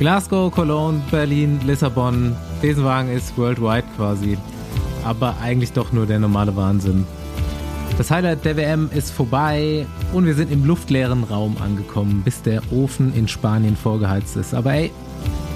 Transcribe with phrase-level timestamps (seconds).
[0.00, 2.34] Glasgow, Cologne, Berlin, Lissabon.
[2.62, 4.38] Besenwagen ist worldwide quasi.
[5.04, 7.06] Aber eigentlich doch nur der normale Wahnsinn.
[7.98, 12.62] Das Highlight der WM ist vorbei und wir sind im luftleeren Raum angekommen, bis der
[12.72, 14.54] Ofen in Spanien vorgeheizt ist.
[14.54, 14.90] Aber ey,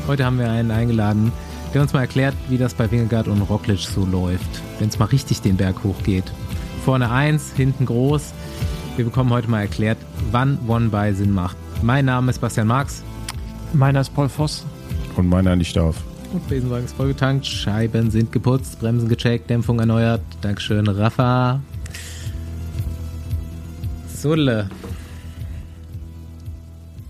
[0.09, 1.33] heute haben wir einen eingeladen,
[1.73, 5.07] der uns mal erklärt, wie das bei Wingegaard und Roglic so läuft, wenn es mal
[5.07, 6.31] richtig den Berg hochgeht.
[6.85, 8.35] Vorne eins, hinten groß.
[8.97, 9.97] Wir bekommen heute mal erklärt,
[10.33, 11.57] wann One-By Sinn macht.
[11.81, 13.03] Mein Name ist Bastian Marx.
[13.75, 14.65] Meiner ist Paul Voss.
[15.17, 16.01] Und meiner nicht darf.
[16.33, 20.23] Und Besenwagen ist vollgetankt, Scheiben sind geputzt, Bremsen gecheckt, Dämpfung erneuert.
[20.43, 21.61] Dankeschön, Rafa.
[24.07, 24.71] Sulle.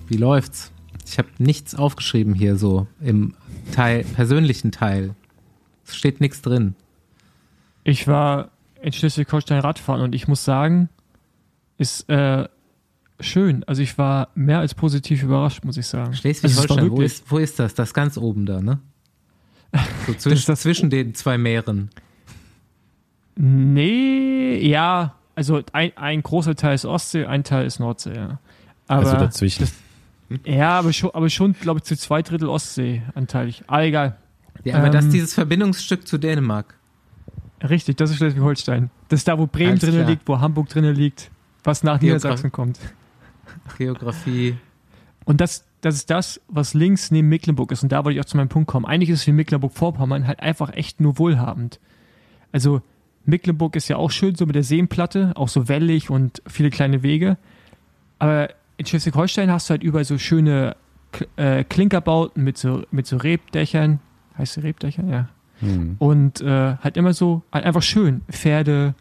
[0.08, 0.72] Wie läuft's?
[1.06, 3.34] Ich habe nichts aufgeschrieben hier so im
[3.72, 5.14] Teil, persönlichen Teil.
[5.86, 6.74] Es steht nichts drin.
[7.84, 8.50] Ich war
[8.80, 10.88] in Schleswig-Holstein Radfahren und ich muss sagen,
[11.76, 12.48] ist äh,
[13.20, 13.64] schön.
[13.64, 16.08] Also ich war mehr als positiv überrascht, muss ich sagen.
[16.08, 17.74] Also Schleswig-Holstein, wo, ist, wo ist das?
[17.74, 18.78] Das ganz oben da, ne?
[20.06, 21.90] So zwisch, das das zwischen den zwei Meeren.
[23.36, 28.38] Nee, ja, also ein, ein großer Teil ist Ostsee, ein Teil ist Nordsee, ja.
[28.86, 29.62] Aber also dazwischen.
[29.62, 29.72] Das,
[30.44, 33.64] ja, aber schon, aber schon glaube ich, zu zwei Drittel Ostsee anteilig.
[33.66, 34.16] Ah, egal.
[34.62, 36.74] Ja, aber ähm, das ist dieses Verbindungsstück zu Dänemark.
[37.68, 38.90] Richtig, das ist Schleswig-Holstein.
[39.08, 41.30] Das ist da, wo Bremen drinnen liegt, wo Hamburg drinnen liegt,
[41.64, 42.78] was nach Geogra Niedersachsen kommt.
[43.76, 44.56] Geografie.
[45.24, 47.82] Und das, das ist das, was links neben Mecklenburg ist.
[47.82, 48.86] Und da wollte ich auch zu meinem Punkt kommen.
[48.86, 51.80] Eigentlich ist es wie Mecklenburg-Vorpommern halt einfach echt nur wohlhabend.
[52.52, 52.82] Also
[53.24, 57.02] Mecklenburg ist ja auch schön, so mit der Seenplatte, auch so wellig und viele kleine
[57.02, 57.38] Wege.
[58.18, 60.76] Aber in Schleswig-Holstein hast du halt überall so schöne
[61.36, 64.00] äh, Klinkerbauten mit so, mit so Rebdächern.
[64.36, 65.04] Heißt sie Rebdächer?
[65.04, 65.28] Ja.
[65.60, 65.96] Hm.
[65.98, 68.22] Und äh, halt immer so, halt einfach schön.
[68.30, 68.94] Pferde,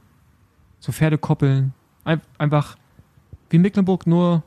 [0.80, 1.73] so Pferdekoppeln.
[2.03, 2.78] Ein, einfach
[3.50, 4.44] wie Mecklenburg, nur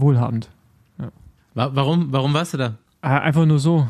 [0.00, 0.48] wohlhabend.
[0.98, 1.10] Ja.
[1.54, 2.78] Warum, warum warst du da?
[3.02, 3.88] Äh, einfach nur so.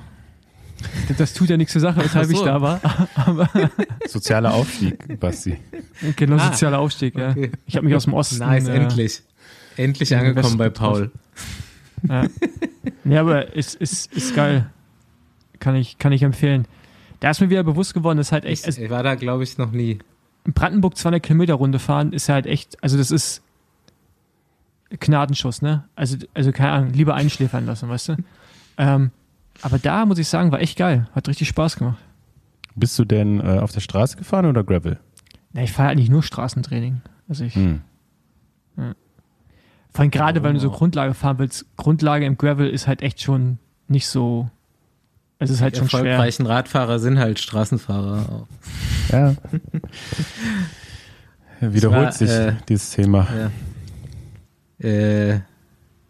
[1.16, 2.34] Das tut ja nichts zur Sache, weshalb so.
[2.34, 2.80] ich da war.
[3.14, 3.48] Aber
[4.06, 5.58] sozialer Aufstieg, Basti.
[6.16, 7.30] Genau, ah, sozialer Aufstieg, ja.
[7.30, 7.50] Okay.
[7.66, 8.38] Ich habe mich aus dem Osten.
[8.38, 9.22] Nice, äh, endlich.
[9.76, 11.10] Endlich angekommen bei Paul.
[12.08, 12.26] Ja.
[13.04, 14.70] ja, aber ist, ist, ist geil.
[15.58, 16.66] Kann ich, kann ich empfehlen.
[17.20, 18.66] Da ist mir wieder bewusst geworden, dass halt echt.
[18.68, 19.98] Ich, ich war da, glaube ich, noch nie.
[20.44, 23.42] In Brandenburg 200 Kilometer Runde fahren ist halt echt, also das ist
[24.90, 25.84] Gnadenschuss, ne?
[25.96, 28.16] Also, also keine Ahnung, lieber einschläfern lassen, weißt du?
[28.78, 29.10] Ähm,
[29.62, 31.08] aber da muss ich sagen, war echt geil.
[31.14, 31.98] Hat richtig Spaß gemacht.
[32.74, 34.98] Bist du denn äh, auf der Straße gefahren oder Gravel?
[35.52, 37.00] Na, ich fahre eigentlich nur Straßentraining.
[37.28, 37.54] Also ich.
[37.54, 37.80] Hm.
[38.76, 38.94] Ja.
[39.92, 43.02] Vor allem gerade, oh, wenn du so Grundlage fahren willst, Grundlage im Gravel ist halt
[43.02, 44.48] echt schon nicht so.
[45.40, 46.04] Es ist halt Die schon schwer.
[46.04, 48.46] erfolgreichen Radfahrer sind halt Straßenfahrer auch.
[49.12, 49.34] Ja.
[51.72, 53.26] Wiederholt war, sich äh, dieses Thema.
[53.36, 53.50] Ja.
[54.80, 55.36] Äh,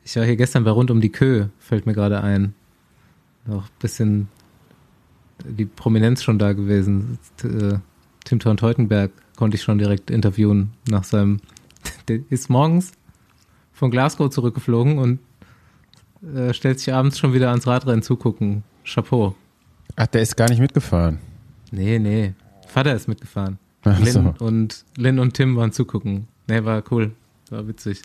[0.04, 2.54] ich war hier gestern bei Rund um die Kö, fällt mir gerade ein
[3.48, 4.28] noch ein bisschen
[5.44, 7.18] die Prominenz schon da gewesen.
[7.42, 7.78] Äh,
[8.24, 11.40] Tim Thorn Teutenberg konnte ich schon direkt interviewen nach seinem.
[12.08, 12.92] Der ist morgens
[13.72, 15.20] von Glasgow zurückgeflogen und
[16.34, 18.64] äh, stellt sich abends schon wieder ans Radrennen zugucken.
[18.84, 19.34] Chapeau.
[19.94, 21.18] Ach, der ist gar nicht mitgefahren.
[21.70, 22.34] Nee, nee.
[22.66, 23.58] Vater ist mitgefahren.
[23.84, 24.44] Ach Lynn, so.
[24.44, 26.26] und, Lynn und Tim waren zugucken.
[26.48, 27.12] Nee, war cool.
[27.50, 28.02] War witzig.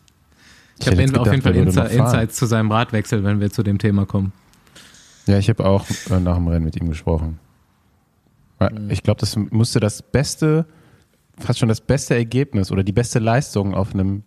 [0.80, 4.06] Ich, ich habe auf jeden Fall Insights zu seinem Radwechsel, wenn wir zu dem Thema
[4.06, 4.34] kommen.
[5.28, 7.40] Ja, ich habe auch äh, nach dem Rennen mit ihm gesprochen.
[8.60, 8.90] Mhm.
[8.90, 10.66] Ich glaube, das musste das beste,
[11.38, 14.24] fast schon das beste Ergebnis oder die beste Leistung auf einem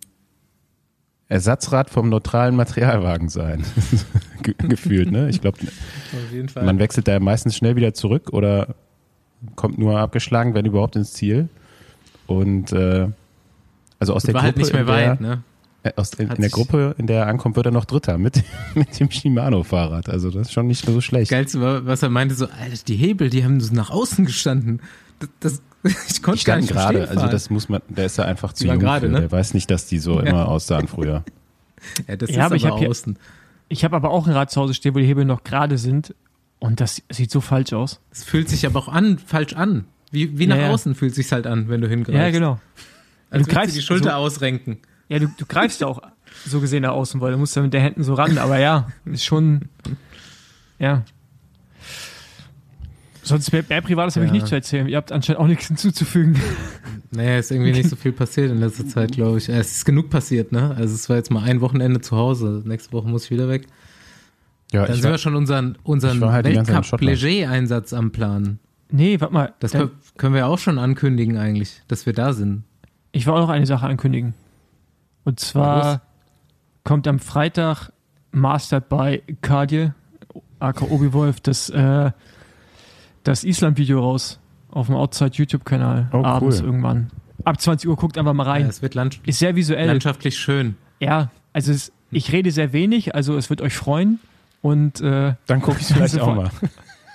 [1.29, 3.63] Ersatzrad vom neutralen Materialwagen sein.
[4.41, 5.29] Gefühlt, ne?
[5.29, 5.59] Ich glaube,
[6.55, 8.75] man wechselt da meistens schnell wieder zurück oder
[9.55, 11.49] kommt nur abgeschlagen, wenn überhaupt ins Ziel.
[12.27, 13.07] Und äh,
[13.99, 15.43] also aus Und der war halt Gruppe, halt nicht mehr weit, ne?
[15.87, 18.43] Äh, aus, in, in der Gruppe, in der er ankommt, wird er noch Dritter mit,
[18.75, 20.09] mit dem Shimano-Fahrrad.
[20.09, 21.31] Also das ist schon nicht so schlecht.
[21.31, 24.81] Geilste war, was er meinte, so, Alter, die Hebel, die haben so nach außen gestanden.
[25.19, 25.61] Das, das
[26.09, 28.79] ich konnte gar nicht gerade, also das muss man, der ist ja einfach zu jung
[28.79, 29.21] grade, ne?
[29.21, 30.27] Der weiß nicht, dass die so ja.
[30.27, 31.23] immer aussahen früher.
[32.07, 33.17] ja, das ja, ist aber, ich habe außen.
[33.69, 36.15] ich habe aber auch ein Rad zu Hause stehen, wo die Hebel noch gerade sind
[36.59, 37.99] und das sieht so falsch aus.
[38.11, 39.85] Es fühlt sich aber auch an, falsch an.
[40.09, 42.19] Wie, wie nach ja, außen fühlt sich halt an, wenn du hingreifst.
[42.19, 42.59] Ja, genau.
[43.29, 44.77] Also du greifst die Schulter so, ausrenken.
[45.09, 46.01] Ja, du, du greifst ja auch
[46.45, 48.87] so gesehen nach außen, weil du musst ja mit den Händen so ran, aber ja,
[49.05, 49.69] ist schon,
[50.79, 51.03] ja.
[53.23, 54.21] Sonst mehr, mehr Privates ja.
[54.21, 54.87] habe ich nicht zu erzählen.
[54.87, 56.39] Ihr habt anscheinend auch nichts hinzuzufügen.
[57.11, 59.49] Naja, ist irgendwie nicht so viel passiert in letzter Zeit, glaube ich.
[59.49, 60.75] Es ist genug passiert, ne?
[60.77, 62.63] Also es war jetzt mal ein Wochenende zu Hause.
[62.65, 63.67] Nächste Woche muss ich wieder weg.
[64.71, 68.59] Ja, Dann sind war, wir schon unseren, unseren halt Weltcup-Leger-Einsatz am Plan.
[68.91, 69.53] Nee, warte mal.
[69.59, 69.71] Das
[70.17, 72.63] können wir auch schon ankündigen eigentlich, dass wir da sind.
[73.11, 74.33] Ich will auch noch eine Sache ankündigen.
[75.27, 76.01] Und zwar
[76.85, 77.91] kommt am Freitag
[78.31, 79.93] Mastered by Cardier
[80.59, 82.11] aka Obi Wolf, das, äh,
[83.23, 84.39] das Island-Video raus
[84.71, 86.67] auf dem Outside-YouTube-Kanal Oh, abends cool.
[86.67, 87.11] irgendwann.
[87.43, 88.65] Ab 20 Uhr guckt einfach mal Ja, rein.
[88.67, 89.87] es wird land Ist sehr visuell.
[89.87, 90.77] landschaftlich schön.
[91.01, 94.19] Ja, also es, ich rede sehr wenig, also es wird euch freuen.
[94.61, 96.49] Und äh, Dann gucke ich vielleicht auch mal.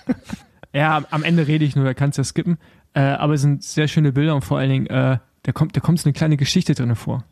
[0.71, 2.59] ja, am- am Ende rede ich nur, da kannst du ja skippen.
[2.93, 5.79] Äh, aber es sind sehr schöne Bilder und vor allen Dingen, äh, da kommt, da
[5.81, 7.23] kommt so eine kleine Geschichte drin vor.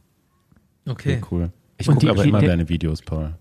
[0.88, 1.18] Okay.
[1.18, 1.52] Okay, cool.
[1.78, 3.34] Ich gucke aber immer der- deine Videos, Paul.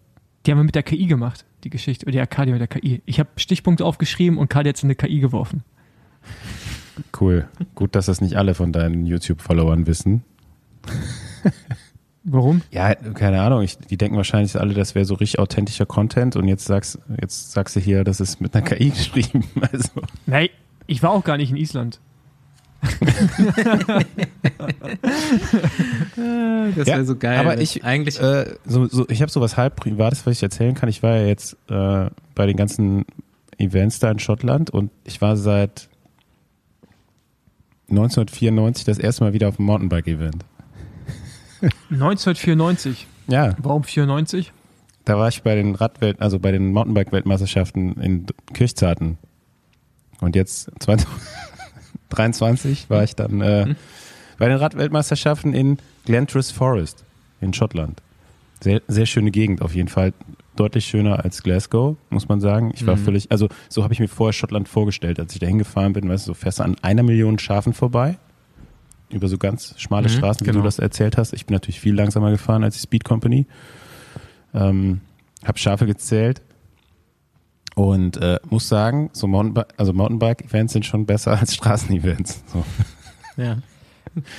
[0.47, 2.07] Die haben wir mit der KI gemacht, die Geschichte.
[2.07, 3.03] Oder die Arcadia mit der KI.
[3.05, 5.63] Ich habe Stichpunkte aufgeschrieben und Kadi hat es in eine KI geworfen.
[7.19, 7.47] Cool.
[7.75, 10.23] Gut, dass das nicht alle von deinen YouTube-Followern wissen.
[12.25, 12.61] Warum?
[12.71, 13.63] Ja, keine Ahnung.
[13.63, 17.53] Ich, die denken wahrscheinlich alle, das wäre so richtig authentischer Content und jetzt sagst, jetzt
[17.53, 19.45] sagst du hier, das ist mit einer KI geschrieben.
[19.73, 20.49] Also, Nein,
[20.87, 21.99] ich war auch gar nicht in Island.
[26.77, 27.39] Das Ja, wäre so geil.
[27.39, 30.89] aber ich- eigentlich äh, so, so, ich habe sowas halb Privates, was ich erzählen kann.
[30.89, 33.05] Ich war ja jetzt äh, bei den ganzen
[33.59, 35.89] Events da in Schottland und ich war seit
[37.91, 40.45] 1994 das erste Mal wieder auf einem Mountainbike-Event.
[41.91, 43.07] 1994.
[43.29, 44.53] Ja, Warum 94?
[45.05, 49.19] da war ich bei den Radwelt, also bei den Mountainbike-Weltmeisterschaften in Kirchzarten.
[50.21, 50.71] Und jetzt
[52.11, 53.75] 2023 war ich dann äh,
[54.39, 57.05] bei den Radweltmeisterschaften in Glentris Forest
[57.41, 58.03] in Schottland.
[58.63, 60.13] Sehr, sehr schöne Gegend auf jeden Fall.
[60.57, 62.73] Deutlich schöner als Glasgow, muss man sagen.
[62.75, 63.01] Ich war Mhm.
[63.05, 66.09] völlig, also so habe ich mir vorher Schottland vorgestellt, als ich da hingefahren bin.
[66.09, 68.19] Weißt du, so fährst du an einer Million Schafen vorbei.
[69.09, 70.61] Über so ganz schmale Mhm, Straßen, wie genau.
[70.61, 71.33] du das erzählt hast.
[71.33, 73.47] Ich bin natürlich viel langsamer gefahren als die Speed Company.
[74.55, 75.01] Ähm,
[75.45, 76.43] hab Schafe gezählt.
[77.81, 82.45] Und äh, muss sagen, so Mountainbike, also Mountainbike-Events sind schon besser als Straßenevents.
[82.53, 82.63] So.
[83.39, 83.57] ja.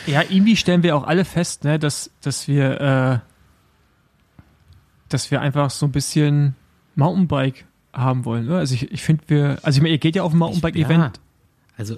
[0.05, 3.19] Ja, irgendwie stellen wir auch alle fest, ne, dass, dass wir, äh,
[5.09, 6.55] dass wir einfach so ein bisschen
[6.93, 8.45] Mountainbike haben wollen.
[8.45, 8.57] Ne?
[8.57, 11.01] Also ich, ich finde wir, also ich meine, ihr geht ja auf ein Mountainbike-Event.
[11.01, 11.11] Ja,
[11.77, 11.97] also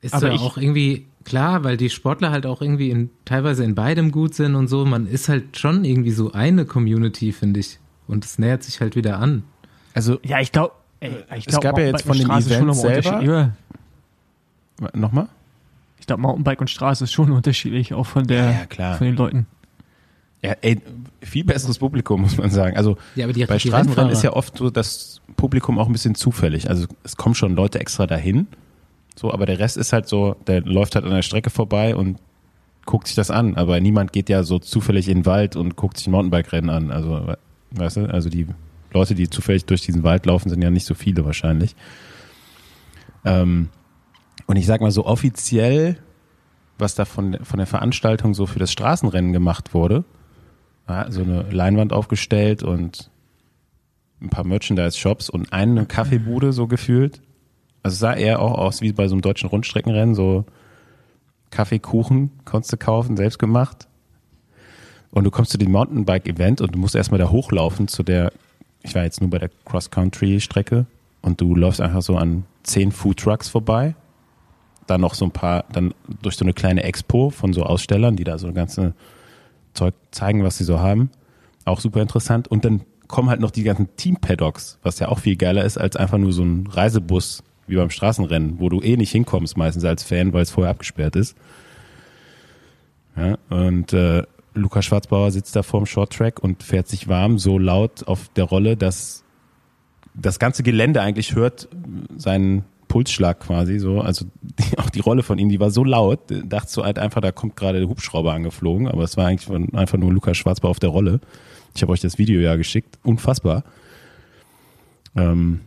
[0.00, 3.76] ist Aber ja auch irgendwie klar, weil die Sportler halt auch irgendwie in, teilweise in
[3.76, 4.84] beidem gut sind und so.
[4.84, 7.78] Man ist halt schon irgendwie so eine Community, finde ich.
[8.08, 9.44] Und es nähert sich halt wieder an.
[9.94, 12.68] Also Ja, ich glaube, ich Es glaub, gab ja jetzt von dem Straße ist schon
[12.68, 13.52] Event nochmal selber-
[14.94, 15.28] nochmal?
[16.00, 18.96] ich glaube, Mountainbike und Straße ist schon unterschiedlich, auch von der, Ja, ja, klar.
[18.98, 19.46] von den Leuten.
[20.42, 20.80] Ja, ey,
[21.22, 22.76] viel besseres Publikum, muss man sagen.
[22.76, 26.16] Also Ja, aber die, bei Straßenrennen ist ja oft so das Publikum auch ein bisschen
[26.16, 26.68] zufällig.
[26.68, 28.48] Also es kommen schon Leute extra dahin,
[29.14, 32.18] so, aber der Rest ist halt so, der läuft halt an der Strecke vorbei und
[32.86, 33.56] guckt sich das an.
[33.56, 36.90] Aber niemand geht ja so zufällig in den Wald und guckt sich Mountainbike-Rennen an.
[36.90, 37.38] Also, we-
[37.72, 38.48] weißt du, also die
[38.92, 41.74] Leute, die zufällig durch diesen Wald laufen, sind ja nicht so viele wahrscheinlich.
[43.24, 43.68] Ähm,
[44.46, 45.98] und ich sag mal so offiziell,
[46.78, 50.04] was da von, von der Veranstaltung so für das Straßenrennen gemacht wurde,
[50.88, 53.10] ja, so eine Leinwand aufgestellt und
[54.20, 57.20] ein paar Merchandise-Shops und eine Kaffeebude so gefühlt.
[57.82, 60.44] Also sah eher auch aus wie bei so einem deutschen Rundstreckenrennen, so
[61.50, 63.88] Kaffeekuchen konntest du kaufen, selbst gemacht.
[65.10, 68.32] Und du kommst zu dem Mountainbike-Event und du musst erstmal da hochlaufen zu der,
[68.82, 70.86] ich war jetzt nur bei der Cross-Country-Strecke
[71.20, 73.94] und du läufst einfach so an zehn Food-Trucks vorbei.
[74.86, 78.24] Dann noch so ein paar, dann durch so eine kleine Expo von so Ausstellern, die
[78.24, 78.94] da so ganze
[79.74, 81.10] Zeug zeigen, was sie so haben.
[81.64, 82.48] Auch super interessant.
[82.48, 85.96] Und dann kommen halt noch die ganzen Team-Paddocks, was ja auch viel geiler ist als
[85.96, 90.02] einfach nur so ein Reisebus wie beim Straßenrennen, wo du eh nicht hinkommst meistens als
[90.02, 91.36] Fan, weil es vorher abgesperrt ist.
[93.16, 98.06] Ja, und äh, Lukas Schwarzbauer sitzt da vorm Shorttrack und fährt sich warm so laut
[98.06, 99.24] auf der Rolle, dass
[100.14, 101.68] das ganze Gelände eigentlich hört
[102.16, 104.02] seinen Pulsschlag quasi so.
[104.02, 107.22] Also die, auch die Rolle von ihm, die war so laut, dachtest du halt einfach,
[107.22, 110.70] da kommt gerade der Hubschrauber angeflogen, aber es war eigentlich von, einfach nur Lukas Schwarzbauer
[110.70, 111.20] auf der Rolle.
[111.74, 113.64] Ich habe euch das Video ja geschickt, unfassbar.
[115.16, 115.60] Ähm,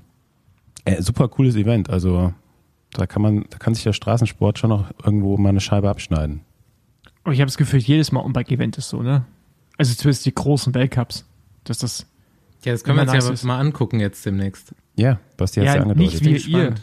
[0.86, 2.32] äh, super cooles Event, also
[2.92, 6.42] da kann man, da kann sich der Straßensport schon noch irgendwo mal eine Scheibe abschneiden.
[7.25, 9.25] Aber ich habe das Gefühl, jedes Mountainbike-Event ist so, ne?
[9.77, 11.25] Also zumindest die großen Weltcups.
[11.65, 12.05] Dass das,
[12.63, 13.44] Ja, das können wir uns ja nice ist.
[13.44, 14.74] mal angucken jetzt demnächst.
[14.96, 16.13] Ja, Basti hat ja, ja, angedeutet.
[16.24, 16.75] nicht wie bin ihr.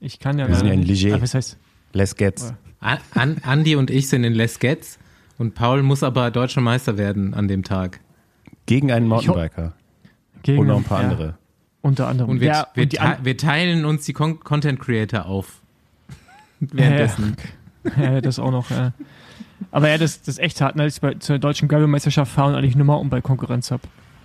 [0.00, 1.16] Ich kann ja Wir sind ja in nicht- Ligier.
[1.16, 1.58] Ah, Was heißt?
[1.92, 2.50] Les Gets.
[2.50, 2.56] Ja.
[2.80, 4.98] An, An, Andi und ich sind in Les Gets
[5.36, 8.00] und Paul muss aber deutscher Meister werden an dem Tag.
[8.66, 9.74] Gegen einen Mountainbiker.
[10.44, 11.38] Gegen, Und noch ein paar ja, andere.
[11.82, 12.30] Unter anderem.
[12.30, 15.60] Und wir, ja, wir, und te an, wir teilen uns die Con Content Creator auf.
[16.60, 17.36] Währenddessen.
[18.00, 18.92] ja, das auch noch, ja.
[19.70, 22.50] Aber ja, das, das ist echt hart, ne, dass ich bei, zur deutschen Gravel-Meisterschaft fahre
[22.50, 23.82] und eigentlich nur Mountainbike-Konkurrenz habe.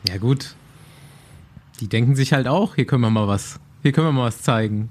[0.07, 0.55] Ja, gut.
[1.79, 3.59] Die denken sich halt auch, hier können wir mal was.
[3.81, 4.89] Hier können wir mal was zeigen.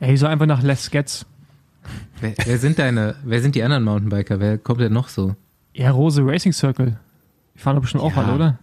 [0.00, 1.26] Ey, so einfach nach Les Gets.
[2.20, 4.40] Wer, wer sind deine, wer sind die anderen Mountainbiker?
[4.40, 5.36] Wer kommt denn noch so?
[5.74, 6.98] Ja, Rose Racing Circle.
[7.54, 8.22] Die fahren doch bestimmt auch Ja.
[8.22, 8.58] alle, oder?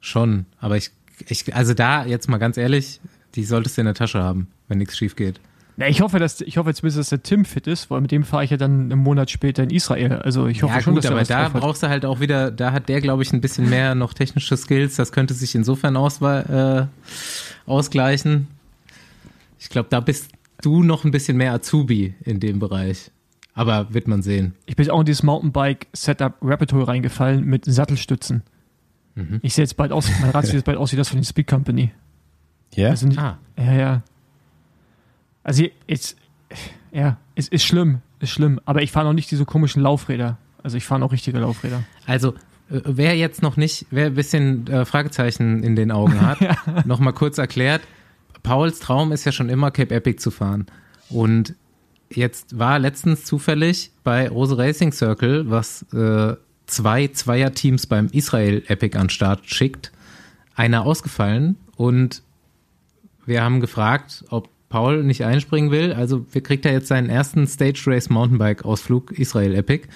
[0.00, 0.90] Schon, aber ich,
[1.26, 3.00] ich, also da jetzt mal ganz ehrlich,
[3.34, 5.40] Die solltest du in der Tasche haben, wenn nichts schief geht.
[5.78, 8.24] Na, ich hoffe, dass ich hoffe zumindest, dass der Tim fit ist, weil mit dem
[8.24, 10.12] fahre ich ja dann einen Monat später in Israel.
[10.14, 11.60] Also ich hoffe ja, schon, gut, dass er aber was da drauf hat.
[11.62, 14.56] brauchst du halt auch wieder, da hat der, glaube ich, ein bisschen mehr noch technische
[14.56, 14.96] Skills.
[14.96, 16.86] Das könnte sich insofern auswe- äh,
[17.66, 18.48] ausgleichen.
[19.58, 20.30] Ich glaube, da bist
[20.62, 23.10] du noch ein bisschen mehr Azubi in dem Bereich.
[23.54, 24.54] Aber wird man sehen.
[24.66, 28.42] Ich bin jetzt auch in dieses Mountainbike-Setup Rapid Hole reingefallen mit Sattelstützen.
[29.14, 29.40] Mhm.
[29.42, 31.24] Ich sehe jetzt bald aus, mein Rad sieht jetzt bald aus wie das von den
[31.24, 31.90] Speed Company.
[32.74, 32.90] Ja?
[32.90, 34.02] Also nicht, Ah, ja, ja.
[35.46, 36.16] Also jetzt,
[36.90, 38.60] ja, es ist schlimm, ist schlimm.
[38.64, 40.38] Aber ich fahre noch nicht diese komischen Laufräder.
[40.64, 41.84] Also ich fahre noch richtige Laufräder.
[42.04, 42.34] Also,
[42.68, 46.38] äh, wer jetzt noch nicht, wer ein bisschen äh, Fragezeichen in den Augen hat,
[46.84, 47.82] noch mal kurz erklärt.
[48.42, 50.66] Pauls Traum ist ja schon immer Cape Epic zu fahren.
[51.10, 51.54] Und
[52.10, 56.34] jetzt war letztens zufällig bei Rose Racing Circle, was äh,
[56.66, 59.92] zwei Zweierteams beim Israel Epic an Start schickt,
[60.56, 62.24] einer ausgefallen und
[63.26, 65.92] wir haben gefragt, ob Paul nicht einspringen will.
[65.92, 69.88] Also wir kriegt er jetzt seinen ersten Stage Race Mountainbike Ausflug Israel Epic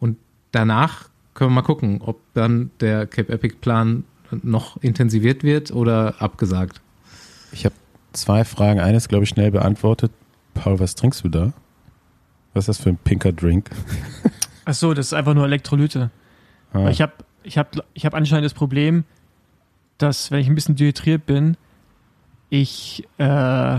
[0.00, 0.16] und
[0.52, 4.04] danach können wir mal gucken, ob dann der Cape Epic Plan
[4.42, 6.80] noch intensiviert wird oder abgesagt.
[7.52, 7.74] Ich habe
[8.12, 8.80] zwei Fragen.
[8.80, 10.10] Eine ist, glaube ich, schnell beantwortet.
[10.54, 11.52] Paul, was trinkst du da?
[12.54, 13.70] Was ist das für ein pinker Drink?
[14.64, 16.10] Ach so, das ist einfach nur Elektrolyte.
[16.72, 19.04] Ah, ich habe ich hab, ich hab anscheinend das Problem,
[19.98, 21.56] dass, wenn ich ein bisschen dehydriert bin,
[22.48, 23.78] ich äh,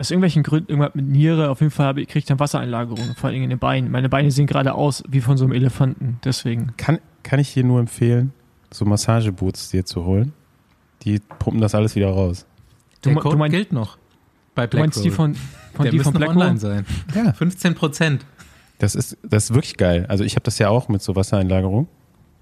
[0.00, 3.42] aus irgendwelchen Gründen irgendwas mit Niere, auf jeden Fall kriege ich dann Wassereinlagerung, vor allem
[3.42, 3.90] in den Beinen.
[3.90, 6.72] Meine Beine sehen gerade aus wie von so einem Elefanten, deswegen.
[6.76, 8.32] kann, kann ich dir nur empfehlen,
[8.70, 10.32] so Massageboots dir zu holen?
[11.02, 12.46] Die pumpen das alles wieder raus.
[13.02, 13.98] Du, Der Code du, mein, gilt noch
[14.54, 15.34] bei du meinst die Blackroll.
[15.34, 15.42] von,
[15.74, 16.36] von, Der die von Blackroll?
[16.36, 16.86] online sein.
[17.14, 17.32] Ja.
[17.32, 18.26] 15 Prozent.
[18.78, 20.06] Das ist, das ist wirklich geil.
[20.08, 21.88] Also ich habe das ja auch mit so Wassereinlagerung.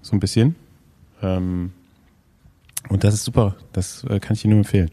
[0.01, 0.55] So ein bisschen.
[1.21, 1.73] Ähm,
[2.87, 3.55] und das ist super.
[3.73, 4.89] Das äh, kann ich dir nur empfehlen.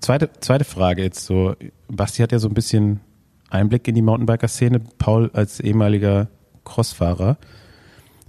[0.00, 1.54] Zweite, zweite Frage jetzt so.
[1.88, 3.00] Basti hat ja so ein bisschen
[3.50, 4.80] Einblick in die Mountainbiker-Szene.
[4.98, 6.28] Paul als ehemaliger
[6.64, 7.38] Crossfahrer.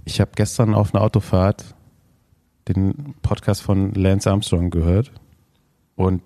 [0.04, 1.74] Ich habe gestern auf einer Autofahrt
[2.68, 5.12] den Podcast von Lance Armstrong gehört.
[5.96, 6.22] Und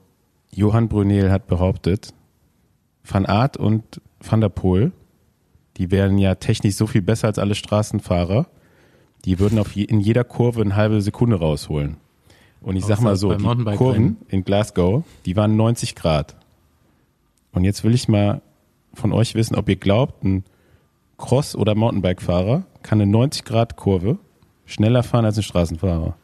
[0.51, 2.15] Johann Brunel hat behauptet,
[3.03, 4.93] Van Aert und Van der Poel,
[5.77, 8.47] die wären ja technisch so viel besser als alle Straßenfahrer.
[9.25, 11.97] Die würden auf je, in jeder Kurve eine halbe Sekunde rausholen.
[12.65, 13.45] Und ich sag mal so, die.
[13.77, 16.35] Kurven in Glasgow, die waren 90 Grad.
[17.53, 18.41] Und jetzt will ich mal
[18.95, 20.45] von euch wissen, ob ihr glaubt, ein
[21.19, 24.19] Cross- oder Mountainbike-Fahrer kann eine 90 Grad Kurve
[24.65, 26.17] schneller fahren als ein Straßenfahrer.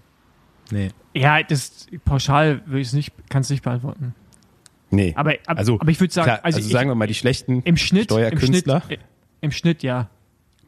[0.70, 0.90] Nee.
[1.14, 4.14] Ja, das pauschal würde ich es nicht, kann es nicht beantworten.
[4.90, 5.12] Nee.
[5.16, 7.14] Aber, aber, also, aber ich würde sagen, klar, also, also, ich, sagen wir mal, die
[7.14, 8.82] schlechten im Schnitt, im Schnitt, Steuerkünstler.
[8.88, 8.96] äh,
[9.42, 10.08] im Schnitt ja.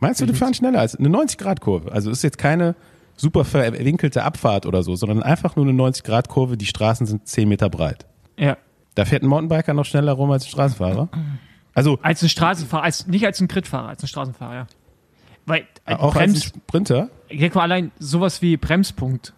[0.00, 1.92] Meinst du, die fahren schneller als eine 90-Grad-Kurve?
[1.92, 2.74] Also ist jetzt keine
[3.22, 6.56] super verwinkelte Abfahrt oder so, sondern einfach nur eine 90-Grad-Kurve.
[6.56, 8.04] Die Straßen sind 10 Meter breit.
[8.36, 8.56] Ja.
[8.96, 11.08] Da fährt ein Mountainbiker noch schneller rum als ein Straßenfahrer.
[11.74, 14.66] Also Als ein Straßenfahrer, als, nicht als ein Critfahrer, als ein Straßenfahrer, ja.
[15.46, 17.08] Weil äh, auch als ein Brems, Sprinter.
[17.28, 19.32] ich mal allein sowas wie Bremspunkt,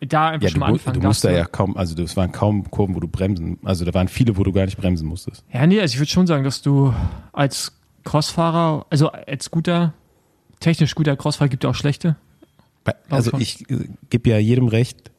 [0.00, 1.00] da einfach Ja, schon du, mal mu- anfangen.
[1.00, 3.84] du musst da darfst ja kaum, also das waren kaum Kurven, wo du bremsen, also
[3.84, 5.44] da waren viele, wo du gar nicht bremsen musstest.
[5.52, 6.92] Ja, nee, also ich würde schon sagen, dass du
[7.32, 7.72] als
[8.04, 9.94] Crossfahrer, also als guter,
[10.60, 12.16] technisch guter Crossfahrer, gibt ja auch schlechte.
[13.10, 15.10] Also ich äh, gebe ja jedem recht,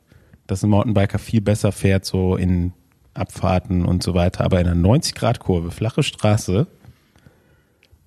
[0.48, 2.74] dass ein Mountainbiker viel besser fährt, so in
[3.14, 6.68] Abfahrten und so weiter, aber in einer 90-Grad-Kurve, flache Straße,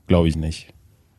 [0.07, 0.69] glaube ich nicht.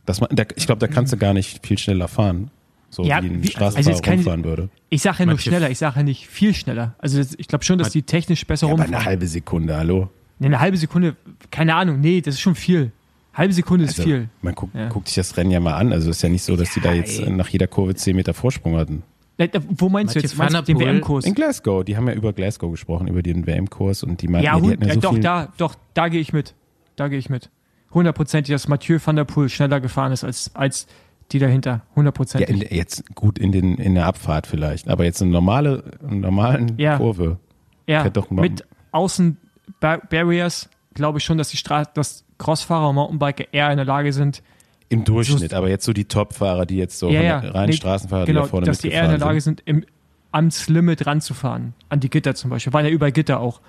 [0.06, 2.50] Das, da, ich glaube, da kannst du gar nicht viel schneller fahren,
[2.90, 4.70] so Ja, wie ein Straßenfahrer also jetzt keine- rumfahren würde.
[4.90, 6.96] Ich sage ja nur Manche- schneller, ich sage ja nicht viel schneller.
[6.98, 8.96] Also das, ich glaube schon, dass die technisch besser Ja, aber rumfahren.
[8.96, 10.10] eine halbe Sekunde, hallo?
[10.40, 11.16] Nee, eine halbe Sekunde,
[11.52, 12.92] keine Ahnung, nee, das ist schon viel.
[13.34, 14.30] Halbe Sekunde ist Also, viel.
[14.42, 14.90] Man guckt, Ja.
[14.90, 15.92] guckt sich das Rennen ja mal an.
[15.92, 17.30] Also es ist ja nicht so, dass die da jetzt ey.
[17.32, 19.04] nach jeder Kurve 10 Meter Vorsprung hatten.
[19.38, 20.38] Wo meinst du Mathieu jetzt?
[20.38, 21.26] Meinst du van den der Poel WM-Kurs?
[21.26, 24.58] In Glasgow, die haben ja über Glasgow gesprochen, über den WM-Kurs und die meinten, Ja,
[24.60, 25.22] ja, die ja so doch, viel.
[25.22, 26.54] da, doch, da gehe ich mit.
[26.96, 27.50] Da gehe ich mit.
[27.94, 30.86] Hundertprozentig, dass Mathieu van der Poel schneller gefahren ist als, als
[31.32, 31.72] die dahinter.
[31.72, 32.50] ja, Hundertprozentig.
[32.72, 36.74] in, jetzt gut in, den, in der Abfahrt vielleicht, aber jetzt eine normale, eine normalen
[36.78, 36.98] Ja.
[36.98, 37.40] Kurve.
[37.88, 43.78] Ja, mit Außen-Barriers glaube ich schon, dass die Stra dass Crossfahrer und Mountainbiker eher in
[43.78, 44.44] der Lage sind,
[44.90, 48.26] Im Durchschnitt, aber jetzt so die Top-Fahrer, die jetzt so ja, ja, reinen nee, Straßenfahrer,
[48.26, 49.62] die genau, da vorne dass die eher in der Lage sind.
[49.66, 49.86] sind, im,
[50.34, 51.74] ans Limit ranzufahren.
[51.90, 52.74] An die Gitter zum Beispiel.
[52.74, 53.62] Waren ja überall Gitter auch.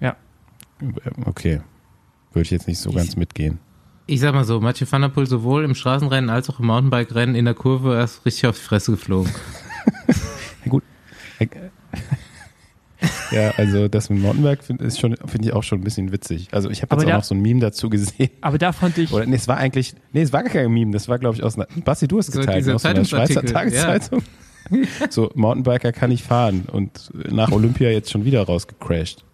[0.00, 0.16] Ja.
[1.26, 1.60] Okay.
[2.32, 3.58] Würde ich jetzt nicht so ganz mitgehen.
[4.06, 7.34] Ich sag mal so, Mathieu van der Poel sowohl im Straßenrennen als auch im Mountainbike-Rennen
[7.34, 9.30] in der Kurve erst richtig auf die Fresse geflogen.
[10.68, 10.82] Gut.
[13.30, 16.48] Ja, also das mit Mountainbike finde ich, schon- finde ich auch schon ein bisschen witzig.
[16.52, 18.30] Also ich habe Aber jetzt auch da- noch so ein Meme dazu gesehen.
[18.40, 20.90] Aber da fand ich, Oder nee, es war eigentlich, nee, es war gar kein Meme,
[20.92, 23.04] das war glaube ich aus einer, Basti, du hast es So geteilt, dieser aus einer
[23.04, 23.82] Schweizer Zeitungsartikel, ja.
[23.84, 24.22] Tageszeitung.
[25.10, 29.24] So, Mountainbiker kann nicht fahren und nach Olympia jetzt schon wieder rausgecrashed.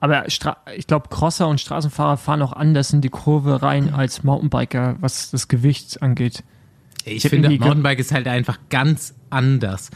[0.00, 4.22] Aber Stra ich glaube, Crosser und Straßenfahrer fahren auch anders in die Kurve rein als
[4.22, 6.44] Mountainbiker, was das Gewicht angeht.
[7.04, 9.90] Ich, hab finde, Mountainbike ist halt einfach ganz anders.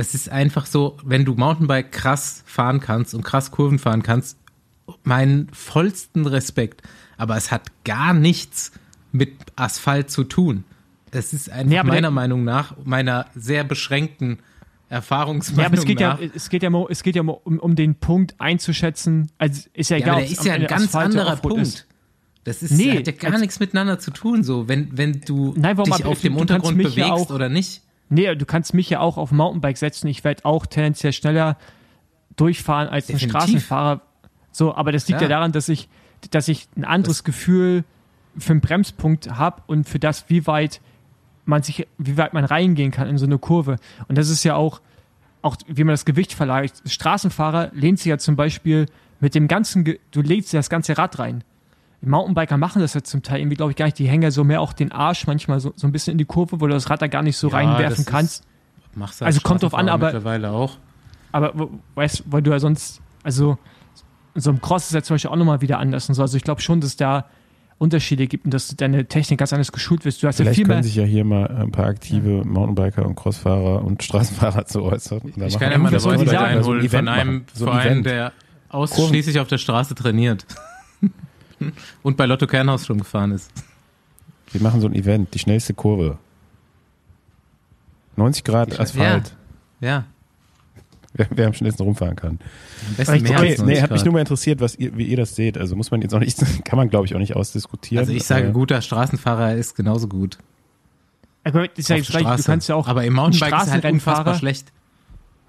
[0.00, 4.38] Es ist einfach so, wenn du Mountainbike krass fahren kannst und krass Kurven fahren kannst,
[5.02, 6.82] meinen vollsten Respekt.
[7.16, 8.70] Aber es hat gar nichts
[9.10, 10.62] mit Asphalt zu tun.
[11.10, 14.38] Es ist einfach Nee, meiner Meinung nach, meiner sehr beschränkten
[14.88, 16.20] Erfahrungsmeinung Ja, aber es geht ja, nach.
[16.34, 19.30] es geht ja, es geht ja um, um den Punkt einzuschätzen.
[19.36, 21.62] Also ist ja Ja, egal, aber der ist ja ein ganz Asphalt anderer Punkt.
[21.62, 21.86] ist.
[22.44, 25.76] Das ist, Nee, hat ja gar nichts miteinander zu tun, so, wenn, wenn du Nein,
[25.76, 27.82] dich auf dem Untergrund mich ja bewegst auch- oder nicht.
[28.10, 30.06] Nee, du kannst mich ja auch auf ein Mountainbike setzen.
[30.08, 31.56] Ich werde auch tendenziell schneller
[32.36, 33.30] durchfahren als ein Definitiv.
[33.30, 34.00] Straßenfahrer.
[34.52, 35.36] So, aber das liegt ja, Ja.
[35.36, 35.88] daran, dass ich,
[36.30, 37.84] dass ich ein anderes Gefühl
[38.36, 40.80] für einen Bremspunkt habe und für das, wie weit
[41.44, 43.76] man sich, wie weit man reingehen kann in so eine Kurve.
[44.08, 44.80] Und das ist ja auch,
[45.42, 46.72] auch wie man das Gewicht verlagert.
[46.86, 48.86] Straßenfahrer lehnt sich ja zum Beispiel
[49.20, 51.42] mit dem ganzen, Ge du legst das ganze Rad rein.
[52.00, 53.98] Die Mountainbiker machen das ja zum Teil irgendwie, glaube ich, gar nicht.
[53.98, 56.24] Die hängen ja so mehr auch den Arsch manchmal so, so ein bisschen in die
[56.24, 58.44] Kurve, wo du das Rad da gar nicht so Ja, reinwerfen das ist- kannst.
[58.94, 60.76] Machst Also kommt drauf an, aber- Mittlerweile auch.
[61.32, 63.58] Aber wo- weißt weil du ja sonst, also
[64.34, 66.22] in so einem Cross ist ja zum Beispiel auch nochmal wieder anders und so.
[66.22, 67.26] Also ich glaube schon, dass da
[67.78, 70.22] Unterschiede gibt und dass deine Technik ganz anders geschult wirst.
[70.22, 70.76] Du hast ja Vielleicht viel mehr.
[70.76, 75.20] können sich ja hier mal ein paar aktive Mountainbiker und Crossfahrer und Straßenfahrer zu äußern.
[75.46, 77.44] Ich kann ja mal das sagen, einholen so ein von einem.
[77.54, 78.32] So ein Verein, der
[78.68, 80.44] ausschließlich auf der Straße trainiert.
[82.02, 83.50] Und bei Lotto Kernhaus schon gefahren ist.
[84.52, 86.18] Wir machen so ein Event, die schnellste Kurve.
[88.16, 89.34] 90 Grad Ich- Asphalt.
[89.80, 90.04] Ja,
[91.14, 92.38] Wer, wer am schnellsten rumfahren kann.
[92.88, 94.96] am besten Ich- mehr Okay, als nee, 90 hat mich nur mal interessiert, was ihr,
[94.96, 95.56] wie ihr das seht.
[95.56, 98.00] Also muss man jetzt auch nicht, kann man glaube ich auch nicht ausdiskutieren.
[98.00, 100.38] Also ich sage, Äh, guter Straßenfahrer ist genauso gut.
[101.44, 103.84] Also, das ist ja auf gleich, du kannst ja auch Aber im Mountainbike ist halt
[103.86, 104.70] unfassbar schlecht.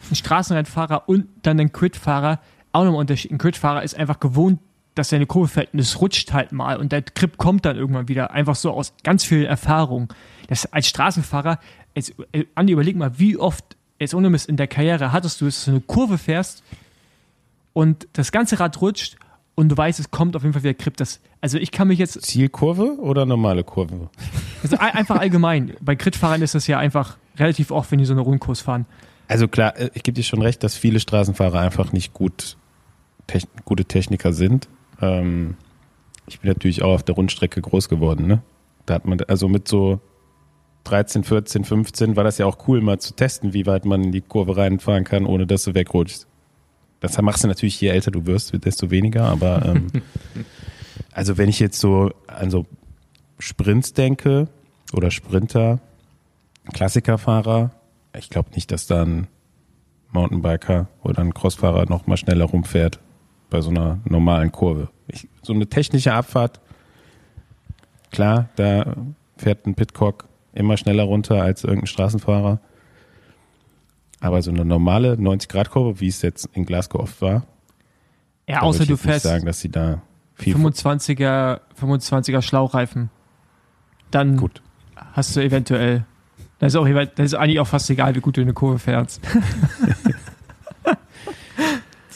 [0.09, 2.39] ein Straßenrennfahrer und dann ein Quid-Fahrer
[2.71, 3.31] auch nochmal Unterschied.
[3.31, 4.59] Ein Quid-Fahrer ist einfach gewohnt,
[4.99, 8.07] dass er eine Kurve und es rutscht halt mal und der Grip kommt dann irgendwann
[8.07, 8.31] wieder.
[8.31, 10.13] Einfach so aus ganz viel Erfahrung.
[10.47, 11.59] Das als Straßenfahrer,
[11.95, 13.63] jetzt, äh, Andi, überleg mal, wie oft,
[13.99, 16.63] jetzt ohne Mist, in der Karriere hattest du es, dass du eine Kurve fährst
[17.73, 19.17] und das ganze Rad rutscht
[19.55, 20.97] und du weißt, es kommt auf jeden Fall wieder Grip.
[20.97, 24.09] Das, also ich kann mich jetzt, Zielkurve oder normale Kurve?
[24.63, 28.13] also ein- einfach allgemein, bei Crit-Fahrern ist das ja einfach relativ oft, wenn die so
[28.13, 28.85] eine Rundkurs fahren.
[29.27, 32.57] Also klar, äh, ich gebe dir schon recht, dass viele Straßenfahrer einfach nicht gut
[33.27, 34.67] techn gute Techniker sind.
[35.01, 35.55] Ähm,
[36.27, 38.41] ich bin natürlich auch auf der Rundstrecke groß geworden, ne?
[38.85, 39.99] Da hat man, also mit so
[40.85, 44.11] 13, 14, 15 war das ja auch cool, mal zu testen, wie weit man in
[44.11, 46.27] die Kurve reinfahren kann, ohne dass du wegrutschst.
[46.99, 49.87] Das machst du natürlich, je älter du wirst, desto weniger, aber ähm,
[51.11, 52.65] also wenn ich jetzt so an so
[53.37, 54.47] Sprints denke
[54.93, 55.79] oder Sprinter,
[56.73, 57.71] Klassikerfahrer,
[58.17, 59.27] ich glaube nicht, dass da ein
[60.11, 62.99] Mountainbiker oder ein Crossfahrer noch mal schneller rumfährt
[63.49, 64.89] bei so einer normalen Kurve.
[65.07, 66.59] Ich, so eine technische Abfahrt,
[68.11, 68.95] klar, da
[69.37, 72.59] fährt ein Pitcock immer schneller runter als irgendein Straßenfahrer.
[74.19, 77.45] Aber so eine normale 90-Grad-Kurve, wie es jetzt in Glasgow oft war,
[78.47, 80.01] Ja, außer du fährst sagen, dass sie da
[80.35, 83.09] viel 25er, 25er Schlauchreifen.
[84.11, 84.61] Dann gut.
[85.13, 86.05] hast du eventuell.
[86.59, 89.21] Das ist, auch, das ist eigentlich auch fast egal, wie gut du eine Kurve fährst.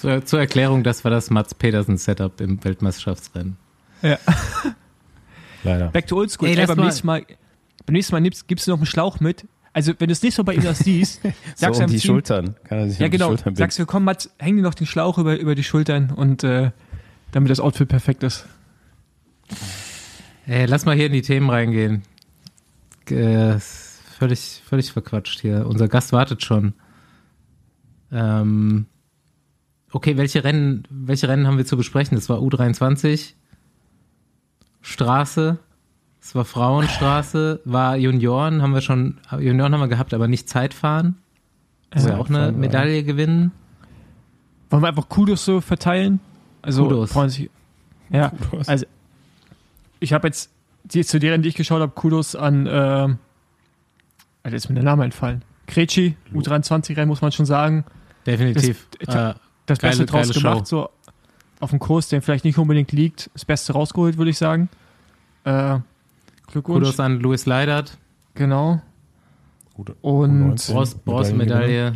[0.03, 3.55] Zur, zur Erklärung, das war das Mats Pedersen Setup im Weltmeisterschaftsrennen.
[5.63, 5.87] Leider.
[5.91, 6.49] Back to oldschool.
[6.49, 7.25] Ey, Ey, beim, mal- nächsten mal,
[7.85, 9.47] beim nächsten Mal nimmst, gibst du noch einen Schlauch mit.
[9.71, 12.01] Also, wenn du es nicht so bei ihm das siehst, So sagst um du die
[12.01, 12.55] Schultern.
[12.65, 13.27] Kann er sich Ja, um die genau.
[13.29, 13.57] Schultern binden.
[13.59, 16.71] Sagst du, komm, Mats, häng dir noch den Schlauch über, über die Schultern und äh,
[17.31, 18.45] damit das Outfit perfekt ist.
[20.47, 22.03] Ey, lass mal hier in die Themen reingehen.
[23.09, 25.65] Äh, völlig, völlig verquatscht hier.
[25.65, 26.73] Unser Gast wartet schon.
[28.11, 28.85] Ähm,
[29.93, 32.15] okay, welche Rennen, welche Rennen haben wir zu besprechen?
[32.15, 33.33] Das war U23,
[34.81, 35.57] Straße,
[36.21, 41.15] es war Frauenstraße, war Junioren, haben wir schon, Junioren haben wir gehabt, aber nicht Zeitfahren.
[41.89, 43.51] Das Ja, auch eine Zeitfahren war- Medaille gewinnen.
[44.69, 46.19] Wollen wir einfach Kudos so verteilen?
[46.61, 47.11] Also, Kudos.
[47.11, 47.49] freuen sich-
[48.09, 48.67] Ja, Kudos.
[48.67, 48.85] also
[49.99, 50.49] ich habe jetzt
[50.85, 53.17] die, zu deren, die ich geschaut habe, Kudos an, ähm,
[54.43, 55.43] Alter, ist mir der Name entfallen.
[55.67, 57.85] Kretschi, U23-Rennen, muss man schon sagen.
[58.25, 58.87] Definitiv.
[59.05, 59.33] Das- äh,
[59.65, 60.89] Das Geile- Beste draus gemacht, so
[61.59, 63.29] auf dem Kurs, der vielleicht nicht unbedingt liegt.
[63.33, 64.69] Das Beste rausgeholt, würde ich sagen.
[65.45, 65.79] Äh,
[66.47, 66.79] Glückwunsch.
[66.85, 67.97] Kudos an Louis Leidert.
[68.35, 68.81] Genau.
[69.73, 70.73] Gute- Und U19.
[70.73, 71.93] Bronze- Bronzemedaille,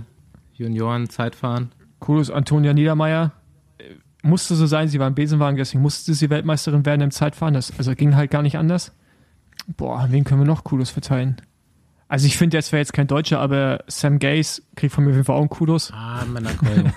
[0.53, 1.71] Junioren, Zeitfahren.
[1.99, 3.32] Kudos Antonia Niedermeyer.
[3.77, 3.84] Äh,
[4.23, 7.53] Musste so sein, sie war im Besenwagen, deswegen musste sie Weltmeisterin werden im Zeitfahren.
[7.53, 8.93] Das, also ging halt gar nicht anders.
[9.75, 11.38] Boah, wen können wir noch Kudos verteilen?
[12.08, 15.15] Also ich finde, jetzt wäre jetzt kein Deutscher, aber Sam Gaze kriegt von mir auf
[15.17, 15.91] jeden Fall auch einen Kudos.
[15.93, 16.93] Ah, Männerkeule.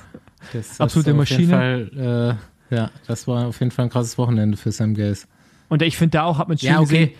[0.53, 1.49] Das Absolute Maschine.
[1.49, 2.39] Fall,
[2.71, 5.27] Ja, das war auf jeden Fall ein krasses Wochenende für Sam Gaze.
[5.69, 7.07] Und ich finde, da auch hat man schön Ja, okay.
[7.07, 7.11] gesehen,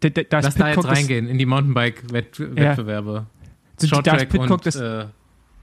[0.00, 3.26] da, da, da Lass da jetzt reingehen in die Mountainbike-Wettbewerbe.
[3.90, 5.06] Da- da ist Pitcock und, das- äh,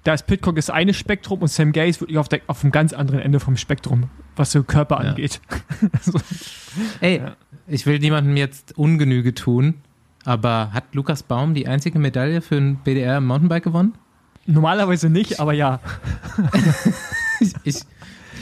[0.03, 2.93] da ist Pitcock das eine Spektrum und Sam Gaze wirklich auf, der, auf einem ganz
[2.93, 5.09] anderen Ende vom Spektrum, was so Körper Ja.
[5.11, 5.39] angeht.
[7.01, 7.35] ey, Ja.
[7.67, 9.75] ich will niemandem jetzt Ungenüge tun,
[10.25, 13.93] aber hat Lukas Baum die einzige Medaille für ein BDR im Mountainbike gewonnen?
[14.45, 15.79] Normalerweise nicht, aber ja.
[17.63, 17.81] Ich,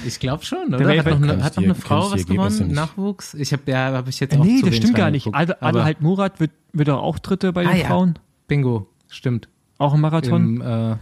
[0.05, 0.97] ich, glaube schon, oder?
[0.97, 2.71] Hat noch eine, hat noch eine Frau was gewonnen?
[2.71, 3.33] Nachwuchs?
[3.33, 5.33] Ich habe ja, habe ich jetzt auch nee, das stimmt gar nicht.
[5.33, 7.87] Adelheid Murat wird, wird doch auch Dritte bei den Ah, ja.
[7.87, 8.19] Frauen.
[8.47, 9.47] Bingo, stimmt.
[9.77, 10.57] Auch im Marathon.
[10.57, 10.97] Im äh,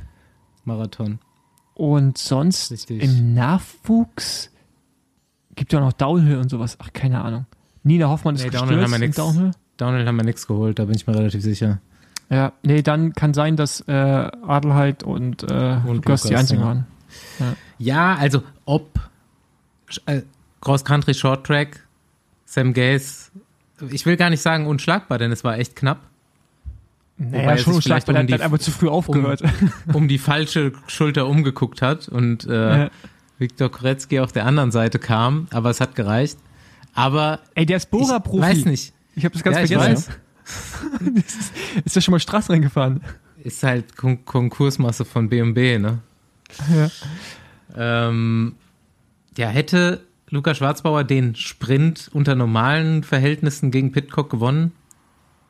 [0.64, 1.20] Marathon.
[1.74, 3.02] Und sonst Richtig.
[3.02, 4.52] im Nachwuchs
[5.56, 6.78] gibt ja noch Downhill und sowas.
[6.80, 7.46] Ach, keine Ahnung.
[7.84, 9.16] Nina Hoffmann ist Nee, gestürzt Downhill haben wir im nix.
[9.16, 9.52] Downhill.
[9.78, 11.80] Downhill haben wir nichts geholt, da bin ich mir relativ sicher.
[12.30, 16.68] Ja, nee, dann kann sein, dass äh, Adelheid und, äh, Und Lukas die einzigen ja.
[16.68, 16.86] waren.
[17.80, 19.00] Ja, also ob
[20.06, 20.22] äh,
[20.62, 21.88] Cross Country Short Track,
[22.46, 23.32] Sam Gaze,
[23.90, 26.00] ich will gar nicht sagen unschlagbar, denn es war echt knapp.
[27.18, 29.42] Wobei Naja, er schon unschlagbar, um die- hat einfach zu früh aufgehört.
[29.94, 32.90] um die falsche Schulter umgeguckt hat und äh, Ja.
[33.40, 36.38] Viktor Koretzky auf der anderen Seite kam, aber es hat gereicht.
[36.94, 38.42] Aber Ey, der ist ich Bora-Profi.
[38.42, 38.94] weiß nicht.
[39.16, 40.14] Ich habe das ganz Ja, ich vergessen.
[41.16, 41.52] ist,
[41.86, 43.02] ist ja schon mal Straßen reingefahren.
[43.44, 46.00] Ist halt Kon Konkursmasse von B&B, ne?
[46.76, 46.90] Ja.
[48.10, 48.56] Ähm,
[49.38, 54.72] ja, hätte Luca Schwarzbauer den Sprint unter normalen Verhältnissen gegen Pitcock gewonnen?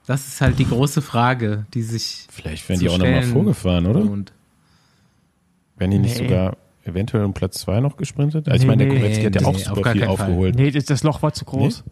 [0.06, 3.86] Das ist halt die große Frage, die sich Vielleicht wären zu die auch nochmal vorgefahren,
[3.88, 4.02] oder?
[4.02, 4.34] lohnt.
[5.78, 6.28] Wären die nicht Nee.
[6.28, 8.48] sogar eventuell um Platz 2 noch gesprintet?
[8.50, 10.02] Also ich Nee, meine, der nee, Kowetzki hat ja nee, auch auf super gar viel
[10.02, 10.26] keinen Fall.
[10.28, 10.56] aufgeholt.
[10.56, 11.84] Nee, das, das Loch war zu groß.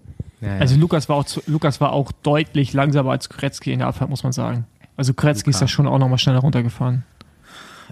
[0.41, 0.59] Ja, ja.
[0.59, 4.09] Also Lukas war auch zu, Lukas war auch deutlich langsamer als Kretzky in der Abfahrt,
[4.09, 4.65] muss man sagen.
[4.95, 5.65] Also Kretzky ist Luka.
[5.65, 7.03] da schon auch nochmal schneller runtergefahren.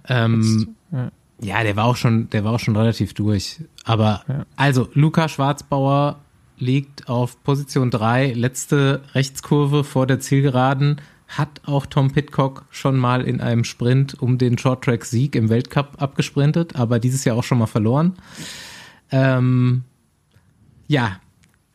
[0.07, 1.11] ähm, ja.
[1.41, 3.61] ja, der war auch schon, der war auch schon relativ durch.
[3.83, 4.23] Aber
[4.55, 6.19] also Luca Schwarzbauer
[6.57, 11.01] liegt auf Position 3, letzte Rechtskurve vor der Zielgeraden.
[11.27, 16.75] Hat auch Tom Pitcock schon mal in einem Sprint um den Shorttrack-Sieg im Weltcup abgesprintet,
[16.75, 18.13] aber dieses Jahr auch schon mal verloren.
[19.11, 19.83] Ähm,
[20.87, 21.17] ja,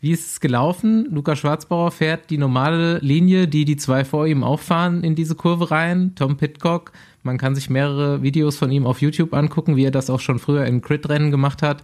[0.01, 1.07] wie ist es gelaufen?
[1.11, 5.71] Luca Schwarzbauer fährt die normale Linie, die die zwei vor ihm auffahren in diese Kurve
[5.71, 6.13] rein.
[6.15, 10.09] Tom Pitcock, man kann sich mehrere Videos von ihm auf YouTube angucken, wie er das
[10.09, 11.83] auch schon früher in Crit-Rennen gemacht hat.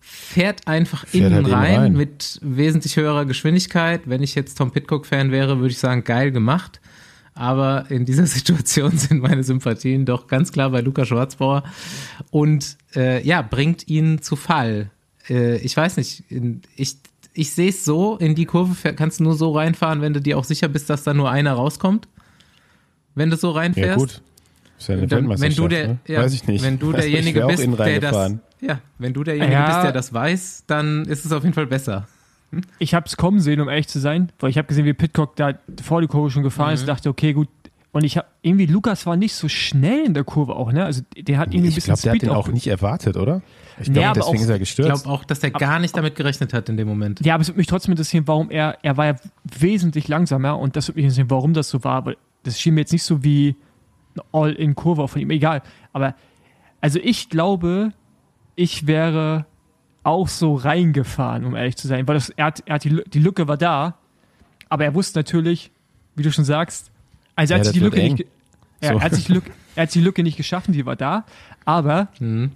[0.00, 1.92] Fährt einfach Fährt innen halt rein, rein.
[1.92, 4.02] mit wesentlich höherer Geschwindigkeit.
[4.06, 6.80] Wenn ich jetzt Tom Pitcock-Fan wäre, würde ich sagen, geil gemacht.
[7.34, 11.62] Aber in dieser Situation sind meine Sympathien doch ganz klar bei Luca Schwarzbauer
[12.30, 14.90] und äh, ja, bringt ihn zu Fall.
[15.28, 16.24] Äh, ich weiß nicht,
[16.76, 16.96] ich,
[17.36, 20.38] ich sehe es so, in die Kurve kannst du nur so reinfahren, wenn du dir
[20.38, 22.08] auch sicher bist, dass da nur einer rauskommt.
[23.14, 23.88] Wenn du so reinfährst.
[23.88, 24.22] Ja, gut.
[24.78, 25.98] Ist ja eine Dann, wenn du der, ne?
[26.06, 26.62] ja, Weiß ich nicht.
[26.62, 29.66] wenn du derjenige bist, der das, ja, wenn du derjenige Ja.
[29.68, 32.06] bist, der das weiß, dann ist es auf jeden Fall besser.
[32.78, 35.34] Ich habe es kommen sehen, um ehrlich zu sein, weil ich habe gesehen, wie Pitcock
[35.36, 36.74] da vor die Kurve schon gefahren Mhm.
[36.74, 37.48] ist und dachte, okay, gut.
[37.96, 40.84] Und ich habe irgendwie, Lukas war nicht so schnell in der Kurve auch, ne?
[40.84, 43.40] Also der hat irgendwie ein Ich bisschen glaube, der hat den auch nicht erwartet, oder?
[43.80, 45.02] Ich Nee, glaube, deswegen auch- ist er Ich gestürzt.
[45.04, 47.24] glaube auch, dass der gar nicht damit gerechnet hat in dem Moment.
[47.24, 50.76] Ja, aber es würde mich trotzdem interessieren, warum er, er war ja wesentlich langsamer und
[50.76, 53.24] das würde mich interessieren, warum das so war, weil das schien mir jetzt nicht so
[53.24, 53.56] wie
[54.14, 55.62] eine All-in-Kurve von ihm, egal.
[55.94, 56.14] Aber,
[56.82, 57.92] also ich glaube,
[58.56, 59.46] ich wäre
[60.02, 63.20] auch so reingefahren, um ehrlich zu sein, weil das, er hat, er hat die, die
[63.20, 63.96] Lücke war da,
[64.68, 65.70] aber er wusste natürlich,
[66.14, 66.92] wie du schon sagst,
[67.36, 68.12] also er Ja, hat sich die Lücke eng.
[68.14, 68.26] nicht,
[68.82, 68.98] ja, So.
[68.98, 71.24] er, hat sich die Lücke, er hat die Lücke nicht geschaffen, die war da,
[71.64, 72.50] aber, Mhm.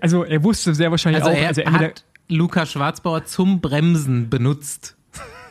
[0.00, 4.28] also er wusste sehr wahrscheinlich Also auch, er also entweder, hat Luca Schwarzbauer zum Bremsen
[4.28, 4.96] benutzt.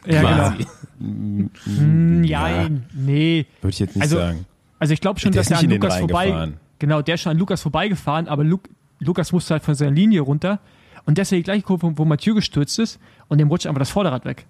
[0.06, 0.36] ja, genau.
[0.50, 0.68] quasi.
[1.00, 3.46] Hm, ja, nee.
[3.62, 4.46] Würde ich jetzt nicht Also, sagen.
[4.80, 6.28] Also ich glaube schon, Der dass er an Lukas vorbei.
[6.28, 6.58] gefahren.
[6.80, 8.60] Genau, der ist schon an Lukas vorbeigefahren, aber Lu
[9.02, 10.60] Lukas musste halt von seiner Linie runter.
[11.06, 13.80] Und das ist ja die gleiche Kurve, wo Mathieu gestürzt ist und dem rutscht einfach
[13.80, 14.46] das Vorderrad weg.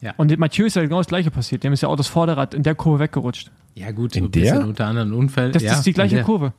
[0.00, 0.14] Ja.
[0.16, 1.62] Und dem Mathieu ist ja genau das gleiche passiert.
[1.62, 3.50] Dem ist ja auch das Vorderrad in der Kurve weggerutscht.
[3.74, 4.66] Ja, gut, In der?
[4.66, 5.52] unter anderem Unfällen.
[5.52, 6.52] Das ja, ist die gleiche in Kurve.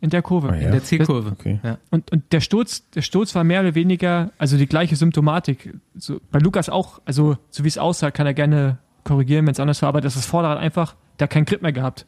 [0.00, 0.50] In der Kurve.
[0.50, 0.66] Ah, ja.
[0.66, 1.30] In der Zielkurve.
[1.32, 1.60] Okay.
[1.62, 1.78] Ja.
[1.90, 5.74] Und, und der Sturz, der Sturz war mehr oder weniger, also die gleiche Symptomatik.
[5.96, 9.60] So, bei Lukas auch, also so wie es aussah, kann er gerne korrigieren, wenn es
[9.60, 12.06] anders war, aber das ist das Vorderrad einfach, der hat keinen Grip mehr gehabt.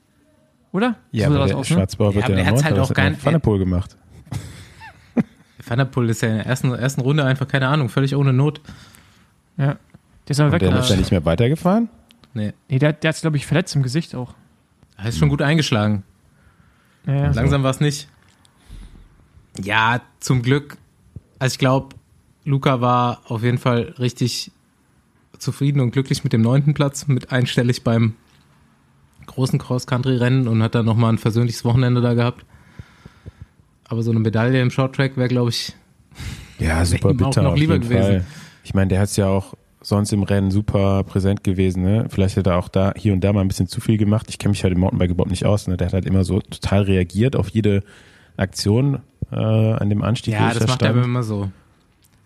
[0.72, 0.96] Oder?
[1.12, 1.77] Ja, so sah aber das der aus, ne?
[1.77, 3.96] Schwarzbauer Ja, wird ja der hat's halt auch das gar nicht- Poel gemacht.
[5.92, 8.61] Poel ist ja in der ersten, ersten Runde einfach, keine Ahnung, völlig ohne Not.
[9.57, 9.77] Ja.
[10.29, 11.88] Der ist aber Und der ist ja nicht mehr weitergefahren?
[12.35, 14.35] Nee, Nee, der, der hat glaube ich, verletzt im Gesicht auch.
[14.97, 16.05] er ist schon gut eingeschlagen.
[17.07, 17.31] Ja, ja.
[17.33, 18.09] Langsam war es nicht.
[19.62, 20.77] Ja, zum Glück.
[21.38, 21.97] Also ich glaube,
[22.45, 24.53] Luca war auf jeden Fall richtig
[25.38, 28.14] zufrieden und glücklich mit dem neunten Platz, mit einstellig beim
[29.27, 32.45] großen Cross-Country-Rennen und hat dann nochmal ein versöhnliches Wochenende da gehabt.
[33.85, 35.75] Aber so eine Medaille im Shorttrack wäre, glaube ich,
[36.59, 38.03] Ja, super ihm auch bitter noch auf lieber jeden gewesen.
[38.11, 38.25] Fall.
[38.64, 41.83] Ich meine, der hat ja auch sonst im Rennen super präsent gewesen.
[41.83, 42.07] Ne?
[42.09, 44.27] Vielleicht hat er auch da hier und da mal ein bisschen zu viel gemacht.
[44.29, 45.67] Ich kenne mich halt im Mountainbike überhaupt nicht aus.
[45.69, 45.77] Ne?
[45.77, 47.83] Der hat halt immer so total reagiert auf jede
[48.37, 50.35] Aktion äh, an dem Anstieg.
[50.35, 51.05] Ja, das da macht er stand.
[51.05, 51.51] immer so.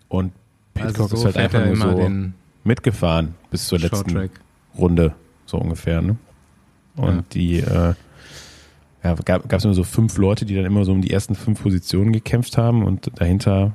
[0.09, 0.31] Und
[0.73, 4.29] Pitcock Also so ist halt einfach nur immer so den mitgefahren bis zur letzten.
[4.77, 5.13] Runde,
[5.45, 6.01] so ungefähr.
[6.01, 6.17] Ne?
[6.95, 7.23] Und Ja.
[7.33, 7.93] die äh,
[9.03, 11.61] ja, gab es immer so fünf Leute, die dann immer so um die ersten fünf
[11.61, 13.73] Positionen gekämpft haben und dahinter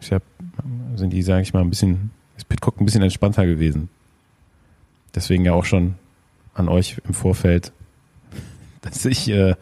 [0.00, 0.22] ich hab,
[0.94, 3.90] sind die, sage ich mal, ein bisschen, ist Pitcock ein bisschen entspannter gewesen.
[5.14, 5.96] Deswegen ja auch schon
[6.54, 7.72] an euch im Vorfeld,
[8.80, 9.54] dass ich äh,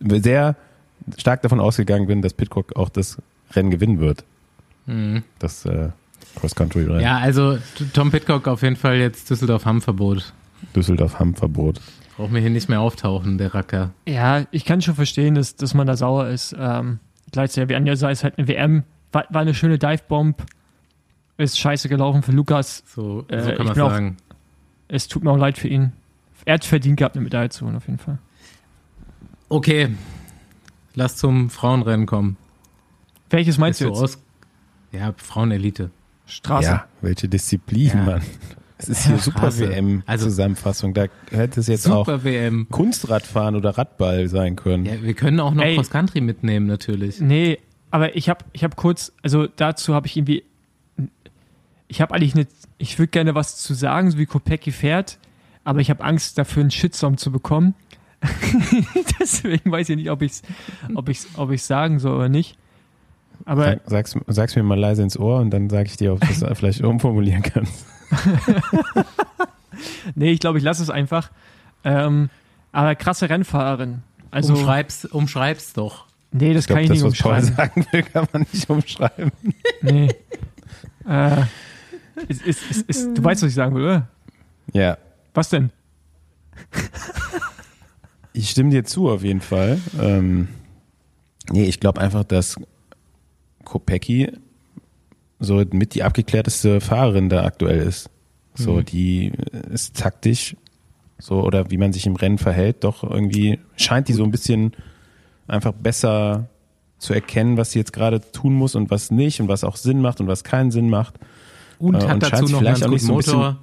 [0.00, 0.56] sehr
[1.18, 3.20] stark davon ausgegangen bin, dass Pitcock auch das
[3.52, 4.24] Rennen gewinnen wird.
[4.86, 5.24] Mhm.
[5.38, 5.90] Das äh,
[6.36, 7.00] Cross-Country-Rennen.
[7.00, 7.58] Ja, also
[7.92, 10.32] Tom Pitcock auf jeden Fall jetzt Düsseldorf-Hamm-Verbot.
[10.74, 11.80] Düsseldorf-Hamm-Verbot.
[12.16, 13.90] Braucht mir hier nicht mehr auftauchen, der Racker.
[14.06, 16.54] Ja, ich kann schon verstehen, dass, dass man da sauer ist.
[16.58, 17.00] Ähm,
[17.32, 18.84] gleichzeitig, wie Anja sagt, ist halt eine WM.
[19.12, 20.42] War, war eine schöne Divebomb.
[21.42, 22.82] Ist scheiße gelaufen für Lukas.
[22.86, 24.16] So, Äh, so ich kann man bin auch- sagen.
[24.88, 25.92] Es tut mir auch leid für ihn.
[26.44, 28.18] Er hat verdient gehabt, eine Medaille zu holen, auf jeden Fall.
[29.48, 29.88] Okay,
[30.94, 32.36] lass zum Frauenrennen kommen.
[33.30, 34.02] Welches meinst Ist du jetzt?
[34.02, 34.18] aus
[34.92, 35.90] ja, Frauenelite.
[36.26, 36.68] Straße.
[36.68, 37.94] Ja, welche Disziplin, Ja.
[38.04, 38.22] Mann.
[38.78, 39.64] Es ist hier super Straße.
[39.64, 40.92] Also- WM-Zusammenfassung.
[40.94, 42.66] Da hätte es jetzt auch WM.
[42.70, 44.84] Kunstradfahren oder Radball sein können.
[44.86, 45.76] Ja, wir können auch noch Ey.
[45.76, 47.20] Cross Country mitnehmen, natürlich.
[47.20, 47.58] Nee,
[47.90, 50.42] aber ich habe ich hab kurz, also dazu habe ich irgendwie,
[51.92, 55.18] ich habe eigentlich nicht, ich würde gerne was zu sagen, so wie Kopecki fährt,
[55.62, 57.74] aber ich habe Angst dafür, einen Shitstorm zu bekommen.
[59.20, 60.42] Deswegen weiß ich nicht, ob ich es
[60.94, 62.56] ob ich's, ob ich's sagen soll oder nicht.
[63.44, 66.20] Aber Sag, sag's, sag's mir mal leise ins Ohr und dann sage ich dir, ob
[66.20, 67.84] du es vielleicht umformulieren kannst.
[70.14, 71.30] nee, ich glaube, ich lasse es einfach.
[71.84, 72.30] Ähm,
[72.72, 74.02] aber krasse Rennfahrerin.
[74.30, 76.06] Also, umschreib's, umschreib's doch.
[76.30, 77.54] nee, das Ich glaube, kann ich das, nicht was Paul umschreiben.
[77.54, 79.32] sagen will, kann man nicht umschreiben.
[79.82, 80.08] Nee.
[81.06, 81.42] äh,
[82.28, 84.08] ist, ist, ist, du weißt, was ich sagen will, oder?
[84.72, 84.96] Ja,
[85.34, 85.70] Was denn?
[88.32, 89.78] ich stimme dir zu auf jeden Fall.
[90.00, 90.48] Ähm,
[91.50, 92.56] nee, ich glaube einfach, dass
[93.64, 94.32] Kopecki
[95.38, 98.08] so mit die abgeklärteste Fahrerin da aktuell ist.
[98.54, 98.84] So, Mhm.
[98.84, 99.32] die
[99.70, 100.56] ist taktisch,
[101.18, 104.72] so, oder wie man sich im Rennen verhält, doch irgendwie scheint die so ein bisschen
[105.48, 106.48] einfach besser
[106.98, 110.00] zu erkennen, was sie jetzt gerade tun muss und was nicht und was auch Sinn
[110.00, 111.14] macht und was keinen Sinn macht.
[111.82, 113.58] Und Äh, hat und dazu noch vielleicht einen auch guten nicht so ein Motor.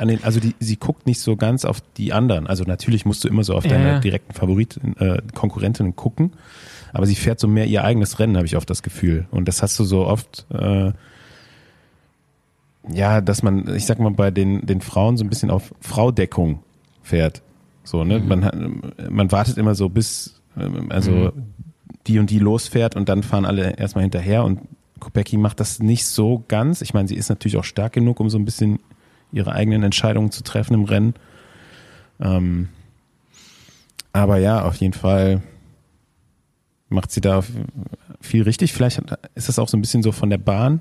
[0.00, 2.48] Den, also die, sie guckt nicht so ganz auf die anderen.
[2.48, 6.32] Also natürlich musst du immer so auf Ja, deine direkten Favoriten, äh, Konkurrentinnen gucken,
[6.92, 9.26] aber sie fährt so mehr ihr eigenes Rennen, habe ich oft das Gefühl.
[9.30, 10.90] Und das hast du so oft, äh,
[12.92, 16.64] ja, dass man, ich sag mal, bei den, den Frauen so ein bisschen auf Fraudeckung
[17.04, 17.42] fährt.
[17.84, 18.18] So, ne?
[18.18, 18.56] Man, hat,
[19.08, 21.30] man wartet immer so bis, ähm, also
[22.08, 24.60] die und die losfährt und dann fahren alle erstmal hinterher und
[25.00, 26.80] Kopecki macht das nicht so ganz.
[26.82, 28.78] Ich meine, sie ist natürlich auch stark genug, um so ein bisschen
[29.32, 31.14] ihre eigenen Entscheidungen zu treffen im Rennen.
[32.20, 32.68] Ähm,
[34.12, 35.42] aber ja, auf jeden Fall
[36.88, 37.42] macht sie da
[38.20, 38.72] viel richtig.
[38.72, 39.02] Vielleicht
[39.34, 40.80] ist das auch so ein bisschen so von der Bahn.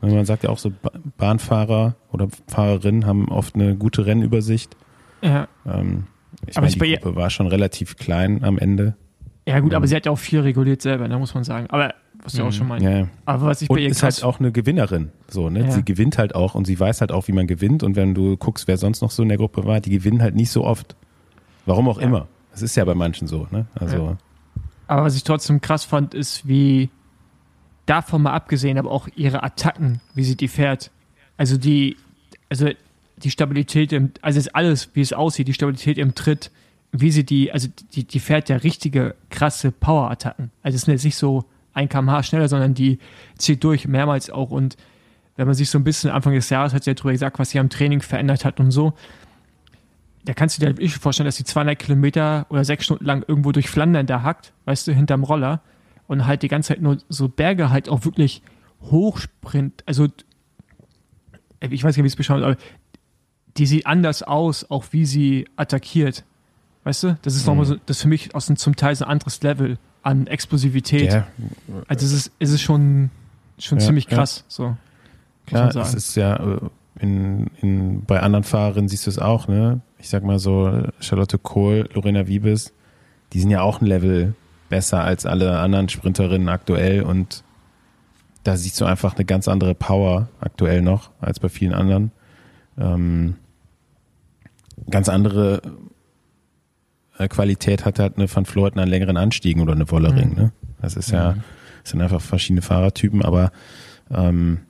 [0.00, 4.74] Man sagt ja auch so, Ba- Bahnfahrer oder Fahrerinnen haben oft eine gute Rennübersicht.
[5.22, 6.06] Ja, Ähm,
[6.46, 8.96] ich Aber meine, bei die Gruppe war schon relativ klein am Ende.
[9.46, 11.66] ja gut, aber sie hat ja auch viel reguliert selber, da muss man sagen.
[11.68, 12.68] Aber was du auch schon.
[12.68, 12.78] Mhm.
[12.78, 13.08] Ja.
[13.24, 15.10] Aber was ich Und bei ihr ist halt auch eine Gewinnerin.
[15.28, 15.60] So, ne?
[15.60, 15.70] Ja.
[15.70, 17.82] Sie gewinnt halt auch und sie weiß halt auch, wie man gewinnt.
[17.82, 20.34] Und wenn du guckst, wer sonst noch so in der Gruppe war, die gewinnen halt
[20.34, 20.96] nicht so oft.
[21.66, 22.06] Warum auch Ja.
[22.06, 22.28] immer.
[22.52, 23.66] Das ist ja bei manchen so, ne?
[23.74, 24.16] Also,
[24.88, 26.90] aber was ich trotzdem krass fand, ist, wie
[27.86, 30.90] davon mal abgesehen, aber auch ihre Attacken, wie sie die fährt.
[31.36, 31.96] Also die,
[32.48, 32.68] also
[33.18, 36.50] die Stabilität im, also es ist alles, wie es aussieht, die Stabilität im Tritt,
[36.92, 40.50] wie sie die, also die, die fährt ja richtige krasse Power-Attacken.
[40.62, 42.98] Also es ist jetzt nicht so ein kmh schneller, sondern die
[43.36, 44.76] zieht durch mehrmals auch und
[45.36, 47.50] wenn man sich so ein bisschen Anfang des Jahres hat sie ja drüber gesagt, was
[47.50, 48.92] sie am Training verändert hat und so,
[50.24, 53.52] da kannst du dir wirklich vorstellen, dass sie 200 Kilometer oder sechs Stunden lang irgendwo
[53.52, 55.62] durch Flandern da hackt, weißt du, hinterm Roller
[56.06, 58.42] und halt die ganze Zeit nur so Berge halt auch wirklich
[58.82, 59.82] hochsprint.
[59.86, 60.08] Also,
[61.60, 62.60] ich weiß nicht, wie ich es beschreiben soll, aber
[63.56, 66.24] die sieht anders aus, auch wie sie attackiert.
[66.84, 67.18] Weißt du?
[67.22, 69.78] Das ist nochmal so, das ist für mich aus zum Teil so ein anderes Level
[70.02, 71.12] an Explosivität.
[71.12, 71.26] ja,
[71.88, 73.10] Also es ist, es ist schon,
[73.58, 74.16] schon Ja, ziemlich ja.
[74.16, 74.44] krass.
[74.48, 74.76] So, muss
[75.46, 76.58] klar, es ist ja äh,
[77.00, 79.80] in, in, bei anderen Fahrerinnen siehst du es auch, ne?
[79.98, 82.72] Ich sag mal so, Charlotte Kohl, Lorena Wiebes,
[83.32, 84.34] die sind ja auch ein Level
[84.68, 87.42] besser als alle anderen Sprinterinnen aktuell und
[88.44, 92.12] da siehst du einfach eine ganz andere Power aktuell noch als bei vielen anderen.
[92.78, 93.36] Ähm,
[94.88, 95.60] ganz andere
[97.28, 100.30] Qualität hat halt eine Van Fleuten an längeren Anstiegen oder eine Wollering.
[100.30, 100.34] Mhm.
[100.36, 100.52] Ne?
[100.80, 101.36] Das ist ja,
[101.84, 103.52] Es sind einfach verschiedene Fahrertypen, aber
[104.10, 104.60] ähm,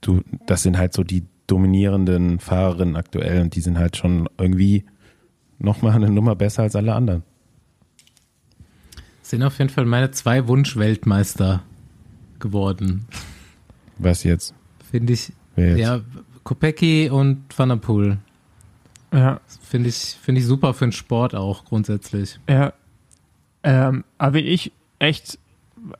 [0.00, 4.84] du, das sind halt so die dominierenden Fahrerinnen aktuell und die sind halt schon irgendwie
[5.58, 7.22] nochmal eine Nummer besser als alle anderen.
[9.22, 11.62] Sind auf jeden Fall meine zwei Wunschweltmeister
[12.38, 13.06] geworden.
[13.98, 14.54] Was jetzt?
[14.90, 15.32] Finde ich.
[15.56, 15.78] Jetzt?
[15.78, 16.00] Ja,
[16.44, 18.18] Kopecki und Van der Poel.
[19.12, 22.38] Ja, Finde ich, finde ich super für den Sport auch grundsätzlich.
[22.48, 22.72] ja.
[23.64, 25.38] Ähm, aber wenn ich echt,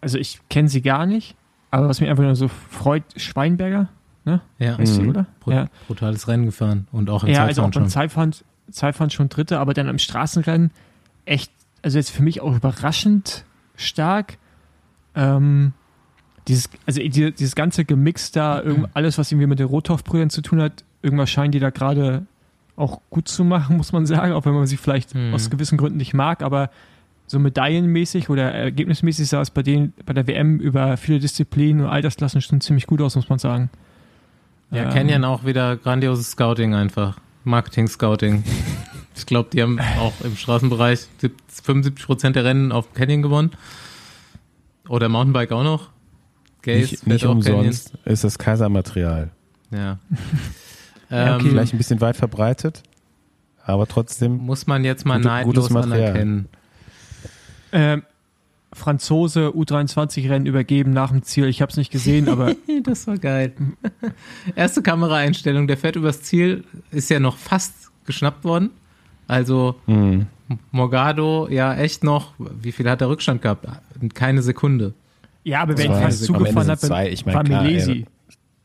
[0.01, 1.35] also ich kenne sie gar nicht,
[1.73, 3.88] aber was mich einfach nur so freut, Schweinberger,
[4.25, 4.40] ne?
[4.59, 5.09] Ja, Ist Mhm.
[5.09, 5.27] oder?
[5.40, 7.90] Brut Ja, brutales Rennen gefahren und auch im ja also auch Zeitfahren beim schon.
[7.90, 8.35] Zeitfahren,
[8.71, 10.71] Zeitfahren schon Dritte, aber dann am Straßenrennen
[11.25, 11.51] echt,
[11.83, 13.44] also jetzt für mich auch überraschend
[13.75, 14.38] stark.
[15.14, 15.73] Ähm,
[16.47, 20.42] dieses, also die, dieses ganze Gemix da, irgend, alles, was irgendwie mit den Rothoff-Brüdern zu
[20.42, 22.25] tun hat, irgendwas scheinen die da gerade
[22.79, 25.35] auch gut zu machen, muss man sagen, auch wenn man sie vielleicht Mhm.
[25.35, 26.71] aus gewissen Gründen nicht mag, aber
[27.27, 31.91] so medaillenmäßig oder ergebnismäßig sah es bei denen bei der WM über viele Disziplinen und
[31.91, 33.69] Altersklassen schon ziemlich gut aus, muss man sagen.
[34.71, 37.19] Ja, Ähm, Canyon auch wieder grandioses Scouting einfach.
[37.45, 38.45] Marketing-Scouting.
[39.17, 41.01] ich glaube, die haben auch im Straßenbereich
[41.62, 43.51] 75 Prozent der Rennen auf Canyon gewonnen.
[44.88, 45.91] Oder Mountainbike auch noch.
[46.62, 49.31] Gaze Nicht, nicht auch umsonst ist das Kaisermaterial.
[49.71, 49.87] Canyon.
[49.87, 49.99] Ja.
[51.11, 51.44] Ja, okay.
[51.44, 52.83] ähm, Vielleicht ein bisschen weit verbreitet,
[53.64, 56.49] aber trotzdem muss man jetzt mal Gute- neidlos anerkennen.
[57.73, 58.03] Ähm,
[58.73, 61.47] Franzose U23-Rennen übergeben nach dem Ziel.
[61.47, 63.53] Ich habe es nicht gesehen, aber Das war geil.
[64.55, 68.71] Erste Kameraeinstellung, der fährt übers Ziel, ist ja noch fast geschnappt worden.
[69.27, 70.27] Also mh,
[70.71, 73.66] Morgado, ja echt noch, wie viel hat er Rückstand gehabt?
[74.14, 74.92] Keine Sekunde.
[75.44, 76.03] ja, aber ihn Zwei.
[76.03, 77.07] fast zugefahren.
[77.11, 77.92] Ich mein, war Melesi.
[77.92, 78.07] ey.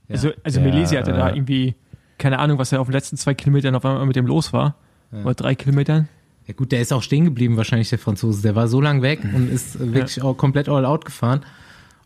[0.10, 1.75] Also, also Ja, Melesi hatte da äh, irgendwie,
[2.23, 4.75] keine Ahnung, was er auf den letzten zwei Kilometern auf einmal mit dem los war.
[5.12, 6.07] Oder drei Kilometern.
[6.47, 8.41] Ja gut, der ist auch stehen geblieben wahrscheinlich, der Franzose.
[8.41, 11.41] Der war so lang weg und ist äh, wirklich auch komplett all out gefahren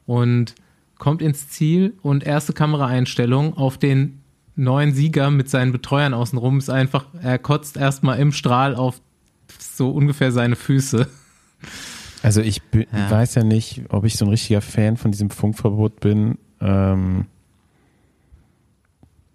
[0.07, 0.55] und
[0.97, 4.23] kommt ins Ziel und erste Kameraeinstellung auf den
[4.55, 8.99] neuen Sieger mit seinen Betreuern außenrum ist einfach, er kotzt erstmal im Strahl auf
[9.59, 11.07] so ungefähr seine Füße.
[12.23, 13.11] Also ich bin, Ja.
[13.11, 16.39] weiß ja nicht, ob ich so ein richtiger Fan von diesem Funkverbot bin.
[16.59, 17.25] Ähm,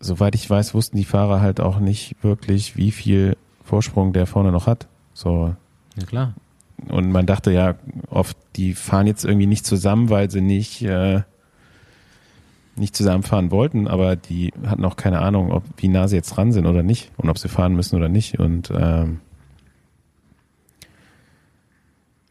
[0.03, 4.53] soweit ich weiß, wussten die Fahrer halt auch nicht wirklich, wie viel Vorsprung der vorne
[4.53, 4.89] noch hat.
[5.15, 5.55] So.
[5.97, 6.35] Ja klar.
[6.89, 7.77] Und man dachte ja
[8.11, 11.23] oft, die fahren jetzt irgendwie nicht zusammen, weil sie nicht, äh,
[12.75, 16.53] nicht zusammenfahren wollten, aber die hatten auch keine Ahnung, ob wie nah sie jetzt dran
[16.53, 18.41] sind oder nicht und ob sie fahren müssen oder nicht.
[18.41, 19.21] Und ähm,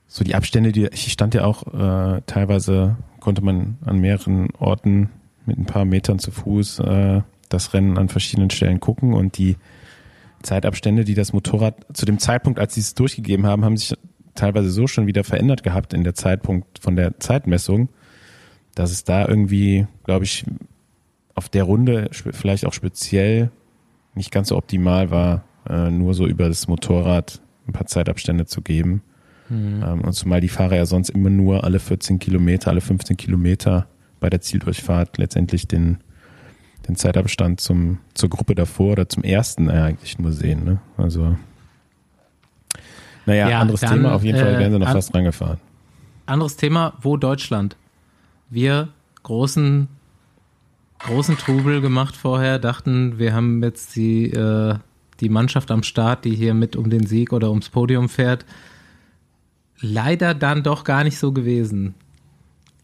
[0.07, 5.09] so die Abstände, die ich stand ja auch äh, teilweise konnte man an mehreren Orten
[5.45, 7.21] mit ein paar Metern zu Fuß äh,
[7.53, 9.57] das Rennen an verschiedenen Stellen gucken und die
[10.41, 13.93] Zeitabstände, die das Motorrad zu dem Zeitpunkt, als sie es durchgegeben haben, haben sich
[14.35, 17.89] teilweise so schon wieder verändert gehabt in der Zeitpunkt von der Zeitmessung,
[18.75, 20.45] dass es da irgendwie, glaube ich,
[21.35, 23.51] auf der Runde vielleicht auch speziell
[24.15, 28.61] nicht ganz so optimal war, äh, nur so über das Motorrad ein paar Zeitabstände zu
[28.61, 29.01] geben.
[29.83, 33.87] Ähm, und zumal die Fahrer ja sonst immer nur alle 14 Kilometer, alle 15 Kilometer
[34.19, 35.97] bei der Zieldurchfahrt letztendlich den,
[36.87, 40.63] den Zeitabstand zum, zur Gruppe davor oder zum ersten eigentlich nur sehen.
[40.63, 40.79] Ne?
[40.97, 41.35] Also,
[43.25, 44.13] naja, Ja, anderes dann, Thema.
[44.13, 45.59] Auf jeden Fall äh, wären sie noch an- fast rangefahren.
[46.25, 47.75] Anderes Thema, wo Deutschland?
[48.49, 48.89] Wir
[49.23, 49.87] großen,
[50.99, 54.75] großen Trubel gemacht vorher, dachten, wir haben jetzt die, äh,
[55.19, 58.45] die Mannschaft am Start, die hier mit um den Sieg oder ums Podium fährt.
[59.79, 61.95] Leider dann doch gar nicht so gewesen.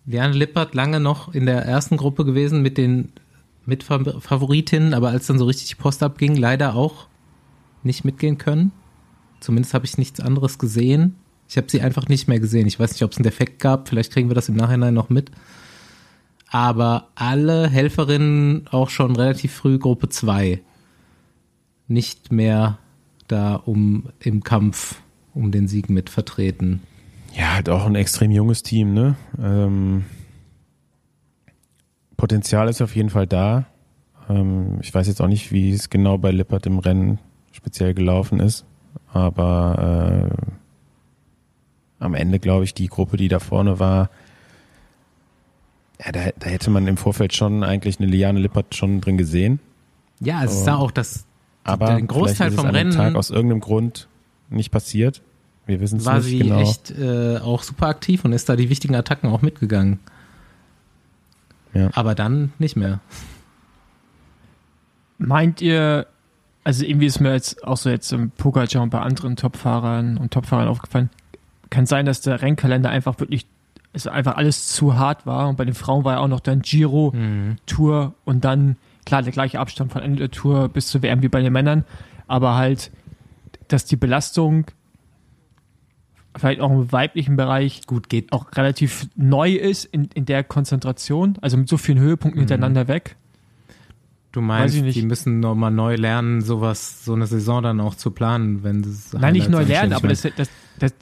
[0.05, 3.11] Jan Lippert lange noch in der ersten Gruppe gewesen mit den
[3.67, 7.07] Mitfavoritinnen, aber als dann so richtig die Post abging, leider auch
[7.83, 8.71] nicht mitgehen können.
[9.39, 11.15] Zumindest habe ich nichts anderes gesehen.
[11.47, 12.67] Ich habe sie einfach nicht mehr gesehen.
[12.67, 13.87] Ich weiß nicht, ob es einen Defekt gab.
[13.87, 15.31] Vielleicht kriegen wir das im Nachhinein noch mit.
[16.49, 20.61] Aber alle Helferinnen auch schon relativ früh Gruppe 2
[21.87, 22.79] nicht mehr
[23.27, 25.01] da um im Kampf
[25.33, 26.81] um den Sieg mit vertreten.
[27.33, 29.15] Ja, halt auch ein extrem junges Team, ne?
[29.39, 30.05] Ähm,
[32.17, 33.65] Potenzial ist auf jeden Fall da.
[34.29, 37.19] Ähm, ich weiß jetzt auch nicht, wie es genau bei Lippert im Rennen
[37.51, 38.65] speziell gelaufen ist,
[39.13, 40.29] aber
[41.99, 44.09] äh, am Ende glaube ich, die Gruppe, die da vorne war,
[46.03, 49.59] ja, da, da hätte man im Vorfeld schon eigentlich eine Liane Lippert schon drin gesehen.
[50.19, 50.57] Ja, es Oh.
[50.59, 51.25] ist da auch das,
[51.63, 54.07] Aber Den Großteil vom Rennen- Tag aus irgendeinem Grund
[54.49, 55.21] nicht passiert.
[55.65, 56.61] Wir wissen es war nicht sie genau.
[56.61, 59.99] echt äh, auch super aktiv und ist da die wichtigen Attacken auch mitgegangen.
[61.77, 61.89] Ja.
[61.93, 62.99] Aber dann nicht mehr.
[65.17, 66.07] Meint ihr,
[66.63, 70.67] also irgendwie ist mir jetzt auch so jetzt im und bei anderen Topfahrern und Topfahrern
[70.67, 71.09] aufgefallen,
[71.69, 73.45] kann sein, dass der Rennkalender einfach wirklich
[73.93, 75.49] es einfach alles zu hart war.
[75.49, 77.13] Und bei den Frauen war ja auch noch dann Giro,
[77.65, 81.29] Tour und dann, klar, der gleiche Abstand von Ende der Tour bis zur WM wie
[81.29, 81.83] bei den Männern.
[82.27, 82.91] Aber halt,
[83.67, 84.65] dass die Belastung
[86.37, 91.37] vielleicht auch im weiblichen Bereich Gut, geht auch relativ neu ist in, in der Konzentration,
[91.41, 93.15] also mit so vielen Höhepunkten hintereinander weg.
[94.31, 98.63] Du meinst, die müssen nochmal neu lernen, sowas, so eine Saison dann auch zu planen,
[98.63, 100.93] wenn es Nein, nicht neu Highlights lernen, aber das, das, das,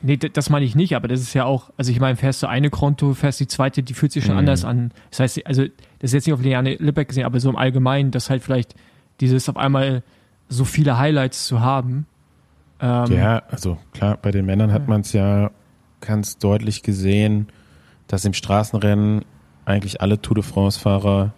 [0.00, 2.42] nee, das das meine ich nicht, aber das ist ja auch, also ich meine, fährst
[2.42, 4.38] du eine Konto, fährst die zweite, die fühlt sich schon Mhm.
[4.38, 4.92] anders an.
[5.10, 8.10] Das heißt, also, das ist jetzt nicht auf Liane Lipbeck gesehen, aber so im Allgemeinen,
[8.10, 8.74] dass halt vielleicht
[9.20, 10.02] dieses auf einmal
[10.48, 12.06] so viele Highlights zu haben.
[12.80, 15.50] Ähm, Ja, also klar, bei den Männern hat man es ja
[16.00, 17.48] ganz deutlich gesehen,
[18.06, 19.24] dass im Straßenrennen
[19.64, 21.32] eigentlich alle Tour de France-Fahrer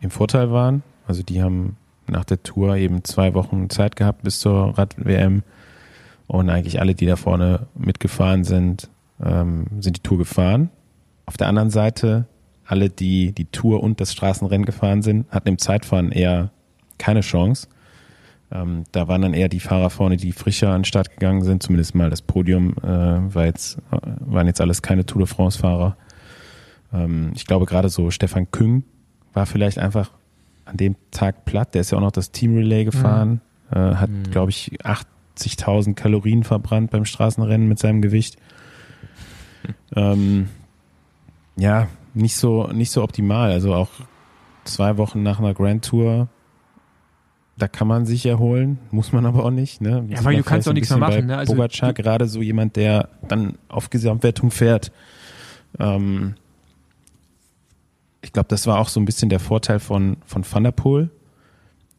[0.00, 0.82] im Vorteil waren.
[1.06, 1.76] Also die haben
[2.06, 5.42] nach der Tour eben zwei Wochen Zeit gehabt bis zur Rad-WM
[6.26, 8.88] und eigentlich alle, die da vorne mitgefahren sind,
[9.22, 10.70] ähm, sind die Tour gefahren.
[11.26, 12.26] Auf der anderen Seite,
[12.66, 16.50] alle, die die Tour und das Straßenrennen gefahren sind, hatten im Zeitfahren eher
[16.98, 17.68] keine Chance.
[18.54, 21.62] Ähm, da waren dann eher die Fahrer vorne, die frischer an den Start gegangen sind.
[21.62, 25.96] Zumindest mal das Podium äh, war jetzt, äh, waren jetzt alles keine Tour de France-Fahrer.
[26.92, 28.84] Ähm, ich glaube gerade so Stefan Küng
[29.32, 30.12] war vielleicht einfach
[30.64, 31.74] an dem Tag platt.
[31.74, 33.40] Der ist ja auch noch das Team Relay gefahren,
[33.72, 34.78] äh, hat glaube ich
[35.36, 38.36] 80.000 Kalorien verbrannt beim Straßenrennen mit seinem Gewicht.
[39.96, 40.48] Ähm,
[41.56, 43.50] ja, nicht so nicht so optimal.
[43.50, 43.88] Also auch
[44.64, 46.28] zwei Wochen nach einer Grand Tour
[47.56, 49.80] da kann man sich erholen, muss man aber auch nicht.
[49.80, 50.04] Ne?
[50.08, 51.36] Ja, weil du kannst auch nichts mehr machen, ne?
[51.38, 54.90] Also Pogacar, gerade so jemand, der dann auf Gesamtwertung fährt.
[55.78, 56.34] Ähm,
[58.22, 61.10] ich glaube, das war auch so ein bisschen der Vorteil von, von Van der Poel,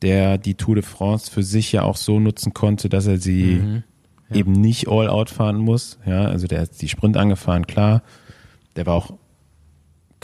[0.02, 3.62] der die Tour de France für sich ja auch so nutzen konnte, dass er sie
[3.64, 3.84] Mhm.
[4.32, 4.38] Ja.
[4.38, 6.00] eben nicht all out fahren muss.
[6.06, 8.02] Ja, also der hat die Sprint angefahren, klar.
[8.76, 9.14] Der war auch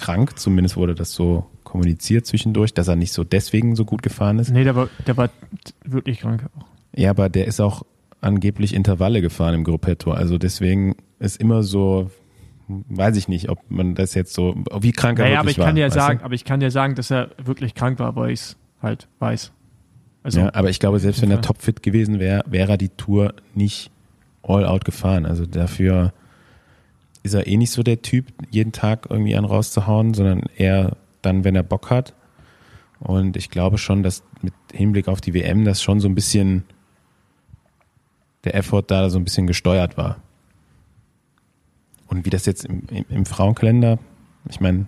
[0.02, 4.40] krank, zumindest wurde das so kommuniziert zwischendurch, dass er nicht so deswegen so gut gefahren
[4.40, 4.52] ist.
[4.52, 5.30] Nee, der war, der war
[5.86, 6.66] wirklich krank auch.
[6.94, 7.84] Ja, aber der ist auch
[8.20, 10.12] angeblich Intervalle gefahren im Gruppetto.
[10.12, 12.12] Also deswegen ist immer so,
[12.68, 15.64] weiß ich nicht, ob man das jetzt so, wie krank er Naja, aber wirklich ich
[15.64, 15.88] kann war.
[15.88, 16.26] dir sagen, du?
[16.26, 19.52] aber ich kann dir sagen, dass er wirklich krank war, weil ich es halt weiß.
[20.24, 23.34] Also, ja, aber ich glaube, selbst wenn er topfit gewesen wäre, wäre er die Tour
[23.56, 23.92] nicht
[24.44, 25.26] all out gefahren.
[25.26, 26.14] Also dafür
[27.24, 31.44] ist er eh nicht so der Typ, jeden Tag irgendwie einen rauszuhauen, sondern eher dann,
[31.44, 32.14] wenn er Bock hat.
[33.00, 36.64] Und ich glaube schon, dass mit Hinblick auf die WM das schon so ein bisschen
[38.44, 40.18] der Effort da so ein bisschen gesteuert war.
[42.08, 44.00] Und wie das jetzt im, im, im Frauenkalender,
[44.50, 44.88] ich meine,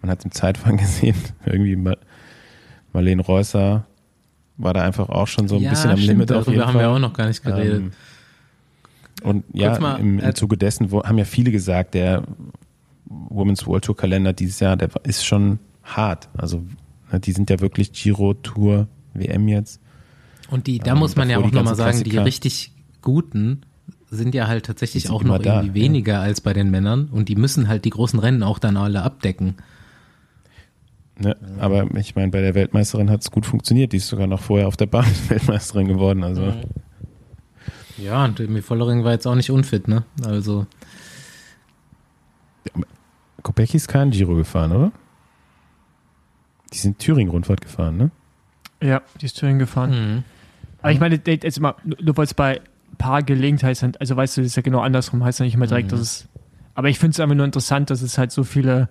[0.00, 1.96] man hat im Zeitfahren gesehen, irgendwie Ma-
[2.92, 3.86] Marlene Reusser
[4.56, 6.66] war da einfach auch schon so ein ja, bisschen am stimmt, Limit auf darüber jeden
[6.66, 6.82] haben Fall.
[6.82, 7.80] wir auch noch gar nicht geredet.
[7.80, 7.92] Ähm,
[9.24, 12.22] und ja, mal, im, äh, im Zuge dessen wo, haben ja viele gesagt, der
[13.06, 16.28] Women's World Tour Kalender dieses Jahr, der ist schon hart.
[16.36, 16.62] Also
[17.10, 19.80] ne, die sind ja wirklich Giro Tour WM jetzt.
[20.50, 22.24] Und die, da Ähm, muss man ja auch die nochmal sagen, die Klassiker.
[22.24, 22.72] richtig
[23.02, 23.62] guten
[24.10, 25.86] sind ja halt tatsächlich Die auch noch immer da, irgendwie ja.
[25.86, 29.02] weniger als bei den Männern und die müssen halt die großen Rennen auch dann alle
[29.02, 29.56] abdecken.
[31.18, 31.36] Ne?
[31.58, 33.92] Aber ich meine, bei der Weltmeisterin hat es gut funktioniert.
[33.92, 36.22] Die ist sogar noch vorher auf der Bahn Weltmeisterin geworden.
[36.24, 36.60] Also Mhm.
[37.98, 40.02] Ja, und Emi Vollering war jetzt auch nicht unfit, ne?
[40.24, 40.66] Also,
[43.42, 44.92] Kopecky ist kein Giro gefahren, oder?
[46.72, 48.10] Die sind Thüringen-Rundfahrt gefahren, ne?
[48.82, 49.90] ja, die ist Thüringen gefahren.
[49.90, 50.24] mhm.
[50.82, 52.60] Aber ich meine, jetzt immer, nur weil es bei
[52.98, 55.54] Paar gelingt, heißt dann, also weißt du, das ist ja genau andersrum, heißt ja nicht
[55.54, 55.90] immer direkt, Mhm.
[55.92, 56.28] dass es.
[56.74, 58.88] Aber ich finde es einfach nur interessant, dass es halt so viele,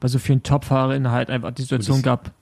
[0.00, 2.32] bei so vielen Top-Fahrerinnen halt einfach die Situation ich- gab,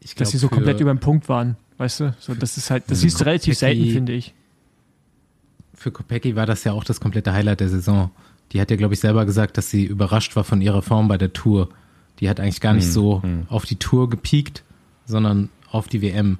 [0.00, 1.56] ich dass sie so komplett über den Punkt waren.
[1.78, 2.14] Weißt du?
[2.18, 4.34] So, das ist halt, das siehst du relativ selten, finde ich.
[5.76, 8.10] Für Kopecky war das ja auch das komplette Highlight der Saison.
[8.52, 11.18] Die hat ja, glaube ich, selber gesagt, dass sie überrascht war von ihrer Form bei
[11.18, 11.68] der Tour.
[12.20, 13.46] Die hat eigentlich gar nicht Hm, so hm.
[13.48, 14.64] auf die Tour gepiekt,
[15.04, 16.38] sondern auf die WM.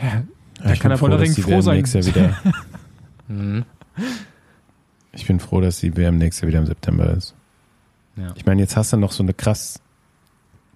[0.00, 0.24] Ja,
[0.64, 1.76] Ja, ich kann der froh, Vollering froh WM sein.
[1.76, 2.36] nächstes Jahr wieder.
[3.30, 3.64] Mhm.
[5.12, 7.34] Ich bin froh, dass die WM nächstes Jahr wieder im September ist.
[8.16, 8.32] Ja.
[8.36, 9.80] Ich meine, jetzt hast du noch so eine krass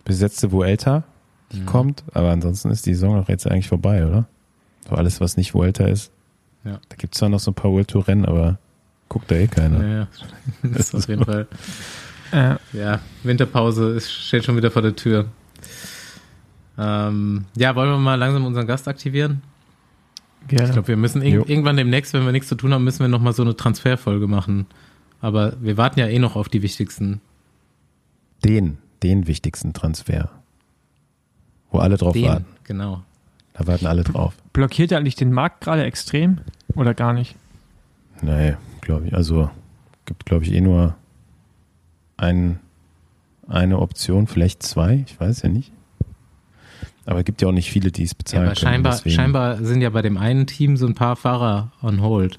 [0.05, 1.05] besetzte Vuelta,
[1.53, 1.67] die Mhm.
[1.67, 4.27] kommt, aber ansonsten ist die Saison doch jetzt eigentlich vorbei, oder?
[4.89, 6.11] So alles, was nicht Vuelta ist.
[6.65, 6.81] Ja.
[6.89, 8.59] Da gibt es zwar noch so ein paar World Tour Rennen, aber
[9.09, 9.83] guckt da eh keiner.
[9.87, 10.09] Ja, ja.
[10.63, 11.47] Das ist auf jeden Fall.
[12.33, 15.27] Äh, Ja, Winterpause steht schon wieder vor der Tür.
[16.79, 19.43] Ähm, ja, wollen wir mal langsam unseren Gast aktivieren?
[20.49, 20.67] gerne.
[20.67, 21.41] Ich glaube, wir müssen Jo.
[21.41, 24.27] irg irgendwann demnächst, wenn wir nichts zu tun haben, müssen wir nochmal so eine Transferfolge
[24.27, 24.67] machen.
[25.21, 27.21] Aber wir warten ja eh noch auf die wichtigsten.
[28.45, 30.31] Den, den wichtigsten Transfer.
[31.71, 32.47] Wo alle drauf Den, warten.
[32.65, 33.03] genau.
[33.53, 34.35] Da warten alle drauf.
[34.53, 36.41] Blockiert er eigentlich den Markt gerade extrem
[36.75, 37.37] oder gar nicht?
[38.21, 39.15] Nee, glaube ich.
[39.15, 39.51] Also
[40.05, 40.95] gibt, glaube ich, eh nur
[42.17, 42.59] ein,
[43.49, 45.73] eine Option, vielleicht zwei, ich weiß ja nicht.
[47.05, 48.73] Aber es gibt ja auch nicht viele, die es bezahlen ja, aber können.
[48.73, 52.39] scheinbar, deswegen- scheinbar sind ja bei dem einen Team so ein paar Fahrer on hold.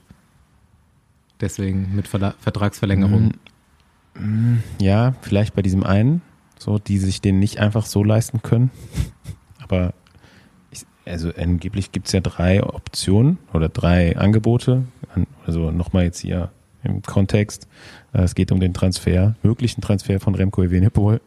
[1.41, 3.34] Deswegen mit Verla Vertragsverlängerung.
[4.80, 6.22] Ja, vielleicht bei diesem einen,
[6.59, 8.70] so, die sich den nicht einfach so leisten können.
[9.64, 9.93] Aber
[11.06, 14.84] also angeblich gibt es ja drei Optionen oder drei Angebote.
[15.14, 16.51] An- Also nochmal jetzt hier
[16.84, 17.68] im Kontext.
[18.14, 21.22] Äh, Es geht um den Transfer, möglichen Transfer von Remco Evenepoel.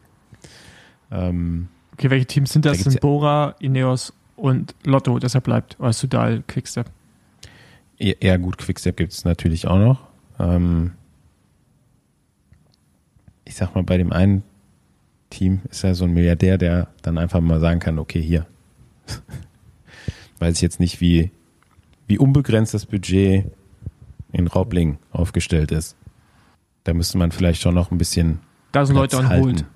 [1.11, 2.79] Ähm, Okay, welche Teams sind das?
[2.83, 5.81] Da sind Bora, Ineos und Lotto, deshalb bleibt.
[5.81, 6.91] Oder Sudal, Quickstep.
[7.99, 10.01] eher, eher gut, Quickstep gibt es natürlich auch noch.
[10.39, 10.93] Ähm,
[13.47, 14.43] ich sag mal, bei dem einen
[15.31, 18.47] Team ist er so ein Milliardär, der dann einfach mal sagen kann, okay, hier.
[20.39, 21.31] Weiß ich jetzt nicht, wie,
[22.07, 23.47] wie unbegrenzt das Budget
[24.33, 25.97] in Raubling aufgestellt ist.
[26.85, 28.41] Da müsste man vielleicht schon noch ein bisschen
[28.73, 29.45] Da sind Leute Platz hold.
[29.45, 29.67] halten.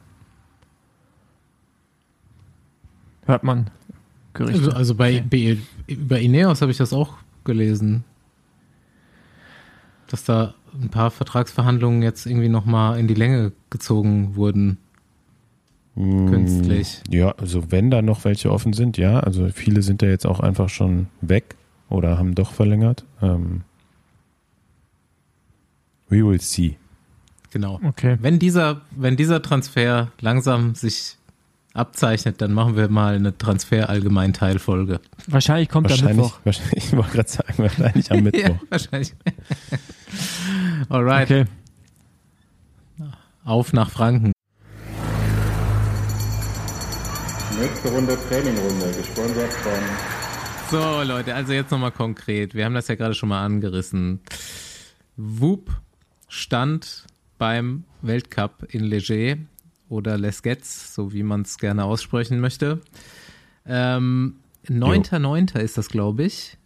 [3.27, 3.71] Hört man
[4.35, 4.59] Gerüchte.
[4.59, 5.59] Also, also bei, bei,
[5.89, 8.05] bei Ineos habe ich das auch gelesen.
[10.09, 14.79] Dass da ein paar Vertragsverhandlungen jetzt irgendwie nochmal in die Länge gezogen wurden.
[16.29, 17.03] Künstlich.
[17.09, 19.21] Mm, Ja, also wenn da noch welche offen sind, ja.
[19.21, 21.57] Also viele sind da jetzt auch einfach schon weg
[21.89, 23.05] oder haben doch verlängert.
[23.23, 23.63] Ähm,
[26.09, 26.77] we will see.
[27.53, 27.81] Genau.
[27.85, 28.17] Okay.
[28.21, 31.17] Wenn dieser, wenn dieser Transfer langsam sich
[31.75, 35.01] abzeichnet, dann machen wir mal eine Transfer-Allgemeinteilfolge.
[35.29, 36.41] Wahrscheinlich kommt Wahrscheinlich, Mittwoch.
[36.45, 38.41] wahrscheinlich, ich wollte gerade sagen, wahrscheinlich am Mittwoch.
[38.43, 39.15] Ja, wahrscheinlich.
[40.89, 41.45] Alright, Okay.
[43.45, 44.33] auf nach Franken.
[47.61, 49.73] Nächste Runde Trainingrunde, gesponsert von
[50.71, 52.55] So, Leute, also jetzt nochmal konkret.
[52.55, 54.21] Wir haben das ja gerade schon mal angerissen.
[55.19, 55.71] Whoop
[56.27, 57.05] stand
[57.37, 59.37] beim Weltcup in Leger
[59.91, 62.81] oder Les Gets, so wie man es gerne aussprechen möchte.
[63.67, 64.37] Ähm,
[64.67, 65.59] 9.9.
[65.59, 66.57] ist das, glaube ich.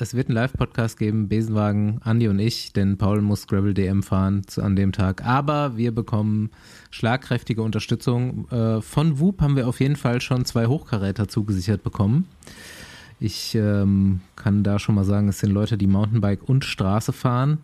[0.00, 4.42] Es wird einen Live-Podcast geben, Besenwagen, Andi und ich, denn Paul muss Gravel DM fahren
[4.58, 5.24] an dem Tag.
[5.26, 6.50] Aber wir bekommen
[6.92, 8.48] schlagkräftige Unterstützung.
[8.52, 12.28] Äh, von Whoop haben wir auf jeden Fall schon zwei Hochkaräter zugesichert bekommen.
[13.18, 17.58] Ich ähm, kann da schon mal sagen, es sind Leute, die Mountainbike und Straße fahren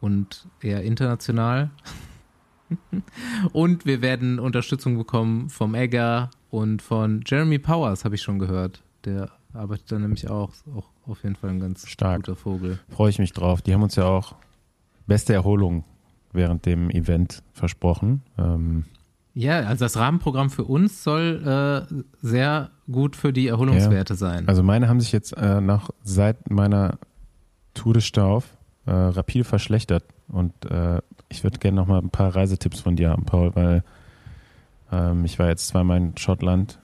[0.00, 1.70] und eher international.
[3.52, 8.82] und wir werden Unterstützung bekommen vom Egger und von Jeremy Powers, habe ich schon gehört.
[9.04, 12.22] Der arbeitet da nämlich auch, auch auf jeden Fall ein ganz Stark.
[12.24, 12.78] guter Vogel.
[12.88, 13.62] Freue ich mich drauf.
[13.62, 14.34] Die haben uns ja auch
[15.06, 15.84] beste Erholung
[16.32, 18.22] während dem Event versprochen.
[18.38, 18.84] Ähm,
[19.34, 24.48] Ja, also das Rahmenprogramm für uns soll äh, sehr gut für die Erholungswerte sein.
[24.48, 26.98] also meine haben sich jetzt äh, nach seit meiner
[27.74, 32.34] Tour de Stauf äh, rapide verschlechtert und äh, ich würde gerne noch mal ein paar
[32.34, 33.82] Reisetipps von dir haben, Paul, weil
[34.92, 36.78] ähm, ich war jetzt zweimal in Schottland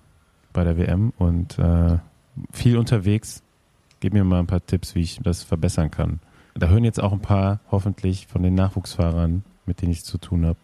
[0.53, 1.99] bei der WM und äh,
[2.53, 3.43] viel unterwegs.
[4.01, 6.21] Gib mir mal ein paar Tipps, wie ich das verbessern kann.
[6.55, 10.47] Da hören jetzt auch ein paar hoffentlich von den Nachwuchsfahrern, mit denen ich zu tun
[10.47, 10.59] habe,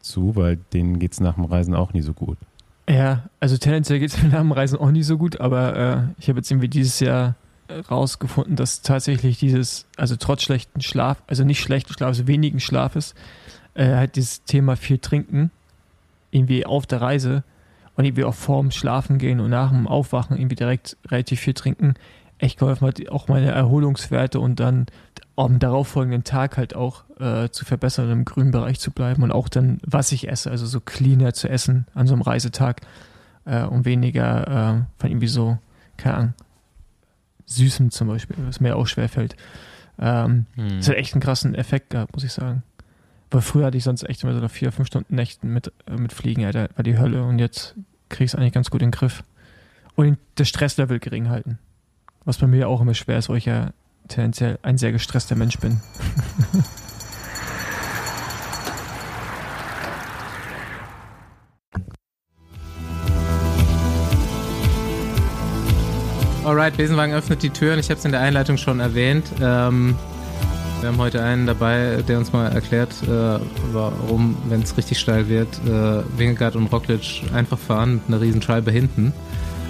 [0.00, 2.38] zu, weil denen geht es nach dem Reisen auch nie so gut.
[2.88, 6.02] Ja, also tendenziell geht es mir nach dem Reisen auch nicht so gut, aber äh,
[6.18, 7.36] ich habe jetzt irgendwie dieses Jahr
[7.90, 13.14] rausgefunden, dass tatsächlich dieses, also trotz schlechten Schlaf, also nicht schlechten Schlaf, also wenigen Schlafes,
[13.74, 15.50] äh, halt dieses Thema viel trinken,
[16.30, 17.44] irgendwie auf der Reise
[17.96, 21.94] und irgendwie auch vorm Schlafen gehen und nach dem Aufwachen irgendwie direkt relativ viel trinken,
[22.40, 24.86] echt geholfen hat, auch meine Erholungswerte und dann
[25.36, 29.32] am darauffolgenden Tag halt auch äh, zu verbessern und im grünen Bereich zu bleiben und
[29.32, 32.82] auch dann, was ich esse, also so cleaner zu essen an so einem Reisetag
[33.44, 35.58] äh, und weniger äh, von irgendwie so,
[35.96, 36.34] keine Ahnung,
[37.46, 39.36] Süßem zum Beispiel, was mir auch schwerfällt.
[39.98, 40.78] Ähm, Hm.
[40.78, 42.62] Das hat echt einen krassen Effekt gehabt, muss ich sagen.
[43.30, 46.12] Weil früher hatte ich sonst echt immer so vier, fünf Stunden Nächten mit, äh, mit
[46.12, 47.74] Fliegen, Alter, war die Hölle und jetzt
[48.08, 49.24] krieg ich es eigentlich ganz gut in den Griff.
[49.94, 51.58] Und das Stresslevel gering halten.
[52.30, 53.70] Was bei mir auch immer schwer ist, weil ich ja
[54.06, 55.80] tendenziell ein sehr gestresster Mensch bin.
[66.44, 67.80] Alright, Besenwagen öffnet die Türen.
[67.80, 69.26] Ich habe es in der Einleitung schon erwähnt.
[69.42, 69.96] Ähm,
[70.78, 73.40] wir haben heute einen dabei, der uns mal erklärt, äh,
[73.72, 78.40] warum, wenn es richtig steil wird, äh, Wingegaard und Roglic einfach fahren mit einer riesen
[78.40, 79.12] Scheibe hinten.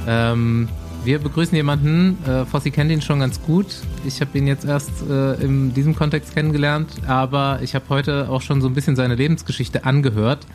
[0.07, 0.69] Ähm,
[1.05, 3.67] wir begrüßen jemanden, äh, Fossi kennt ihn schon ganz gut.
[4.05, 8.43] Ich habe ihn jetzt erst äh, in diesem Kontext kennengelernt, aber ich habe heute auch
[8.43, 10.47] schon so ein bisschen seine Lebensgeschichte angehört.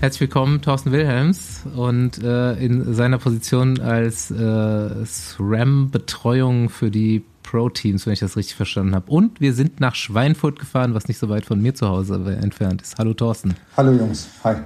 [0.00, 1.64] Herzlich willkommen, Thorsten Wilhelms.
[1.74, 8.56] Und äh, in seiner Position als äh, SRAM-Betreuung für die Pro-Teams, wenn ich das richtig
[8.56, 9.10] verstanden habe.
[9.10, 12.82] Und wir sind nach Schweinfurt gefahren, was nicht so weit von mir zu Hause entfernt
[12.82, 12.96] ist.
[12.98, 13.54] Hallo Thorsten.
[13.76, 14.56] Hallo Jungs, hi.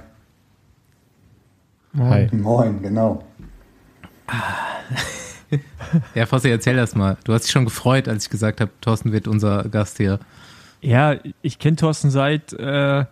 [1.97, 2.29] Hi.
[2.31, 3.23] Moin, genau.
[6.13, 7.17] Ja, Fossi, erzähl das mal.
[7.23, 10.19] Du hast dich schon gefreut, als ich gesagt habe, Thorsten wird unser Gast hier.
[10.81, 13.05] Ja, ich kenne Thorsten seit, äh,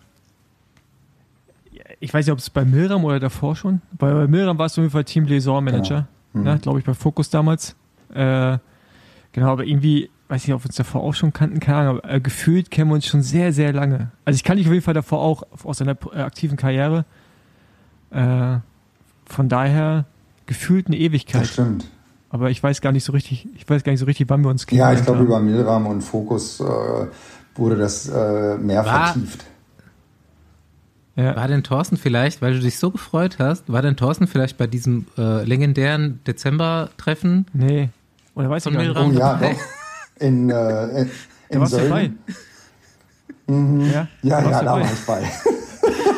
[1.99, 3.81] ich weiß nicht, ob es bei Milram oder davor schon.
[3.93, 6.53] Bei, bei Milram warst du auf jeden Fall Team Liaison Manager, Genau.
[6.53, 7.75] ne, glaube ich, bei Focus damals.
[8.13, 8.59] Äh,
[9.31, 12.13] genau, aber irgendwie, weiß nicht, ob wir uns davor auch schon kannten, keine Ahnung, aber
[12.13, 14.11] äh, gefühlt kennen wir uns schon sehr, sehr lange.
[14.25, 17.05] Also ich kann dich auf jeden Fall davor auch aus seiner äh, aktiven Karriere.
[18.11, 18.57] Äh,
[19.25, 20.05] von daher
[20.47, 21.47] gefühlt eine Das Ewigkeit.
[21.47, 21.85] stimmt.
[22.29, 24.49] Aber ich weiß gar nicht so richtig, ich weiß gar nicht so richtig, wann wir
[24.49, 26.63] uns Ja, kennengelernt ich glaube, über Milram und Fokus äh,
[27.55, 29.45] wurde das äh, mehr War- vertieft.
[31.15, 31.35] Ja.
[31.35, 34.67] War denn Thorsten vielleicht, weil du dich so gefreut hast, war denn Thorsten vielleicht bei
[34.67, 37.89] diesem äh, legendären Dezember-Treffen Nee.
[38.35, 38.95] Oder weiß ich von gar nicht.
[38.95, 39.59] Oh Milram ja, doch.
[40.19, 41.07] In, äh, in,
[41.49, 42.11] Da in warst du dabei.
[43.47, 43.81] Sölden.
[43.91, 44.81] Ja, Ja, da warst ja, du da dabei.
[44.81, 45.51] war ich bei.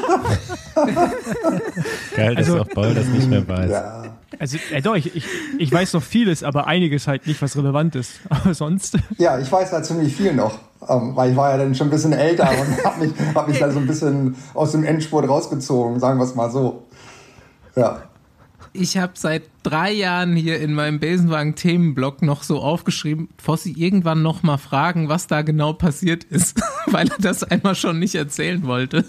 [2.16, 3.72] Geil, dass Also- auch Paul das nicht mehr weiß.
[3.72, 4.04] Ja.
[4.38, 5.26] Also, äh, doch, ich, ich,
[5.58, 8.20] ich weiß noch vieles, aber einiges halt nicht, was relevant ist.
[8.30, 8.98] Aber sonst.
[9.18, 10.60] ja, ich weiß da ziemlich viel noch.
[10.88, 13.60] Ähm, weil ich war ja dann schon ein bisschen älter und habe mich, hab mich
[13.60, 16.84] da so ein bisschen aus dem Endspurt rausgezogen, sagen wir es mal so.
[17.76, 18.04] Ja.
[18.82, 24.42] Ich habe seit drei Jahren hier in meinem Besenwagen-Themenblock noch so aufgeschrieben, Fossi irgendwann noch
[24.42, 29.04] mal fragen, was da genau passiert ist, weil er das einmal schon nicht erzählen wollte.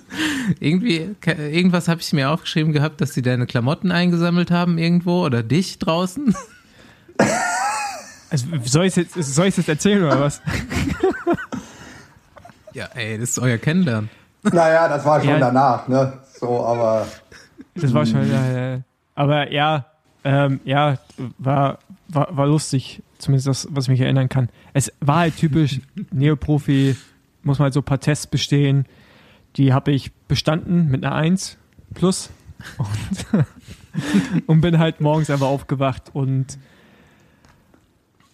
[0.58, 5.44] Irgendwie, irgendwas habe ich mir aufgeschrieben gehabt, dass sie deine Klamotten eingesammelt haben irgendwo oder
[5.44, 6.34] dich draußen.
[8.30, 10.40] Also, soll ich jetzt, soll ich jetzt erzählen oder was?
[12.72, 14.08] Ja, ey, das ist euer Kennenlernen.
[14.44, 15.38] Naja, das war schon Ja.
[15.40, 16.12] danach, ne?
[16.38, 17.04] So, aber
[17.74, 18.46] Das war schon, ja,
[18.76, 18.80] ja.
[19.20, 19.84] Aber ja,
[20.24, 20.96] ähm, ja,
[21.36, 23.02] war, war, war lustig.
[23.18, 24.48] Zumindest das, was ich mich erinnern kann.
[24.72, 26.96] Es war halt typisch Neoprofi,
[27.42, 28.86] muss man halt so ein paar Tests bestehen.
[29.56, 31.58] Die habe ich bestanden mit einer 1
[31.92, 32.30] plus.
[32.78, 33.44] Und,
[34.46, 36.58] und bin halt morgens einfach aufgewacht und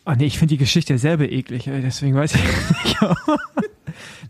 [0.05, 2.45] Ah nee, ich finde die Geschichte selber eklig, ey, deswegen weiß ich
[2.85, 3.01] nicht.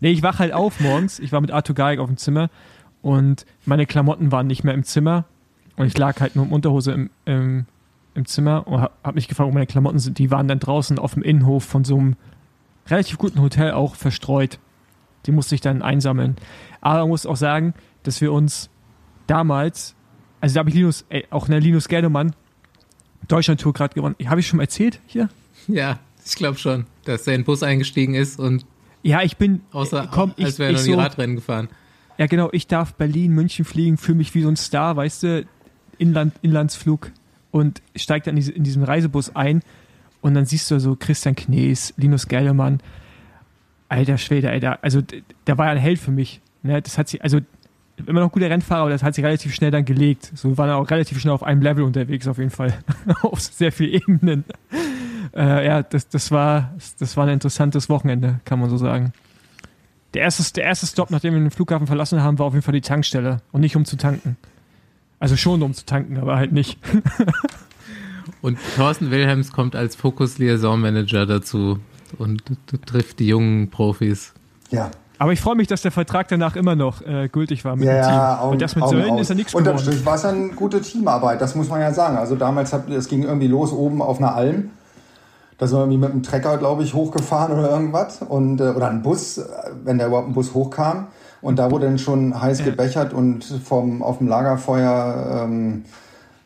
[0.01, 1.19] nee, ich wach halt auf morgens.
[1.19, 2.49] Ich war mit Arthur Geig auf dem Zimmer
[3.03, 5.25] und meine Klamotten waren nicht mehr im Zimmer.
[5.77, 7.65] Und ich lag halt nur im Unterhose im, im,
[8.15, 10.17] im Zimmer und hab, hab mich gefragt, wo meine Klamotten sind.
[10.17, 12.15] Die waren dann draußen auf dem Innenhof von so einem
[12.87, 14.59] relativ guten Hotel auch verstreut.
[15.25, 16.35] Die musste ich dann einsammeln.
[16.81, 17.73] Aber man muss auch sagen,
[18.03, 18.69] dass wir uns
[19.27, 19.95] damals,
[20.41, 22.33] also da habe ich Linus, ey, auch eine Linus Gerdemann,
[23.27, 24.15] Deutschland-Tour gerade gewonnen.
[24.25, 25.29] Habe ich schon mal erzählt hier?
[25.67, 28.65] Ja, ich glaube schon, dass er in den Bus eingestiegen ist und
[29.03, 31.69] Ja, ich bin, außer äh, komm, ich, als wäre er noch nie so, Radrennen gefahren.
[32.17, 35.45] Ja, genau, ich darf Berlin, München fliegen, fühle mich wie so ein Star, weißt du,
[35.97, 37.11] Inland, Inlandsflug
[37.51, 39.61] und steig dann in, diese, in diesen Reisebus ein
[40.21, 42.79] und dann siehst du so Christian Knees, Linus Geldermann,
[43.89, 46.41] alter Schwede, Alter, also der war ja ein Held für mich.
[46.63, 46.81] Ne?
[46.81, 47.39] Das hat sich, also
[48.05, 50.31] immer noch guter Rennfahrer, aber das hat sich relativ schnell dann gelegt.
[50.35, 52.77] So wir waren auch relativ schnell auf einem Level unterwegs, auf jeden Fall.
[53.21, 54.43] auf sehr vielen Ebenen.
[55.35, 59.13] Äh, ja, das, das, war, das war ein interessantes Wochenende, kann man so sagen.
[60.13, 62.73] Der erste, der erste Stop, nachdem wir den Flughafen verlassen haben, war auf jeden Fall
[62.73, 64.37] die Tankstelle und nicht um zu tanken.
[65.19, 66.79] Also schon um zu tanken, aber halt nicht.
[68.41, 71.79] Und Thorsten Wilhelms kommt als Focus Liaison Manager dazu
[72.19, 72.43] und
[72.85, 74.33] trifft die jungen Profis.
[74.69, 74.91] ja.
[75.19, 77.93] Aber ich freue mich, dass der Vertrag danach immer noch äh, gültig war mit Ja,
[77.95, 78.11] dem Team.
[78.13, 79.21] ja, Augen, und das mit Augen Sölden aus.
[79.21, 79.79] ist ja nichts geworden.
[79.79, 82.17] Strich war es ja eine gute Teamarbeit, das muss man ja sagen.
[82.17, 84.69] Also damals, hat, es ging irgendwie los oben auf einer Alm.
[85.57, 88.21] Da sind wir irgendwie mit einem Trecker, glaube ich, hochgefahren oder irgendwas.
[88.21, 89.43] Und, äh, oder ein Bus, äh,
[89.83, 91.07] wenn da überhaupt ein Bus hochkam.
[91.41, 95.85] Und da wurde dann schon heiß gebechert und vom, auf dem Lagerfeuer ähm,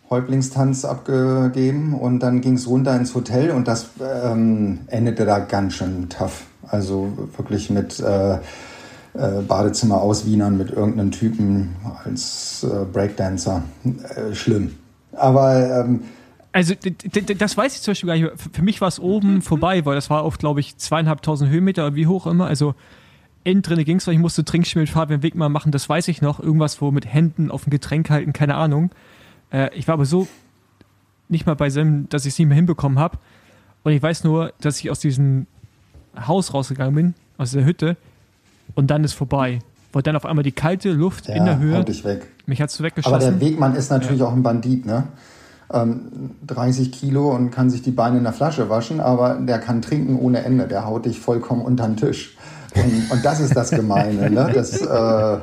[0.09, 1.93] Häuptlingstanz abgegeben.
[1.93, 6.43] Und dann ging es runter ins Hotel und das ähm, endete da ganz schön tough.
[6.67, 8.33] Also wirklich mit äh,
[9.13, 13.63] äh, Badezimmer auswienern mit irgendeinem Typen als äh, Breakdancer.
[13.83, 14.75] Äh, schlimm.
[15.13, 16.01] Aber ähm,
[16.53, 16.73] Also
[17.37, 18.31] das weiß ich zum Beispiel gar nicht.
[18.53, 21.95] Für mich war es oben vorbei, weil das war auf, glaube ich, zweieinhalbtausend Höhenmeter oder
[21.95, 22.47] wie hoch immer.
[22.47, 22.73] Also
[23.43, 26.07] innen drinne ging es, weil ich musste Trinkspiel mit Fabian Weg mal machen, das weiß
[26.07, 26.39] ich noch.
[26.39, 28.91] Irgendwas, wo mit Händen auf ein Getränk halten, keine Ahnung.
[29.51, 30.27] Äh, ich war aber so
[31.29, 33.17] nicht mal bei Sam, dass ich es nicht mehr hinbekommen habe.
[33.83, 35.47] Und ich weiß nur, dass ich aus diesem
[36.27, 37.97] Haus rausgegangen bin, aus der Hütte,
[38.75, 39.59] und dann ist vorbei.
[39.93, 42.27] Weil dann auf einmal die kalte Luft ja, in der Höhe, dich weg.
[42.45, 43.19] mich hat es Aber weggeschossen.
[43.19, 45.07] der Wegmann ist natürlich auch ein Bandit, ne?
[45.73, 49.81] Ähm, 30 Kilo und kann sich die Beine in der Flasche waschen, aber der kann
[49.81, 50.67] trinken ohne Ende.
[50.67, 52.37] Der haut dich vollkommen unter den Tisch.
[52.75, 54.51] Und, und das ist das Gemeine, ne?
[54.53, 55.37] Das, äh,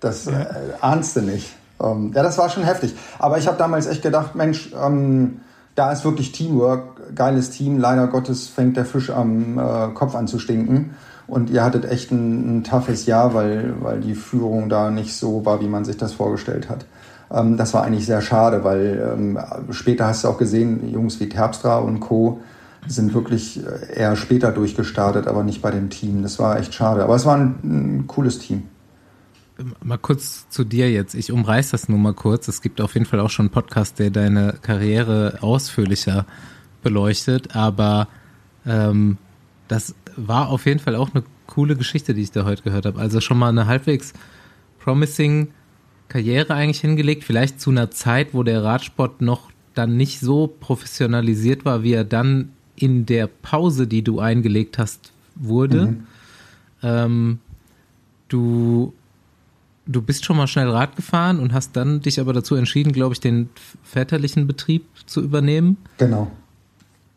[0.00, 0.32] das äh,
[0.80, 1.52] ahnst du nicht.
[1.80, 2.94] Ähm, ja, das war schon heftig.
[3.18, 5.40] Aber ich habe damals echt gedacht, Mensch, ähm,
[5.74, 7.78] da ist wirklich Teamwork, geiles Team.
[7.78, 10.94] Leider Gottes fängt der Fisch am äh, Kopf an zu stinken.
[11.26, 15.46] Und ihr hattet echt ein, ein toughes Jahr, weil, weil die Führung da nicht so
[15.46, 16.84] war, wie man sich das vorgestellt hat.
[17.32, 19.38] Ähm, das war eigentlich sehr schade, weil ähm,
[19.70, 22.40] später hast du auch gesehen, Jungs wie Terpstra und Co.
[22.86, 26.22] sind wirklich äh, eher später durchgestartet, aber nicht bei dem Team.
[26.22, 27.04] Das war echt schade.
[27.04, 28.64] Aber es war ein, ein cooles Team.
[29.82, 31.14] Mal kurz zu dir jetzt.
[31.14, 32.48] Ich umreiß das nur mal kurz.
[32.48, 36.26] Es gibt auf jeden Fall auch schon einen Podcast, der deine Karriere ausführlicher
[36.82, 37.54] beleuchtet.
[37.54, 38.08] Aber
[38.66, 39.18] ähm,
[39.68, 42.98] das war auf jeden Fall auch eine coole Geschichte, die ich da heute gehört habe.
[42.98, 44.12] Also schon mal eine halbwegs
[44.80, 45.48] promising
[46.08, 47.24] Karriere eigentlich hingelegt.
[47.24, 52.04] Vielleicht zu einer Zeit, wo der Radsport noch dann nicht so professionalisiert war, wie er
[52.04, 52.52] dann
[52.82, 55.86] in der Pause, die du eingelegt hast, wurde.
[55.86, 56.06] Mhm.
[56.82, 57.38] Ähm,
[58.28, 58.92] du
[59.86, 63.14] du bist schon mal schnell Rad gefahren und hast dann dich aber dazu entschieden, glaube
[63.14, 63.50] ich, den
[63.82, 65.76] väterlichen Betrieb zu übernehmen.
[65.98, 66.30] Genau.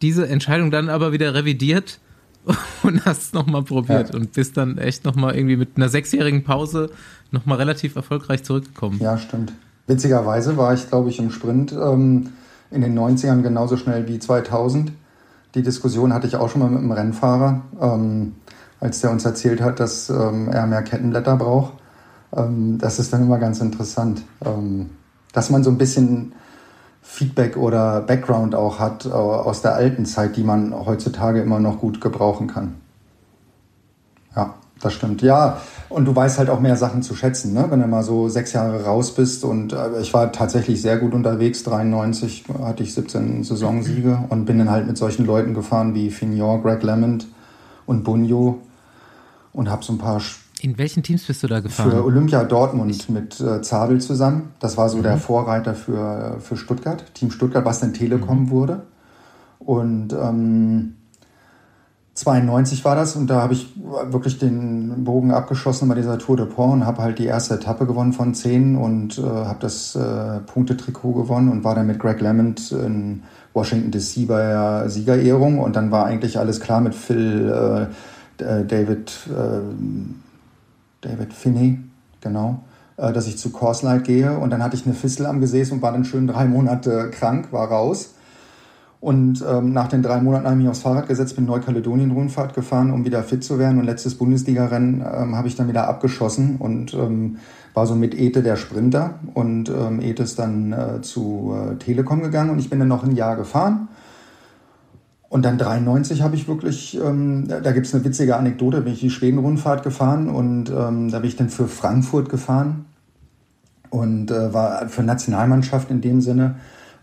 [0.01, 1.99] Diese Entscheidung dann aber wieder revidiert
[2.83, 4.19] und hast es nochmal probiert ja.
[4.19, 6.91] und bist dann echt nochmal irgendwie mit einer sechsjährigen Pause
[7.31, 8.99] nochmal relativ erfolgreich zurückgekommen.
[8.99, 9.53] Ja, stimmt.
[9.87, 12.29] Witzigerweise war ich, glaube ich, im Sprint ähm,
[12.71, 14.91] in den 90ern genauso schnell wie 2000.
[15.55, 18.35] Die Diskussion hatte ich auch schon mal mit einem Rennfahrer, ähm,
[18.79, 21.73] als der uns erzählt hat, dass ähm, er mehr Kettenblätter braucht
[22.35, 24.89] ähm, das ist dann immer ganz interessant, ähm,
[25.33, 26.33] dass man so ein bisschen
[27.01, 31.79] Feedback oder Background auch hat äh, aus der alten Zeit, die man heutzutage immer noch
[31.79, 32.75] gut gebrauchen kann.
[34.81, 35.21] Das stimmt.
[35.21, 37.65] Ja, und du weißt halt auch mehr Sachen zu schätzen, ne?
[37.69, 39.43] wenn du mal so sechs Jahre raus bist.
[39.43, 41.63] Und äh, ich war tatsächlich sehr gut unterwegs.
[41.63, 46.61] 93 hatte ich 17 Saisonsiege und bin dann halt mit solchen Leuten gefahren wie Fignon,
[46.61, 47.27] Greg Lemond
[47.85, 48.59] und Bunyo
[49.53, 50.21] und habe so ein paar
[50.61, 51.91] in welchen Teams bist du da gefahren?
[51.91, 54.53] Für Olympia Dortmund mit äh, Zabel zusammen.
[54.59, 55.03] Das war so mhm.
[55.03, 58.49] der Vorreiter für, für Stuttgart, Team Stuttgart, was dann Telekom mhm.
[58.49, 58.81] wurde.
[59.59, 60.95] Und ähm,
[62.15, 66.45] 92 war das und da habe ich wirklich den Bogen abgeschossen bei dieser Tour de
[66.45, 70.39] Pont und habe halt die erste Etappe gewonnen von 10 und äh, habe das äh,
[70.39, 75.75] Punktetrikot gewonnen und war dann mit Greg Lemond in Washington DC bei der Siegerehrung und
[75.75, 79.61] dann war eigentlich alles klar mit Phil, äh, David äh,
[81.05, 81.79] David Finney,
[82.21, 82.63] genau,
[82.97, 84.37] äh, dass ich zu Course Light gehe.
[84.37, 87.51] Und dann hatte ich eine Fistel am Gesäß und war dann schön drei Monate krank,
[87.51, 88.14] war raus.
[89.05, 92.89] Und ähm, nach den drei Monaten habe ich mich aufs Fahrrad gesetzt, bin Neukaledonien-Rundfahrt gefahren,
[92.89, 93.77] um wieder fit zu werden.
[93.77, 97.37] Und letztes Bundesliga-Rennen ähm, habe ich dann wieder abgeschossen und ähm,
[97.75, 99.19] war so mit Ete der Sprinter.
[99.35, 103.03] Und ähm, Ete ist dann äh, zu äh, Telekom gegangen und ich bin dann noch
[103.03, 103.89] ein Jahr gefahren.
[105.29, 108.93] Und dann 93 habe ich wirklich, ähm, da, da gibt es eine witzige Anekdote, bin
[108.93, 112.85] ich die Schweden-Rundfahrt gefahren und ähm, da bin ich dann für Frankfurt gefahren
[113.91, 116.55] und äh, war für Nationalmannschaft in dem Sinne.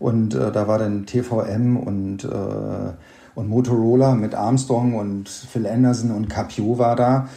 [0.03, 2.27] Und äh, da war dann TVM und, äh,
[3.35, 7.29] und Motorola mit Armstrong und Phil Anderson und Capio war da.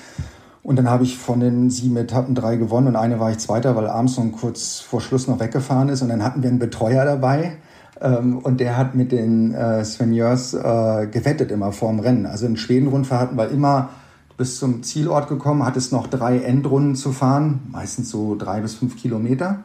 [0.64, 3.76] Und dann habe ich von den sieben Etappen drei gewonnen und eine war ich Zweiter,
[3.76, 6.02] weil Armstrong kurz vor Schluss noch weggefahren ist.
[6.02, 7.58] Und dann hatten wir einen Betreuer dabei
[8.00, 12.26] ähm, und der hat mit den äh, Svenjeurs äh, gewettet immer vorm Rennen.
[12.26, 13.90] Also in Schweden-Rundfahrt hatten wir immer
[14.36, 18.96] bis zum Zielort gekommen, hattest noch drei Endrunden zu fahren, meistens so drei bis fünf
[18.96, 19.60] Kilometer.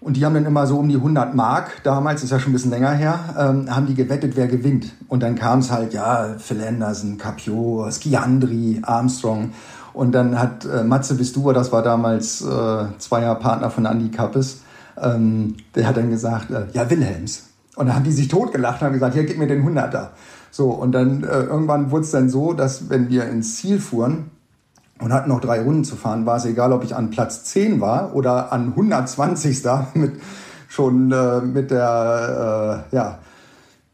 [0.00, 2.54] Und die haben dann immer so um die 100 Mark, damals ist ja schon ein
[2.54, 4.94] bisschen länger her, ähm, haben die gewettet, wer gewinnt.
[5.08, 9.52] Und dann kam es halt, ja, Phil Anderson, Capio, Skiandri, Armstrong.
[9.92, 14.62] Und dann hat äh, Matze Bistua, das war damals äh, Zweierpartner von Andy Kappes,
[14.98, 17.48] ähm, der hat dann gesagt, äh, ja, Wilhelms.
[17.76, 20.12] Und dann haben die sich totgelacht und haben gesagt, hier, gib mir den Hunderter.
[20.50, 24.30] So, und dann äh, irgendwann wurde es dann so, dass wenn wir ins Ziel fuhren
[25.00, 27.80] und hatten noch drei Runden zu fahren, war es egal, ob ich an Platz 10
[27.80, 29.64] war oder an 120.
[29.94, 30.12] mit
[30.68, 33.18] schon äh, mit der, äh, ja,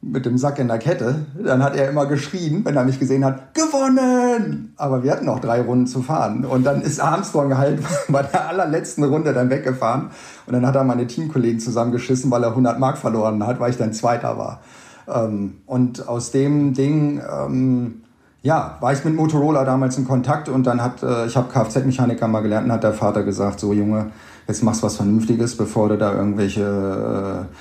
[0.03, 3.25] mit dem Sack in der Kette, dann hat er immer geschrien, wenn er mich gesehen
[3.25, 4.75] hat, gewonnen!
[4.77, 6.45] Aber wir hatten noch drei Runden zu fahren.
[6.45, 10.11] Und dann ist Armstrong halt bei der allerletzten Runde dann weggefahren.
[10.47, 13.79] Und dann hat er meine Teamkollegen zusammengeschissen, weil er 100 Mark verloren hat, weil ich
[13.79, 14.61] dann Zweiter war.
[15.09, 18.03] Ähm, und aus dem Ding, ähm,
[18.47, 22.29] ja, war ich mit Motorola damals in Kontakt und dann hat, äh, ich habe Kfz-Mechaniker
[22.29, 24.13] mal gelernt und hat der Vater gesagt, so Junge,
[24.47, 27.47] jetzt machst was Vernünftiges, bevor du da irgendwelche...
[27.51, 27.55] Äh,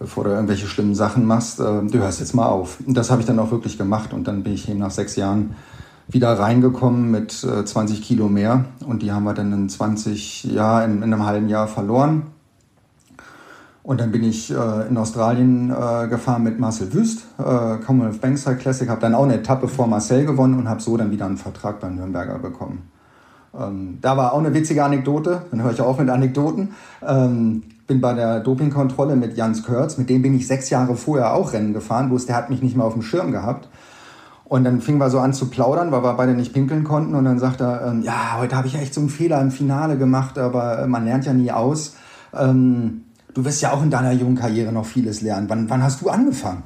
[0.00, 2.78] bevor du irgendwelche schlimmen Sachen machst, äh, du hörst jetzt mal auf.
[2.86, 5.16] Und das habe ich dann auch wirklich gemacht und dann bin ich eben nach sechs
[5.16, 5.56] Jahren
[6.06, 10.84] wieder reingekommen mit äh, 20 Kilo mehr und die haben wir dann in 20 Jahr,
[10.84, 12.22] in, in einem halben Jahr verloren.
[13.88, 18.56] Und dann bin ich äh, in Australien äh, gefahren mit Marcel Wüst, äh, Commonwealth Bankside
[18.56, 21.38] Classic, habe dann auch eine Etappe vor Marcel gewonnen und habe so dann wieder einen
[21.38, 22.90] Vertrag bei Nürnberger bekommen.
[23.58, 26.74] Ähm, da war auch eine witzige Anekdote, dann höre ich auf mit Anekdoten.
[27.00, 31.32] Ähm, bin bei der Dopingkontrolle mit Jans Körz, mit dem bin ich sechs Jahre vorher
[31.32, 33.70] auch Rennen gefahren, bloß der hat mich nicht mal auf dem Schirm gehabt.
[34.44, 37.14] Und dann fingen wir so an zu plaudern, weil wir beide nicht pinkeln konnten.
[37.14, 39.96] Und dann sagt er, ähm, ja, heute habe ich echt so einen Fehler im Finale
[39.96, 41.96] gemacht, aber man lernt ja nie aus.
[42.38, 43.04] Ähm,
[43.38, 45.48] du wirst ja auch in deiner jungen Karriere noch vieles lernen.
[45.48, 46.64] Wann, wann hast du angefangen?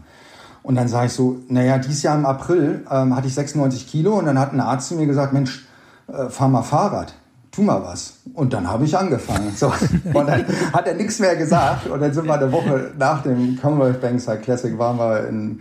[0.63, 4.19] Und dann sage ich so, naja, dieses Jahr im April ähm, hatte ich 96 Kilo
[4.19, 5.67] und dann hat ein Arzt zu mir gesagt, Mensch,
[6.09, 7.15] äh, fahr mal Fahrrad,
[7.51, 8.21] tu mal was.
[8.33, 9.53] Und dann habe ich angefangen.
[9.55, 9.67] So.
[10.15, 11.89] Und dann hat er nichts mehr gesagt.
[11.89, 15.61] Und dann sind wir eine Woche nach dem Commonwealth Bankside Classic, waren wir in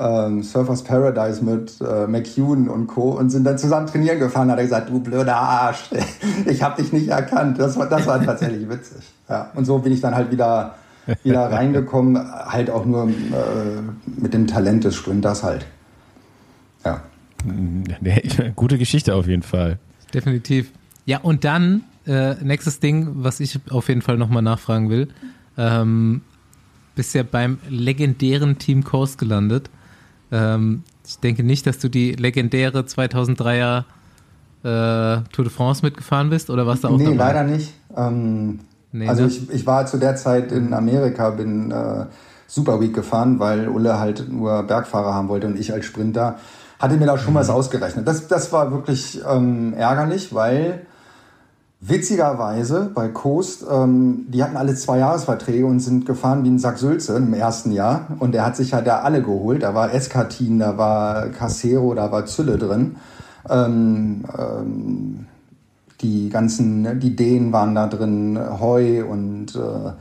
[0.00, 3.10] ähm, Surfers Paradise mit äh, McEwen und Co.
[3.12, 4.50] und sind dann zusammen trainieren gefahren.
[4.50, 5.90] Hat er gesagt, du blöder Arsch,
[6.46, 7.58] ich habe dich nicht erkannt.
[7.58, 9.02] Das war, das war tatsächlich witzig.
[9.28, 9.50] Ja.
[9.54, 10.74] Und so bin ich dann halt wieder
[11.22, 13.12] wieder reingekommen, halt auch nur äh,
[14.06, 15.66] mit dem Talent des Sprinters halt.
[16.84, 17.02] Ja.
[18.56, 19.78] Gute Geschichte auf jeden Fall.
[20.12, 20.70] Definitiv.
[21.06, 25.08] Ja, und dann, äh, nächstes Ding, was ich auf jeden Fall nochmal nachfragen will.
[25.56, 26.22] Ähm,
[26.94, 29.70] bist ja beim legendären Team Coast gelandet.
[30.32, 33.84] Ähm, ich denke nicht, dass du die legendäre 2003er
[34.62, 37.16] äh, Tour de France mitgefahren bist, oder was da auch Nee, dabei?
[37.16, 37.72] leider nicht.
[37.96, 38.60] Ähm,
[38.92, 39.28] Nee, also ne?
[39.28, 42.06] ich, ich war zu der Zeit in Amerika, bin äh,
[42.46, 46.38] Super Week gefahren, weil Ulle halt nur Bergfahrer haben wollte und ich als Sprinter
[46.78, 47.38] hatte mir da schon mhm.
[47.38, 48.08] was ausgerechnet.
[48.08, 50.86] Das, das war wirklich ähm, ärgerlich, weil
[51.80, 56.78] witzigerweise bei Coast, ähm, die hatten alle zwei Jahresverträge und sind gefahren wie ein Sack
[56.78, 58.08] Sülze im ersten Jahr.
[58.18, 59.62] Und der hat sich halt da alle geholt.
[59.62, 62.96] Da war Escartin, da war Casero, da war Zülle drin.
[63.48, 65.26] Ähm, ähm,
[66.02, 69.92] die ganzen, ne, die Dänen waren da drin, Heu und äh,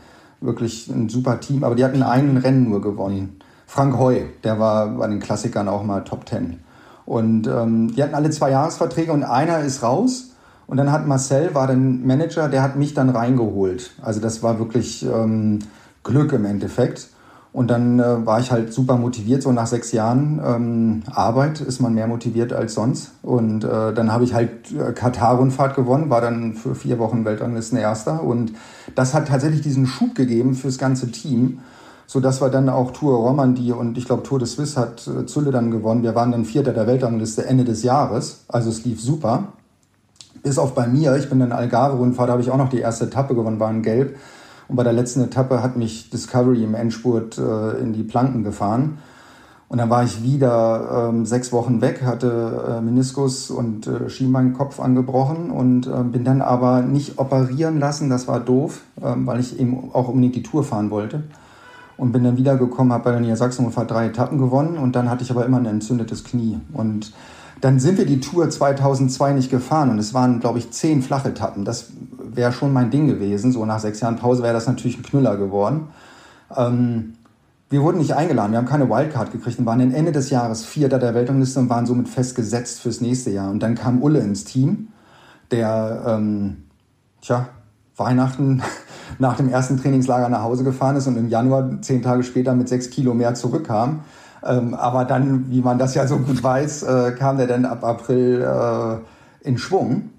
[0.41, 1.63] wirklich ein super Team.
[1.63, 3.39] Aber die hatten einen Rennen nur gewonnen.
[3.65, 6.59] Frank Heu, der war bei den Klassikern auch mal Top Ten.
[7.05, 10.31] Und ähm, die hatten alle zwei Jahresverträge und einer ist raus.
[10.69, 13.89] Und dann hat Marcel, war dann Manager, der hat mich dann reingeholt.
[14.03, 15.59] Also das war wirklich ähm,
[16.03, 17.09] Glück im Endeffekt.
[17.51, 19.41] Und dann äh, war ich halt super motiviert.
[19.41, 23.13] So nach sechs Jahren ähm, Arbeit ist man mehr motiviert als sonst.
[23.23, 27.79] Und äh, dann habe ich halt äh, Katar-Rundfahrt gewonnen, war dann für vier Wochen Weltranglisten
[27.79, 28.21] Erster.
[28.21, 28.53] Und
[28.93, 31.61] das hat tatsächlich diesen Schub gegeben fürs ganze Team,
[32.05, 35.25] so dass wir dann auch Tour Romandie und ich glaube Tour de Suisse hat äh,
[35.25, 36.03] Zulle dann gewonnen.
[36.03, 38.45] Wir waren dann Vierter der Weltrangliste Ende des Jahres.
[38.47, 39.47] Also es lief super.
[40.43, 43.35] Bis auf bei mir, ich bin dann Algarve-Rundfahrt, habe ich auch noch die erste Etappe
[43.35, 44.15] gewonnen, war in Gelb
[44.69, 48.99] und bei der letzten Etappe hat mich Discovery im Endspurt äh, in die Planken gefahren.
[49.67, 54.79] Und dann war ich wieder ähm, sechs Wochen weg, hatte äh, Meniskus und äh, Schienbeinkopf
[54.79, 58.09] angebrochen und äh, bin dann aber nicht operieren lassen.
[58.09, 61.23] Das war doof, äh, weil ich eben auch unbedingt die Tour fahren wollte.
[61.97, 65.31] Und bin dann wiedergekommen, habe bei der Niedersachsenrundfahrt drei Etappen gewonnen und dann hatte ich
[65.31, 66.59] aber immer ein entzündetes Knie.
[66.73, 67.11] Und
[67.61, 71.65] dann sind wir die Tour 2002 nicht gefahren und es waren, glaube ich, zehn Flachetappen.
[71.65, 73.51] Das wäre schon mein Ding gewesen.
[73.51, 75.87] So nach sechs Jahren Pause wäre das natürlich ein Knüller geworden.
[76.55, 77.15] Ähm,
[77.69, 80.97] wir wurden nicht eingeladen, wir haben keine Wildcard gekriegt und waren Ende des Jahres Vierter
[80.97, 83.51] der Weltrangliste und waren somit festgesetzt fürs nächste Jahr.
[83.51, 84.87] Und dann kam Ulle ins Team,
[85.51, 86.63] der, ähm,
[87.21, 87.49] tja,
[87.95, 88.63] Weihnachten
[89.19, 92.69] nach dem ersten Trainingslager nach Hause gefahren ist und im Januar, zehn Tage später, mit
[92.69, 93.99] sechs Kilo mehr zurückkam.
[94.45, 97.83] Ähm, aber dann, wie man das ja so gut weiß, äh, kam der dann ab
[97.83, 100.09] April äh, in Schwung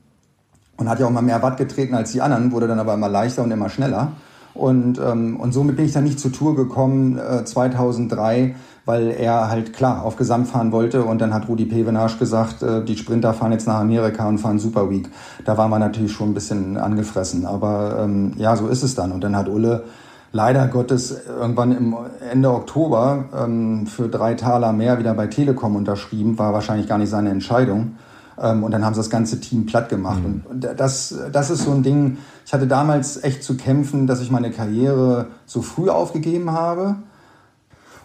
[0.77, 3.09] und hat ja auch mal mehr Watt getreten als die anderen, wurde dann aber immer
[3.09, 4.13] leichter und immer schneller.
[4.55, 9.49] Und, ähm, und somit bin ich dann nicht zur Tour gekommen äh, 2003, weil er
[9.49, 11.05] halt klar auf Gesamt fahren wollte.
[11.05, 14.59] Und dann hat Rudi Pevenage gesagt, äh, die Sprinter fahren jetzt nach Amerika und fahren
[14.59, 15.09] Super Week.
[15.45, 17.47] Da waren wir natürlich schon ein bisschen angefressen.
[17.47, 19.13] Aber ähm, ja, so ist es dann.
[19.13, 19.85] Und dann hat Ulle
[20.33, 21.97] leider Gottes irgendwann im
[22.31, 26.39] Ende Oktober ähm, für drei Taler mehr wieder bei Telekom unterschrieben.
[26.39, 27.97] War wahrscheinlich gar nicht seine Entscheidung.
[28.41, 30.23] Ähm, und dann haben sie das ganze Team platt gemacht.
[30.23, 30.43] Mhm.
[30.49, 34.31] Und, das, das ist so ein Ding, ich hatte damals echt zu kämpfen, dass ich
[34.31, 36.97] meine Karriere so früh aufgegeben habe.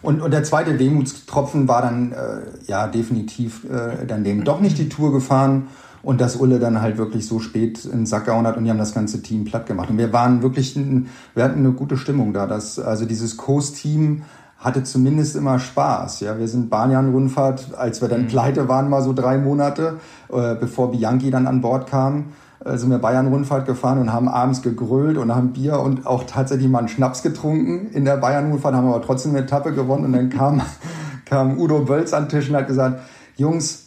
[0.02, 2.16] Und, und der zweite Wehmutstropfen war dann äh,
[2.66, 5.68] ja definitiv äh, dann dem doch nicht die Tour gefahren
[6.06, 8.70] und dass Ulle dann halt wirklich so spät in den Sack gehauen hat und die
[8.70, 9.90] haben das ganze Team platt gemacht.
[9.90, 12.46] Und wir waren wirklich, ein, wir hatten eine gute Stimmung da.
[12.46, 14.22] Dass, also dieses Coast-Team
[14.56, 16.20] hatte zumindest immer Spaß.
[16.20, 18.26] Ja, wir sind Banyan-Rundfahrt, als wir dann mhm.
[18.28, 19.98] pleite waren, mal so drei Monate,
[20.28, 22.26] äh, bevor Bianchi dann an Bord kam,
[22.64, 26.68] äh, sind wir Bayern-Rundfahrt gefahren und haben abends gegrölt und haben Bier und auch tatsächlich
[26.68, 30.30] mal einen Schnaps getrunken in der Bayern-Rundfahrt, haben aber trotzdem eine Etappe gewonnen und dann
[30.30, 30.62] kam,
[31.24, 33.00] kam Udo Bölz an den Tisch und hat gesagt,
[33.36, 33.85] Jungs,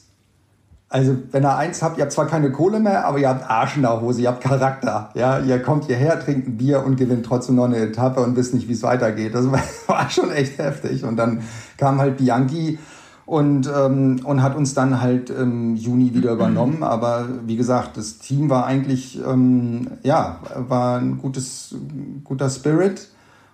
[0.91, 3.75] also, wenn ihr eins habt, ihr habt zwar keine Kohle mehr, aber ihr habt Arsch
[3.75, 5.11] in der Hose, ihr habt Charakter.
[5.13, 8.55] Ja, ihr kommt hierher, trinkt ein Bier und gewinnt trotzdem noch eine Etappe und wisst
[8.55, 9.35] nicht, wie es weitergeht.
[9.35, 9.45] Das
[9.87, 11.03] war schon echt heftig.
[11.03, 11.41] Und dann
[11.77, 12.79] kam halt Bianchi
[13.27, 16.81] und, ähm, und hat uns dann halt im Juni wieder übernommen.
[16.83, 21.75] Aber wie gesagt, das Team war eigentlich, ähm, ja, war ein gutes,
[22.23, 23.09] guter Spirit.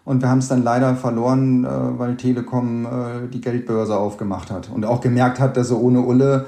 [0.05, 1.69] Und wir haben es dann leider verloren, äh,
[1.99, 6.45] weil Telekom äh, die Geldbörse aufgemacht hat und auch gemerkt hat, dass sie ohne Ulle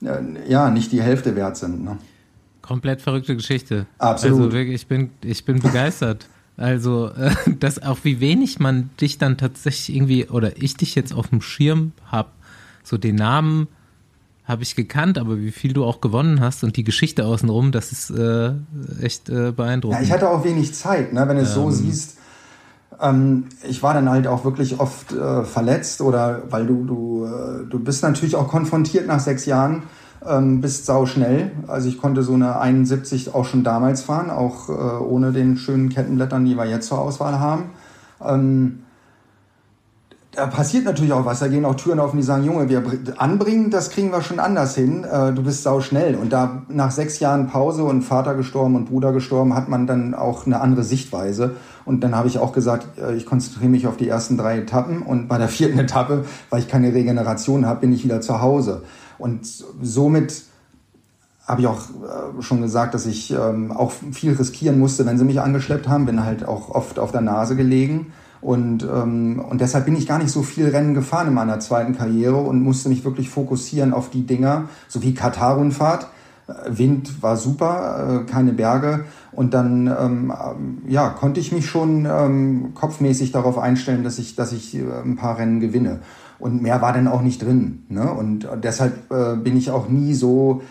[0.00, 1.84] ja nicht die Hälfte wert sind.
[1.84, 1.98] Ne?
[2.62, 3.86] Komplett verrückte Geschichte.
[3.98, 4.38] Absolut.
[4.38, 6.28] Also wirklich, ich bin, ich bin begeistert.
[6.56, 7.30] Also, äh,
[7.60, 11.40] dass auch wie wenig man dich dann tatsächlich irgendwie, oder ich dich jetzt auf dem
[11.40, 12.30] Schirm habe,
[12.82, 13.68] so den Namen
[14.44, 17.92] habe ich gekannt, aber wie viel du auch gewonnen hast und die Geschichte außenrum, das
[17.92, 18.52] ist äh,
[19.02, 20.00] echt äh, beeindruckend.
[20.00, 21.54] Ja, ich hatte auch wenig Zeit, ne, wenn du es ähm.
[21.54, 22.17] so siehst.
[23.00, 27.66] Ähm, ich war dann halt auch wirklich oft äh, verletzt oder weil du, du, äh,
[27.68, 29.84] du bist natürlich auch konfrontiert nach sechs Jahren,
[30.26, 31.52] ähm, bist sau schnell.
[31.66, 35.88] Also ich konnte so eine 71 auch schon damals fahren, auch äh, ohne den schönen
[35.88, 37.70] Kettenblättern, die wir jetzt zur Auswahl haben.
[38.24, 38.80] Ähm,
[40.38, 41.40] da passiert natürlich auch was.
[41.40, 42.84] Da gehen auch Türen auf und die sagen, Junge, wir
[43.16, 45.02] anbringen, das kriegen wir schon anders hin.
[45.02, 46.14] Äh, du bist sau schnell.
[46.14, 50.14] Und da nach sechs Jahren Pause und Vater gestorben und Bruder gestorben, hat man dann
[50.14, 51.56] auch eine andere Sichtweise.
[51.84, 55.02] Und dann habe ich auch gesagt, äh, ich konzentriere mich auf die ersten drei Etappen.
[55.02, 58.82] Und bei der vierten Etappe, weil ich keine Regeneration habe, bin ich wieder zu Hause.
[59.18, 59.44] Und
[59.82, 60.44] somit
[61.48, 65.24] habe ich auch äh, schon gesagt, dass ich ähm, auch viel riskieren musste, wenn sie
[65.24, 66.06] mich angeschleppt haben.
[66.06, 70.18] Bin halt auch oft auf der Nase gelegen und, ähm, und deshalb bin ich gar
[70.18, 74.10] nicht so viel Rennen gefahren in meiner zweiten Karriere und musste mich wirklich fokussieren auf
[74.10, 76.08] die Dinger, so wie Katar-Rundfahrt.
[76.46, 79.04] Äh, Wind war super, äh, keine Berge.
[79.32, 80.32] Und dann ähm,
[80.86, 85.16] ja, konnte ich mich schon ähm, kopfmäßig darauf einstellen, dass ich, dass ich äh, ein
[85.16, 86.00] paar Rennen gewinne.
[86.38, 87.84] Und mehr war dann auch nicht drin.
[87.88, 88.12] Ne?
[88.12, 90.62] Und deshalb äh, bin ich auch nie so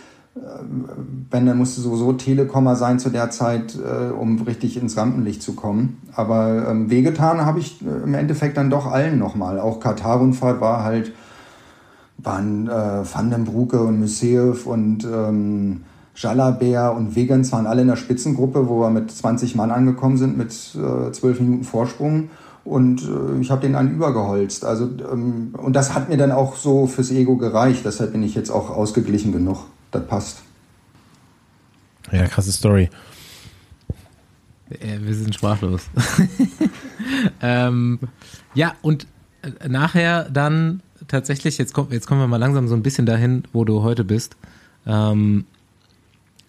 [1.30, 5.54] wenn, dann musste sowieso Telekommer sein zu der Zeit, äh, um richtig ins Rampenlicht zu
[5.54, 6.02] kommen.
[6.16, 9.60] Aber ähm, wehgetan habe ich äh, im Endeffekt dann doch allen nochmal.
[9.60, 11.12] Auch Katar-Rundfahrt war halt,
[12.18, 15.82] waren äh, Van den Broeke und Museev und ähm,
[16.16, 20.38] Jalabert und Wegens waren alle in der Spitzengruppe, wo wir mit 20 Mann angekommen sind,
[20.38, 22.30] mit äh, 12 Minuten Vorsprung.
[22.64, 24.66] Und äh, ich habe den einen übergeholzt.
[24.66, 27.86] Also, ähm, und das hat mir dann auch so fürs Ego gereicht.
[27.86, 29.66] Deshalb bin ich jetzt auch ausgeglichen genug
[29.98, 30.44] das passt.
[32.12, 32.90] Ja, krasse Story.
[34.70, 35.90] Wir sind sprachlos.
[37.42, 38.00] ähm,
[38.54, 39.08] ja, und
[39.42, 43.44] äh, nachher dann tatsächlich, jetzt, komm, jetzt kommen wir mal langsam so ein bisschen dahin,
[43.54, 44.36] wo du heute bist.
[44.86, 45.46] Ähm,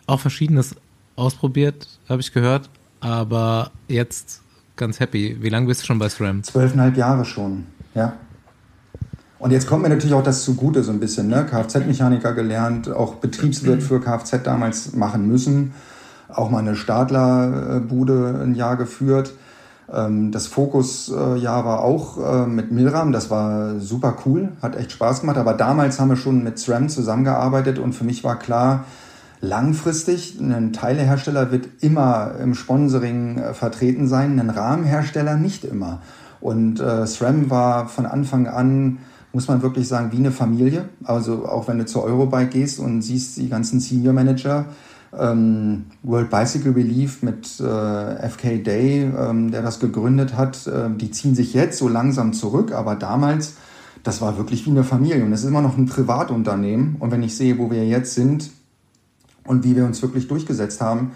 [0.07, 0.75] auch Verschiedenes
[1.17, 2.71] ausprobiert, habe ich gehört,
[3.01, 4.43] aber jetzt
[4.77, 5.37] ganz happy.
[5.41, 6.43] Wie lange bist du schon bei SRAM?
[6.43, 8.15] Zwölfeinhalb Jahre schon, ja.
[9.39, 11.47] Und jetzt kommt mir natürlich auch das zugute so ein bisschen, ne?
[11.49, 15.75] Kfz-Mechaniker gelernt, auch Betriebswirt für Kfz damals machen müssen,
[16.29, 19.33] auch mal eine Stadlerbude ein Jahr geführt.
[19.93, 25.21] Ähm, das Fokusjahr war auch äh, mit Milram, das war super cool, hat echt Spaß
[25.21, 25.39] gemacht.
[25.39, 28.85] Aber damals haben wir schon mit SRAM zusammengearbeitet und für mich war klar,
[29.41, 36.03] langfristig, ein Teilehersteller wird immer im Sponsoring äh, vertreten sein, ein Rahmenhersteller nicht immer.
[36.41, 38.99] Und äh, SRAM war von Anfang an
[39.39, 40.89] muss man wirklich sagen, wie eine Familie.
[41.05, 44.65] Also auch wenn du zur Eurobike gehst und siehst die ganzen Senior Manager,
[45.17, 51.13] ähm, World Bicycle Relief mit äh, FK Day, ähm, der das gegründet hat, äh, die
[51.13, 53.55] ziehen sich jetzt so langsam zurück, aber damals,
[54.03, 56.97] das war wirklich wie eine Familie und es ist immer noch ein Privatunternehmen.
[56.99, 58.51] Und wenn ich sehe, wo wir jetzt sind
[59.45, 61.13] und wie wir uns wirklich durchgesetzt haben,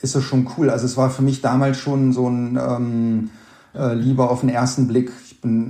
[0.00, 0.70] ist das schon cool.
[0.70, 3.30] Also es war für mich damals schon so ein ähm,
[3.74, 5.10] äh, lieber auf den ersten Blick.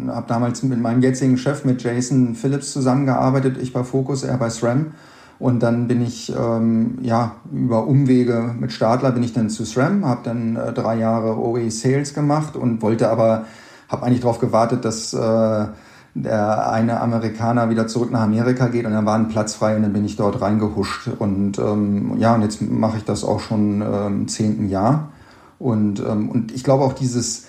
[0.08, 3.58] Habe damals mit meinem jetzigen Chef, mit Jason Phillips, zusammengearbeitet.
[3.60, 4.92] Ich bei Focus, er bei SRAM.
[5.38, 10.04] Und dann bin ich ähm, ja über Umwege mit Stadler bin ich dann zu SRAM,
[10.06, 13.44] habe dann äh, drei Jahre OE Sales gemacht und wollte aber,
[13.88, 15.66] habe eigentlich darauf gewartet, dass äh,
[16.14, 19.82] der eine Amerikaner wieder zurück nach Amerika geht und dann war ein Platz frei und
[19.82, 21.10] dann bin ich dort reingehuscht.
[21.18, 25.10] Und ähm, ja, und jetzt mache ich das auch schon ähm, im zehnten Jahr.
[25.58, 27.46] Und, ähm, und ich glaube auch dieses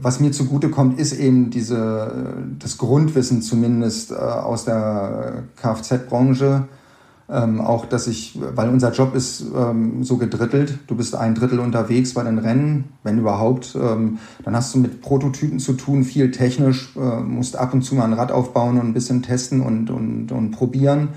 [0.00, 6.68] was mir zugute kommt, ist eben diese, das Grundwissen zumindest äh, aus der Kfz-Branche.
[7.30, 11.60] Ähm, auch, dass ich, weil unser Job ist ähm, so gedrittelt, du bist ein Drittel
[11.60, 16.30] unterwegs bei den Rennen, wenn überhaupt, ähm, dann hast du mit Prototypen zu tun, viel
[16.30, 19.90] technisch, äh, musst ab und zu mal ein Rad aufbauen und ein bisschen testen und,
[19.90, 21.08] und, und probieren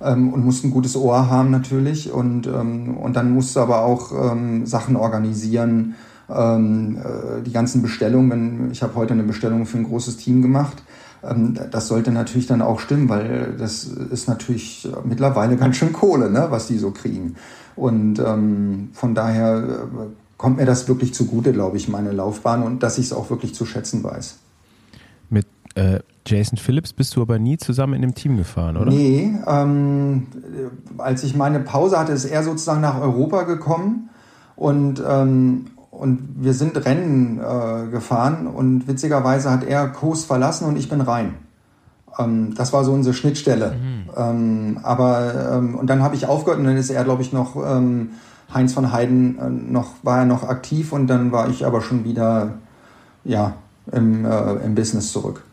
[0.00, 2.10] ähm, und musst ein gutes Ohr haben natürlich.
[2.10, 5.94] Und, ähm, und dann musst du aber auch ähm, Sachen organisieren,
[6.34, 10.42] ähm, äh, die ganzen Bestellungen, wenn ich habe heute eine Bestellung für ein großes Team
[10.42, 10.82] gemacht,
[11.22, 16.30] ähm, das sollte natürlich dann auch stimmen, weil das ist natürlich mittlerweile ganz schön Kohle,
[16.30, 17.36] ne, was die so kriegen.
[17.76, 20.06] Und ähm, von daher äh,
[20.36, 23.54] kommt mir das wirklich zugute, glaube ich, meine Laufbahn und dass ich es auch wirklich
[23.54, 24.38] zu schätzen weiß.
[25.28, 28.90] Mit äh, Jason Phillips bist du aber nie zusammen in dem Team gefahren, oder?
[28.90, 30.26] Nee, ähm,
[30.98, 34.10] als ich meine Pause hatte, ist er sozusagen nach Europa gekommen
[34.56, 40.76] und, ähm, und wir sind Rennen äh, gefahren und witzigerweise hat er Kurs verlassen und
[40.76, 41.34] ich bin rein.
[42.18, 43.72] Ähm, das war so unsere Schnittstelle.
[43.72, 44.10] Mhm.
[44.16, 47.56] Ähm, aber ähm, und dann habe ich aufgehört und dann ist er, glaube ich, noch
[47.56, 48.10] ähm,
[48.52, 52.04] Heinz von Heiden äh, noch war er noch aktiv und dann war ich aber schon
[52.04, 52.54] wieder
[53.24, 53.54] ja
[53.92, 55.44] im, äh, im Business zurück.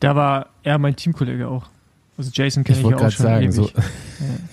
[0.00, 1.66] Da war er mein Teamkollege auch.
[2.18, 3.54] Also Jason kenne ich, ich auch schon sagen, ewig.
[3.54, 3.70] So,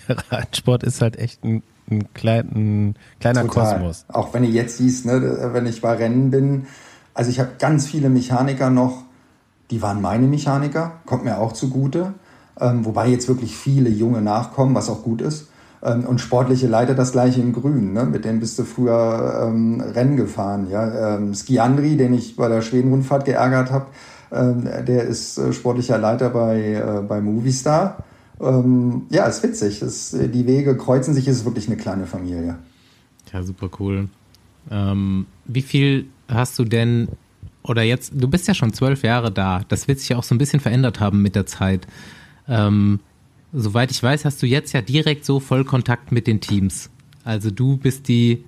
[0.07, 0.15] ja.
[0.31, 3.75] Radsport ist halt echt ein, ein, klein, ein kleiner Total.
[3.75, 4.05] Kosmos.
[4.07, 6.67] Auch wenn du jetzt siehst, ne, wenn ich bei Rennen bin,
[7.13, 9.03] also ich habe ganz viele Mechaniker noch,
[9.71, 12.13] die waren meine Mechaniker, kommt mir auch zugute.
[12.59, 15.49] Ähm, wobei jetzt wirklich viele junge nachkommen, was auch gut ist.
[15.81, 18.03] Ähm, und sportliche Leiter das gleiche in Grün, ne?
[18.05, 20.67] mit dem bist du früher ähm, Rennen gefahren.
[20.69, 21.15] Ja?
[21.15, 23.85] Ähm, Skiandri, den ich bei der Schweden-Rundfahrt geärgert habe,
[24.31, 28.03] ähm, der ist äh, sportlicher Leiter bei, äh, bei Movistar.
[28.41, 29.79] Ähm, ja, ist witzig.
[29.79, 32.57] Das, äh, die Wege kreuzen sich, ist wirklich eine kleine Familie.
[33.33, 34.09] Ja, super cool.
[34.71, 37.09] Ähm, wie viel hast du denn,
[37.63, 40.35] oder jetzt, du bist ja schon zwölf Jahre da, das wird sich ja auch so
[40.35, 41.87] ein bisschen verändert haben mit der Zeit.
[42.47, 42.99] Ähm,
[43.53, 46.89] soweit ich weiß, hast du jetzt ja direkt so Vollkontakt mit den Teams.
[47.23, 48.43] Also du bist die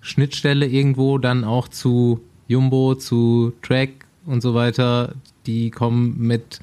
[0.00, 5.14] Schnittstelle irgendwo dann auch zu Jumbo, zu Track und so weiter.
[5.46, 6.60] Die kommen mit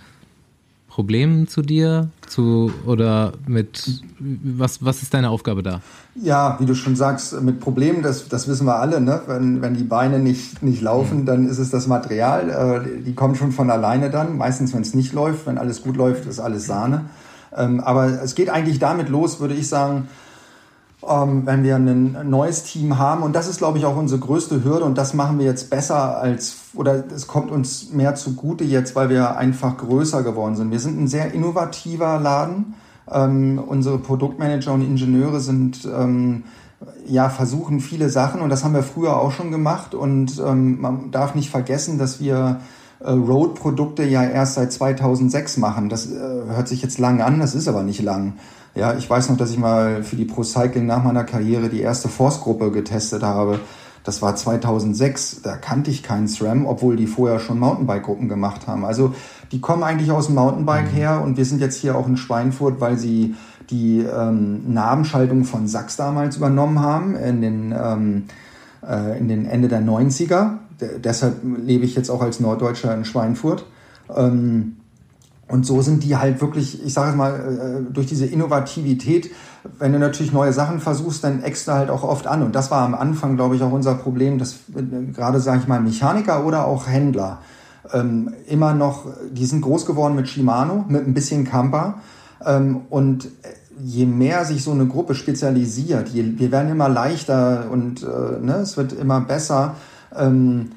[1.01, 2.09] Problemen zu dir?
[2.27, 5.81] Zu, oder mit was, was ist deine Aufgabe da?
[6.13, 9.19] Ja, wie du schon sagst, mit Problemen, das, das wissen wir alle, ne?
[9.25, 11.25] Wenn, wenn die Beine nicht, nicht laufen, mhm.
[11.25, 12.83] dann ist es das Material.
[12.85, 14.37] Äh, die kommen schon von alleine dann.
[14.37, 17.05] Meistens, wenn es nicht läuft, wenn alles gut läuft, ist alles Sahne.
[17.57, 20.07] Ähm, aber es geht eigentlich damit los, würde ich sagen,
[21.09, 23.23] ähm, wenn wir ein neues Team haben.
[23.23, 24.85] Und das ist, glaube ich, auch unsere größte Hürde.
[24.85, 29.09] Und das machen wir jetzt besser als, oder es kommt uns mehr zugute jetzt, weil
[29.09, 30.71] wir einfach größer geworden sind.
[30.71, 32.75] Wir sind ein sehr innovativer Laden.
[33.11, 36.43] Ähm, unsere Produktmanager und Ingenieure sind, ähm,
[37.05, 38.41] ja, versuchen viele Sachen.
[38.41, 39.93] Und das haben wir früher auch schon gemacht.
[39.93, 42.61] Und ähm, man darf nicht vergessen, dass wir
[42.99, 45.89] äh, Road-Produkte ja erst seit 2006 machen.
[45.89, 46.17] Das äh,
[46.47, 48.33] hört sich jetzt lang an, das ist aber nicht lang.
[48.73, 51.81] Ja, ich weiß noch, dass ich mal für die Pro Cycling nach meiner Karriere die
[51.81, 53.59] erste Force-Gruppe getestet habe.
[54.03, 55.41] Das war 2006.
[55.43, 58.85] Da kannte ich keinen SRAM, obwohl die vorher schon Mountainbike-Gruppen gemacht haben.
[58.85, 59.13] Also
[59.51, 60.95] die kommen eigentlich aus dem Mountainbike mhm.
[60.95, 63.35] her und wir sind jetzt hier auch in Schweinfurt, weil sie
[63.69, 68.23] die ähm, Nabenschaltung von Sachs damals übernommen haben in den, ähm,
[68.87, 70.57] äh, in den Ende der 90er.
[70.79, 73.65] D deshalb lebe ich jetzt auch als Norddeutscher in Schweinfurt.
[74.13, 74.77] Ähm,
[75.51, 79.31] und so sind die halt wirklich, ich sage es mal, äh, durch diese Innovativität,
[79.77, 82.41] wenn du natürlich neue Sachen versuchst, dann eckst du halt auch oft an.
[82.41, 85.67] Und das war am Anfang, glaube ich, auch unser Problem, dass äh, gerade, sage ich
[85.67, 87.39] mal, Mechaniker oder auch Händler
[87.93, 91.95] ähm, immer noch, die sind groß geworden mit Shimano, mit ein bisschen Camper.
[92.45, 93.29] Ähm, und
[93.83, 98.59] je mehr sich so eine Gruppe spezialisiert, je, wir werden immer leichter und äh, ne,
[98.61, 99.75] es wird immer besser,
[100.15, 100.71] ähm,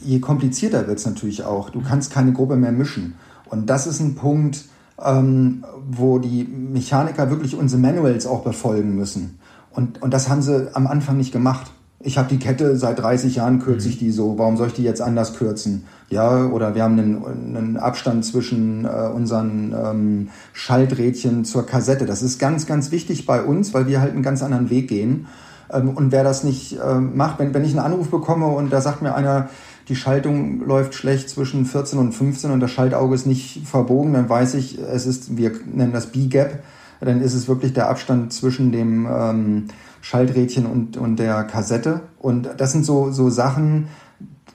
[0.00, 1.70] je komplizierter wird es natürlich auch.
[1.70, 3.14] Du kannst keine Gruppe mehr mischen.
[3.54, 4.64] Und das ist ein Punkt,
[5.02, 9.38] ähm, wo die Mechaniker wirklich unsere Manuals auch befolgen müssen.
[9.70, 11.70] Und, und das haben sie am Anfang nicht gemacht.
[12.00, 14.00] Ich habe die Kette seit 30 Jahren kürze ich mhm.
[14.00, 14.38] die so.
[14.38, 15.84] Warum soll ich die jetzt anders kürzen?
[16.10, 22.04] Ja, oder wir haben einen, einen Abstand zwischen äh, unseren ähm, Schalträdchen zur Kassette.
[22.04, 25.26] Das ist ganz, ganz wichtig bei uns, weil wir halt einen ganz anderen Weg gehen.
[25.72, 28.80] Ähm, und wer das nicht äh, macht, wenn, wenn ich einen Anruf bekomme und da
[28.80, 29.48] sagt mir einer,
[29.88, 34.28] die Schaltung läuft schlecht zwischen 14 und 15 und das Schaltauge ist nicht verbogen, dann
[34.28, 36.62] weiß ich, es ist, wir nennen das B-Gap,
[37.00, 39.64] dann ist es wirklich der Abstand zwischen dem ähm,
[40.00, 42.00] Schalträdchen und, und der Kassette.
[42.18, 43.88] Und das sind so, so Sachen,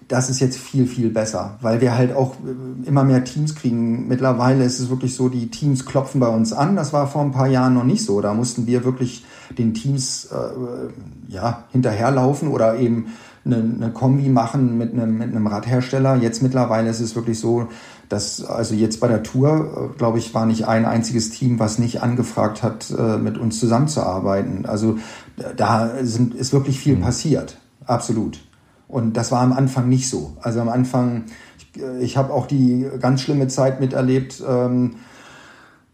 [0.07, 4.07] das ist jetzt viel, viel besser, weil wir halt auch äh, immer mehr Teams kriegen.
[4.07, 6.75] Mittlerweile ist es wirklich so, die Teams klopfen bei uns an.
[6.75, 8.19] Das war vor ein paar Jahren noch nicht so.
[8.19, 9.23] Da mussten wir wirklich
[9.57, 13.07] den Teams äh, ja, hinterherlaufen oder eben
[13.53, 16.15] eine, eine Kombi machen mit einem, mit einem Radhersteller.
[16.15, 17.67] Jetzt mittlerweile ist es wirklich so,
[18.09, 21.79] dass also jetzt bei der Tour, äh, glaube ich, war nicht ein einziges Team, was
[21.79, 24.65] nicht angefragt hat, äh, mit uns zusammenzuarbeiten.
[24.65, 24.97] Also
[25.55, 27.01] da sind, ist wirklich viel mhm.
[27.01, 28.39] passiert, absolut.
[28.87, 30.35] Und das war am Anfang nicht so.
[30.41, 31.25] Also am Anfang,
[31.57, 34.43] ich, ich habe auch die ganz schlimme Zeit miterlebt.
[34.47, 34.95] Ähm,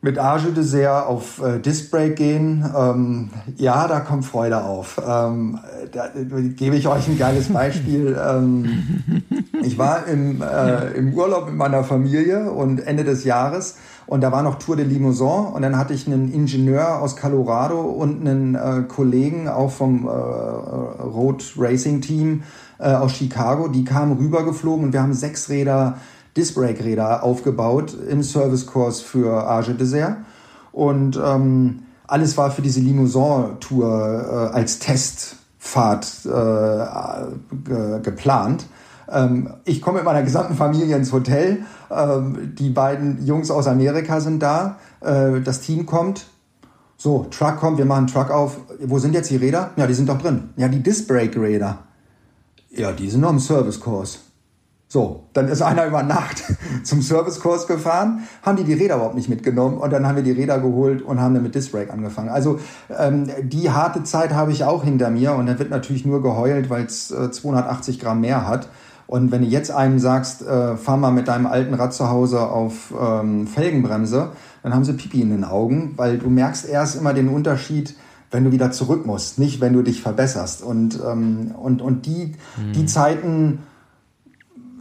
[0.01, 5.01] mit Arge Dessert auf äh, Discbreak gehen, ähm, ja, da kommt Freude auf.
[5.03, 5.59] Ähm,
[5.91, 8.15] da, da gebe ich euch ein geiles Beispiel.
[8.29, 9.23] ähm,
[9.63, 13.77] ich war im, äh, im Urlaub mit meiner Familie und Ende des Jahres
[14.07, 17.81] und da war noch Tour de Limousin und dann hatte ich einen Ingenieur aus Colorado
[17.81, 22.43] und einen äh, Kollegen auch vom äh, Road Racing Team
[22.77, 25.97] äh, aus Chicago, die kamen rübergeflogen und wir haben sechs Räder
[26.37, 30.17] Disc-Brake-Räder aufgebaut im Servicekurs für Arge Dessert.
[30.71, 38.65] Und ähm, alles war für diese Limousin-Tour äh, als Testfahrt äh, geplant.
[39.09, 41.65] Ähm, ich komme mit meiner gesamten Familie ins Hotel.
[41.89, 44.77] Ähm, die beiden Jungs aus Amerika sind da.
[45.01, 46.27] Äh, das Team kommt.
[46.97, 48.57] So, Truck kommt, wir machen Truck auf.
[48.79, 49.71] Wo sind jetzt die Räder?
[49.75, 50.49] Ja, die sind doch drin.
[50.55, 51.79] Ja, die Disc-Brake-Räder.
[52.71, 54.19] Ja, die sind noch im Servicekurs.
[54.95, 56.41] So, dann ist einer über Nacht
[56.83, 60.31] zum Servicekurs gefahren, haben die die Räder überhaupt nicht mitgenommen und dann haben wir die
[60.31, 62.29] Räder geholt und haben dann mit Disc Brake angefangen.
[62.29, 62.61] Also
[62.97, 66.69] ähm, die harte Zeit habe ich auch hinter mir und dann wird natürlich nur geheult,
[66.69, 68.69] weil es äh, 280 Gramm mehr hat.
[69.05, 72.47] Und wenn du jetzt einem sagst, äh, fahr mal mit deinem alten Rad zu Hause
[72.47, 74.29] auf ähm, Felgenbremse,
[74.63, 77.97] dann haben sie Pipi in den Augen, weil du merkst erst immer den Unterschied,
[78.31, 80.63] wenn du wieder zurück musst, nicht wenn du dich verbesserst.
[80.63, 82.71] Und, ähm, und, und die, mhm.
[82.71, 83.59] die Zeiten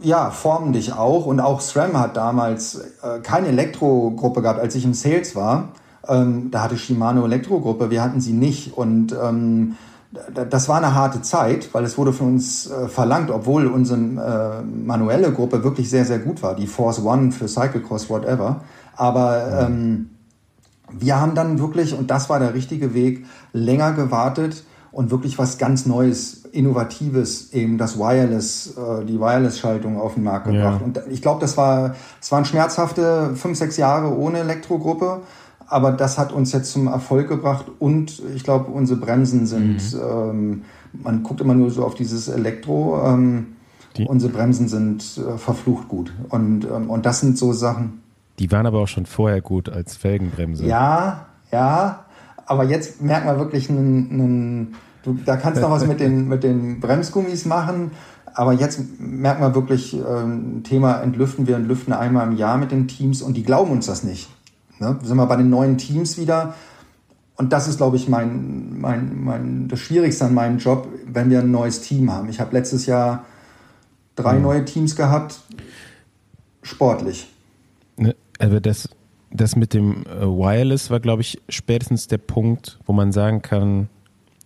[0.01, 1.25] ja, formen dich auch.
[1.25, 5.69] Und auch SRAM hat damals äh, keine Elektrogruppe gehabt, als ich im Sales war.
[6.07, 8.77] Ähm, da hatte Shimano Elektrogruppe, wir hatten sie nicht.
[8.77, 9.75] Und ähm,
[10.33, 14.63] das war eine harte Zeit, weil es wurde von uns äh, verlangt, obwohl unsere äh,
[14.63, 18.61] manuelle Gruppe wirklich sehr, sehr gut war, die Force One für Cyclecross, whatever.
[18.95, 20.11] Aber ähm,
[20.91, 25.57] wir haben dann wirklich, und das war der richtige Weg, länger gewartet und wirklich was
[25.57, 30.79] ganz Neues, Innovatives, eben das Wireless, äh, die Wireless-Schaltung auf den Markt gebracht.
[30.79, 30.85] Ja.
[30.85, 35.21] Und ich glaube, das war, es waren schmerzhafte fünf, sechs Jahre ohne Elektrogruppe.
[35.67, 39.99] Aber das hat uns jetzt zum Erfolg gebracht und ich glaube, unsere Bremsen sind, mhm.
[39.99, 40.61] ähm,
[40.93, 43.55] man guckt immer nur so auf dieses Elektro, ähm,
[43.97, 46.13] die, unsere Bremsen sind äh, verflucht gut.
[46.29, 48.03] Und, ähm, und das sind so Sachen.
[48.37, 50.65] Die waren aber auch schon vorher gut als Felgenbremse.
[50.65, 52.05] Ja, ja,
[52.45, 54.75] aber jetzt merkt man wirklich einen, einen
[55.05, 57.91] du, da kannst du noch was mit den, mit den Bremsgummis machen.
[58.33, 62.71] Aber jetzt merkt man wirklich, ein ähm, Thema entlüften wir entlüften einmal im Jahr mit
[62.71, 64.29] den Teams und die glauben uns das nicht.
[64.79, 64.99] Ne?
[65.03, 66.53] Sind wir bei den neuen Teams wieder.
[67.37, 71.39] Und das ist, glaube ich, mein, mein, mein, das Schwierigste an meinem Job, wenn wir
[71.39, 72.29] ein neues Team haben.
[72.29, 73.25] Ich habe letztes Jahr
[74.15, 74.43] drei mhm.
[74.43, 75.39] neue Teams gehabt,
[76.61, 77.27] sportlich.
[77.97, 78.89] Ne, aber das,
[79.31, 83.89] das mit dem äh, Wireless war, glaube ich, spätestens der Punkt, wo man sagen kann,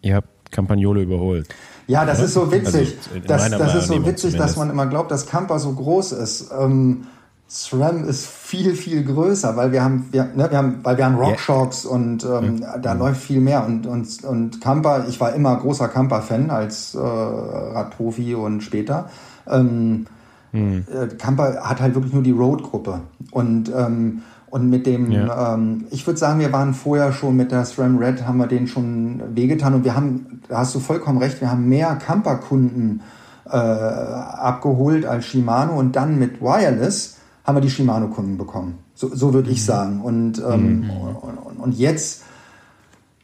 [0.01, 1.47] ihr habt Campagnolo überholt.
[1.87, 2.97] Ja, das ist so witzig.
[3.13, 4.39] Also das, das ist so witzig, zumindest.
[4.39, 6.51] dass man immer glaubt, dass Camper so groß ist.
[6.57, 7.07] Ähm,
[7.47, 11.15] SRAM ist viel, viel größer, weil wir haben, wir, ne, wir haben, weil wir haben
[11.15, 11.93] Rockshocks yeah.
[11.93, 12.65] und ähm, mhm.
[12.83, 13.65] da läuft viel mehr.
[13.65, 19.09] Und, und, und Camper, ich war immer großer Camper-Fan als äh, Radprofi und später.
[19.47, 20.05] Ähm,
[20.51, 20.85] mhm.
[21.17, 23.01] Camper hat halt wirklich nur die Road-Gruppe.
[23.31, 24.21] Und, ähm,
[24.51, 25.53] und mit dem, ja.
[25.53, 28.67] ähm, ich würde sagen, wir waren vorher schon mit der SRAM Red, haben wir den
[28.67, 29.73] schon wehgetan.
[29.73, 33.01] Und wir haben, da hast du vollkommen recht, wir haben mehr Camper-Kunden
[33.45, 38.77] äh, abgeholt als Shimano und dann mit Wireless haben wir die Shimano-Kunden bekommen.
[38.95, 39.65] So, so würde ich mhm.
[39.65, 40.01] sagen.
[40.01, 40.89] Und, ähm, mhm.
[40.91, 42.23] und, und, jetzt,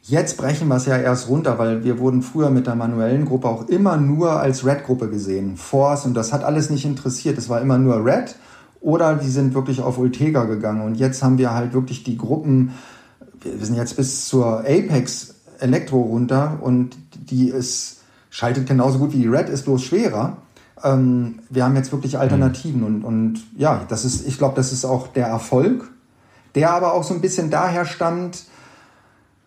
[0.02, 3.48] jetzt brechen wir es ja erst runter, weil wir wurden früher mit der manuellen Gruppe
[3.48, 5.56] auch immer nur als Red-Gruppe gesehen.
[5.56, 7.38] Force und das hat alles nicht interessiert.
[7.38, 8.36] Es war immer nur Red
[8.86, 10.82] oder die sind wirklich auf Ultega gegangen.
[10.82, 12.72] Und jetzt haben wir halt wirklich die Gruppen,
[13.42, 19.22] wir sind jetzt bis zur Apex Elektro runter und die ist, schaltet genauso gut wie
[19.22, 20.38] die Red, ist bloß schwerer
[20.82, 22.86] ähm, wir haben jetzt wirklich Alternativen mhm.
[22.86, 25.90] und, und ja, das ist, ich glaube, das ist auch der Erfolg,
[26.54, 28.44] der aber auch so ein bisschen daher stammt,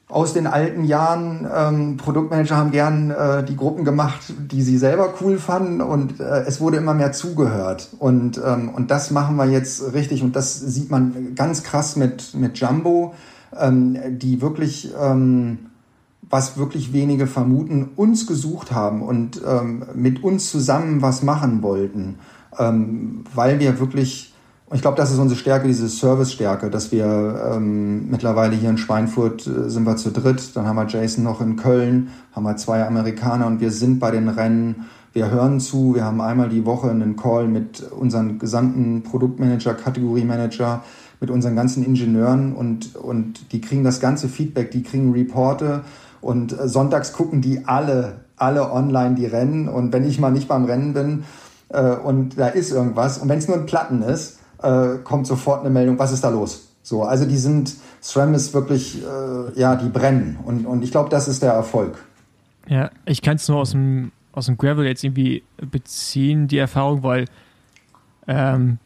[0.09, 5.13] aus den alten Jahren, ähm, Produktmanager haben gern äh, die Gruppen gemacht, die sie selber
[5.21, 7.89] cool fanden und äh, es wurde immer mehr zugehört.
[7.99, 12.33] Und, ähm, und das machen wir jetzt richtig und das sieht man ganz krass mit,
[12.33, 13.13] mit Jumbo,
[13.55, 15.59] ähm, die wirklich ähm,
[16.29, 22.19] was wirklich wenige vermuten, uns gesucht haben und ähm, mit uns zusammen was machen wollten,
[22.57, 24.28] ähm, weil wir wirklich,
[24.69, 28.77] und ich glaube, das ist unsere Stärke, diese Service-Stärke, dass wir ähm, mittlerweile hier in
[28.77, 32.55] Schweinfurt äh, sind wir zu dritt, dann haben wir Jason noch in Köln, haben wir
[32.57, 36.65] zwei Amerikaner und wir sind bei den Rennen, wir hören zu, wir haben einmal die
[36.65, 40.83] Woche einen Call mit unseren gesamten Produktmanager, Kategoriemanager,
[41.19, 45.81] mit unseren ganzen Ingenieuren und, und die kriegen das ganze Feedback, die kriegen Reporte,
[46.21, 49.67] und äh, sonntags gucken die alle, alle online die Rennen.
[49.67, 51.23] Und wenn ich mal nicht beim Rennen bin
[51.69, 55.61] äh, und da ist irgendwas, und wenn es nur ein Platten ist, äh, kommt sofort
[55.61, 56.69] eine Meldung, was ist da los?
[56.81, 60.39] So, also die sind, SRAM ist wirklich, äh, ja, die brennen.
[60.43, 62.03] Und, und ich glaube, das ist der Erfolg.
[62.67, 67.03] Ja, ich kann es nur aus dem, aus dem Gravel jetzt irgendwie beziehen, die Erfahrung,
[67.03, 67.25] weil
[68.27, 68.79] ähm,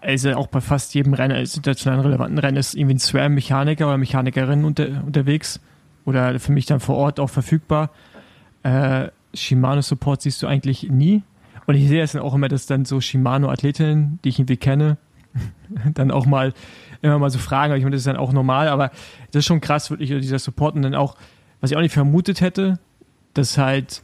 [0.00, 3.98] also auch bei fast jedem Rennen, also international relevanten Rennen, ist irgendwie ein SRAM-Mechaniker oder
[3.98, 5.60] Mechanikerin unter, unterwegs
[6.04, 7.90] oder für mich dann vor Ort auch verfügbar.
[8.62, 11.22] Äh, Shimano Support siehst du eigentlich nie.
[11.66, 14.98] Und ich sehe es dann auch immer, dass dann so Shimano-Athletinnen, die ich irgendwie kenne,
[15.94, 16.54] dann auch mal
[17.02, 17.72] immer mal so fragen.
[17.72, 18.90] Aber ich meine, das ist dann auch normal, aber
[19.30, 21.16] das ist schon krass, wirklich, dieser Support und dann auch,
[21.60, 22.78] was ich auch nicht vermutet hätte,
[23.34, 24.02] dass halt,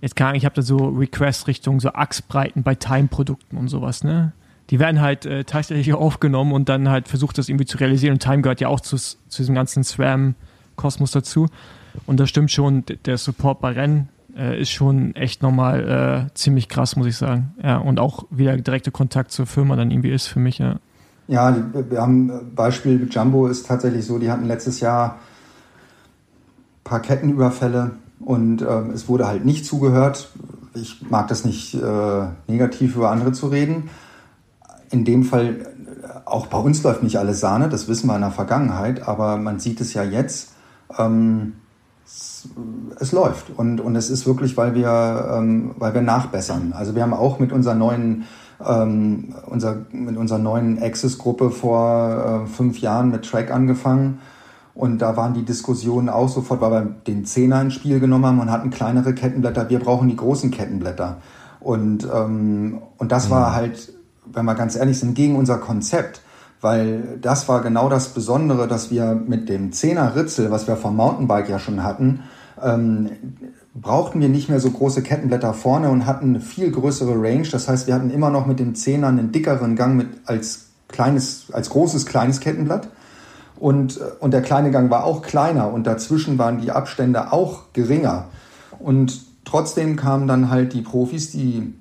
[0.00, 4.32] jetzt kann ich habe da so Requests Richtung so Achsbreiten bei Time-Produkten und sowas, ne?
[4.70, 8.14] Die werden halt äh, tatsächlich aufgenommen und dann halt versucht, das irgendwie zu realisieren.
[8.14, 11.48] Und Time gehört ja auch zu, zu diesem ganzen SRAM-Kosmos dazu.
[12.06, 16.68] Und das stimmt schon, der Support bei Rennen äh, ist schon echt nochmal äh, ziemlich
[16.68, 17.54] krass, muss ich sagen.
[17.62, 20.76] Ja, und auch wieder direkter Kontakt zur Firma dann irgendwie ist für mich, ja.
[21.26, 27.00] Ja, wir haben äh, Beispiel Jumbo ist tatsächlich so, die hatten letztes Jahr ein paar
[27.00, 30.30] Kettenüberfälle und ähm, es wurde halt nicht zugehört.
[30.74, 33.88] Ich mag das nicht äh, negativ über andere zu reden.
[34.90, 35.64] In dem Fall, äh,
[36.26, 39.60] auch bei uns läuft nicht alles Sahne, das wissen wir in der Vergangenheit, aber man
[39.60, 40.52] sieht es ja jetzt.
[40.98, 41.54] Ähm,
[42.04, 42.48] es,
[43.00, 46.72] es, läuft und, und es ist wirklich, weil wir, ähm, weil wir nachbessern.
[46.72, 48.24] Also wir haben auch mit unserer neuen
[48.64, 54.20] ähm, unser, mit unserer neuen Access-Gruppe vor äh, fünf Jahren mit Track angefangen.
[54.74, 58.40] Und da waren die Diskussionen auch sofort, weil wir den Zehner ins Spiel genommen haben
[58.40, 59.70] und hatten kleinere Kettenblätter.
[59.70, 61.18] Wir brauchen die großen Kettenblätter.
[61.60, 63.32] Und, ähm, und das mhm.
[63.32, 63.92] war halt,
[64.26, 66.22] wenn wir ganz ehrlich sind, gegen unser Konzept.
[66.64, 70.96] Weil das war genau das Besondere, dass wir mit dem Zehner Ritzel, was wir vom
[70.96, 72.20] Mountainbike ja schon hatten,
[72.58, 73.10] ähm,
[73.74, 77.46] brauchten wir nicht mehr so große Kettenblätter vorne und hatten eine viel größere Range.
[77.52, 81.48] Das heißt, wir hatten immer noch mit dem Zehner einen dickeren Gang mit als kleines,
[81.52, 82.88] als großes kleines Kettenblatt.
[83.56, 88.28] Und, und der kleine Gang war auch kleiner und dazwischen waren die Abstände auch geringer.
[88.78, 91.74] Und trotzdem kamen dann halt die Profis, die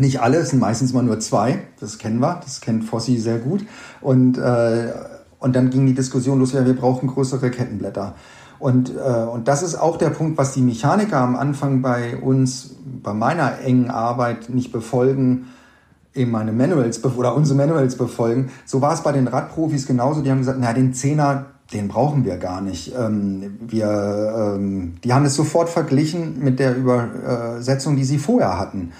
[0.00, 3.38] nicht alle, es sind meistens mal nur zwei, das kennen wir, das kennt Fossi sehr
[3.38, 3.64] gut.
[4.00, 4.92] Und, äh,
[5.38, 8.14] und dann ging die Diskussion los, ja, wir brauchen größere Kettenblätter.
[8.58, 12.74] Und, äh, und das ist auch der Punkt, was die Mechaniker am Anfang bei uns,
[13.02, 15.46] bei meiner engen Arbeit nicht befolgen,
[16.14, 18.50] eben meine Manuals oder unsere Manuals befolgen.
[18.64, 20.22] So war es bei den Radprofis genauso.
[20.22, 22.94] Die haben gesagt, na, den Zehner, den brauchen wir gar nicht.
[22.98, 28.92] Ähm, wir, ähm, die haben es sofort verglichen mit der Übersetzung, die sie vorher hatten.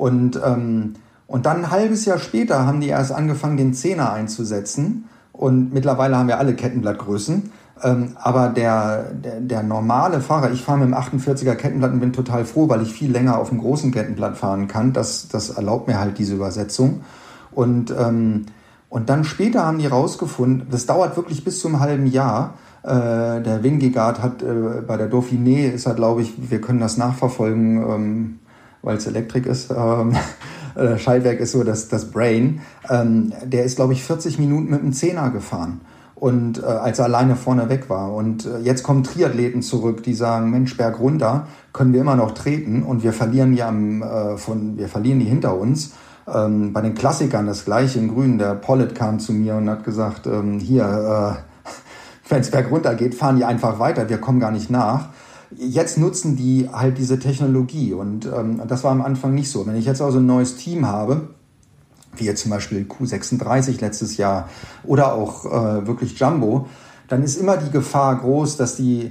[0.00, 0.94] Und, ähm,
[1.26, 5.04] und dann ein halbes Jahr später haben die erst angefangen, den Zehner einzusetzen.
[5.32, 7.52] Und mittlerweile haben wir alle Kettenblattgrößen.
[7.82, 12.14] Ähm, aber der, der, der normale Fahrer, ich fahre mit dem 48er Kettenblatt und bin
[12.14, 14.94] total froh, weil ich viel länger auf dem großen Kettenblatt fahren kann.
[14.94, 17.02] Das, das erlaubt mir halt diese Übersetzung.
[17.52, 18.46] Und, ähm,
[18.88, 22.54] und dann später haben die rausgefunden, das dauert wirklich bis zum halben Jahr.
[22.82, 26.96] Äh, der Wingegard hat äh, bei der Dauphiné ist er, glaube ich, wir können das
[26.96, 28.38] nachverfolgen, ähm,
[28.82, 29.70] weil es Elektrik ist.
[29.70, 30.16] Ähm,
[30.74, 32.60] äh, Schaltwerk ist so das, das Brain.
[32.88, 35.80] Ähm, der ist, glaube ich, 40 Minuten mit dem Zehner gefahren
[36.20, 38.12] und äh, als er alleine vorne weg war.
[38.12, 42.32] Und äh, jetzt kommen Triathleten zurück, die sagen, Mensch, Berg runter, können wir immer noch
[42.32, 45.92] treten und wir verlieren die am, äh, von, wir verlieren die hinter uns.
[46.32, 48.38] Ähm, bei den Klassikern das gleiche in Grün.
[48.38, 51.68] Der Pollitt kam zu mir und hat gesagt, ähm, hier, äh,
[52.28, 55.08] wenn es Berg runter geht, fahren die einfach weiter, wir kommen gar nicht nach.
[55.56, 59.66] Jetzt nutzen die halt diese Technologie und ähm, das war am Anfang nicht so.
[59.66, 61.30] Wenn ich jetzt also ein neues Team habe,
[62.16, 64.48] wie jetzt zum Beispiel Q36 letztes Jahr
[64.84, 66.66] oder auch äh, wirklich Jumbo,
[67.08, 69.10] dann ist immer die Gefahr groß, dass die,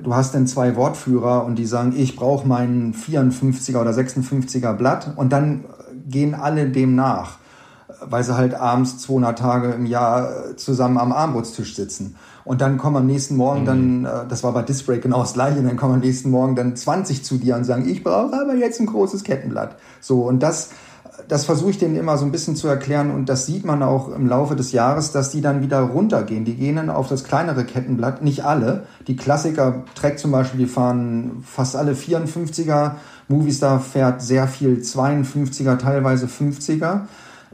[0.00, 5.14] du hast dann zwei Wortführer und die sagen, ich brauche meinen 54er oder 56er Blatt
[5.16, 5.64] und dann
[6.06, 7.38] gehen alle dem nach,
[8.02, 12.16] weil sie halt abends 200 Tage im Jahr zusammen am Armbrutstisch sitzen.
[12.44, 14.06] Und dann kommen am nächsten Morgen dann, mhm.
[14.06, 17.24] äh, das war bei Disbreak genau das gleiche, dann kommen am nächsten Morgen dann 20
[17.24, 19.76] zu dir und sagen, ich brauche aber jetzt ein großes Kettenblatt.
[20.00, 20.70] So, und das,
[21.28, 24.14] das versuche ich denen immer so ein bisschen zu erklären und das sieht man auch
[24.14, 26.44] im Laufe des Jahres, dass die dann wieder runtergehen.
[26.44, 28.84] Die gehen dann auf das kleinere Kettenblatt, nicht alle.
[29.06, 32.92] Die Klassiker, Trek zum Beispiel, die fahren fast alle 54er.
[33.28, 37.02] Movistar fährt sehr viel 52er, teilweise 50er,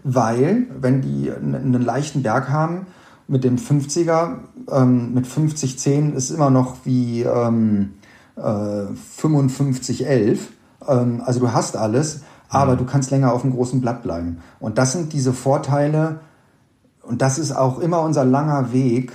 [0.05, 2.87] weil, wenn die einen leichten Berg haben,
[3.29, 4.37] mit dem 50er,
[4.71, 7.95] ähm, mit 50-10 ist immer noch wie ähm,
[8.37, 10.39] äh, 55-11.
[10.87, 12.79] Ähm, also du hast alles aber mhm.
[12.79, 14.39] du kannst länger auf dem großen Blatt bleiben.
[14.61, 16.21] Und das sind diese Vorteile,
[17.03, 19.13] und das ist auch immer unser langer Weg.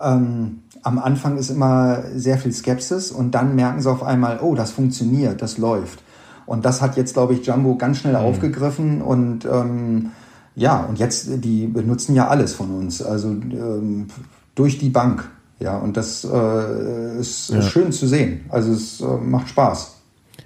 [0.00, 4.54] Ähm, am Anfang ist immer sehr viel Skepsis und dann merken sie auf einmal, oh,
[4.54, 6.02] das funktioniert, das läuft.
[6.46, 8.20] Und das hat jetzt, glaube ich, Jumbo ganz schnell mhm.
[8.20, 10.12] aufgegriffen und ähm,
[10.56, 14.06] ja, und jetzt, die benutzen ja alles von uns, also ähm,
[14.54, 15.30] durch die Bank.
[15.60, 17.62] Ja, und das äh, ist ja.
[17.62, 18.44] schön zu sehen.
[18.48, 19.96] Also es äh, macht Spaß.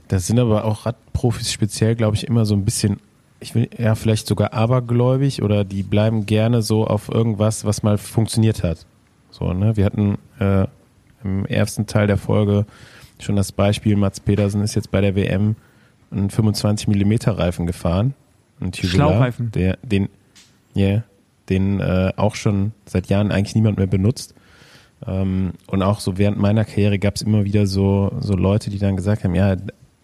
[0.08, 2.98] Das sind aber auch Radprofis speziell, glaube ich, immer so ein bisschen,
[3.40, 7.98] ich will ja vielleicht sogar abergläubig oder die bleiben gerne so auf irgendwas, was mal
[7.98, 8.86] funktioniert hat.
[9.30, 9.76] So, ne?
[9.76, 10.66] Wir hatten äh,
[11.24, 12.66] im ersten Teil der Folge
[13.18, 15.56] schon das Beispiel, Mats Pedersen ist jetzt bei der WM
[16.10, 18.14] einen 25 mm Reifen gefahren.
[18.60, 19.50] Ein Tubular, Schlauchreifen.
[19.52, 20.08] Der, den,
[20.76, 21.04] yeah,
[21.48, 24.34] den äh, auch schon seit Jahren eigentlich niemand mehr benutzt.
[25.06, 28.78] Ähm, und auch so während meiner Karriere gab es immer wieder so, so Leute, die
[28.78, 29.56] dann gesagt haben, ja,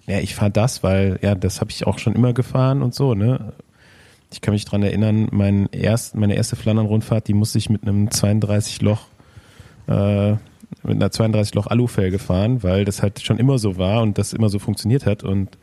[0.06, 3.14] ja, ich fahre das, weil ja, das habe ich auch schon immer gefahren und so,
[3.14, 3.54] ne?
[4.30, 8.10] Ich kann mich dran erinnern, mein erst, meine erste Flandern-Rundfahrt, die musste ich mit einem
[8.10, 9.06] 32 Loch,
[9.86, 10.32] äh,
[10.82, 14.32] mit einer 32 Loch Alufelge fahren, weil das halt schon immer so war und das
[14.32, 15.22] immer so funktioniert hat.
[15.22, 15.56] Und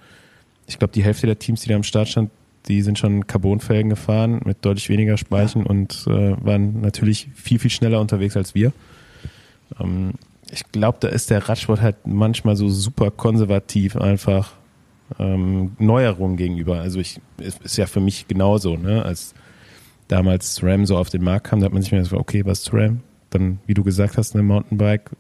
[0.68, 2.32] ich glaube, die Hälfte der Teams, die da am Start stand,
[2.68, 7.72] die sind schon Carbonfelgen gefahren mit deutlich weniger Speichen und äh, waren natürlich viel, viel
[7.72, 8.72] schneller unterwegs als wir.
[9.80, 10.14] Ähm,
[10.52, 14.54] ich glaube, da ist der Radsport halt manchmal so super konservativ einfach
[15.18, 16.80] ähm, Neuerungen gegenüber.
[16.80, 19.04] Also ich ist, ja für mich genauso, ne?
[19.04, 19.34] Als
[20.08, 22.60] damals SRAM so auf den Markt kam, da hat man sich mir gesagt, okay, was
[22.60, 23.02] ist SRAM?
[23.30, 25.12] Dann, wie du gesagt hast, eine Mountainbike.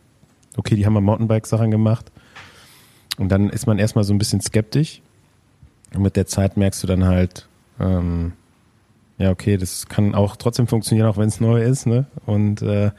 [0.58, 2.12] Okay, die haben mal Mountainbike-Sachen gemacht.
[3.18, 5.02] Und dann ist man erstmal so ein bisschen skeptisch.
[5.94, 7.48] Und mit der Zeit merkst du dann halt,
[7.80, 8.34] ähm,
[9.18, 12.06] ja, okay, das kann auch trotzdem funktionieren, auch wenn es neu ist, ne?
[12.26, 12.92] Und äh,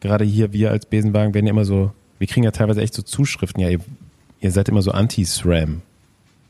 [0.00, 3.02] gerade hier, wir als Besenwagen werden ja immer so, wir kriegen ja teilweise echt so
[3.02, 3.80] Zuschriften, ja, ihr,
[4.40, 5.82] ihr seid immer so anti-SRAM.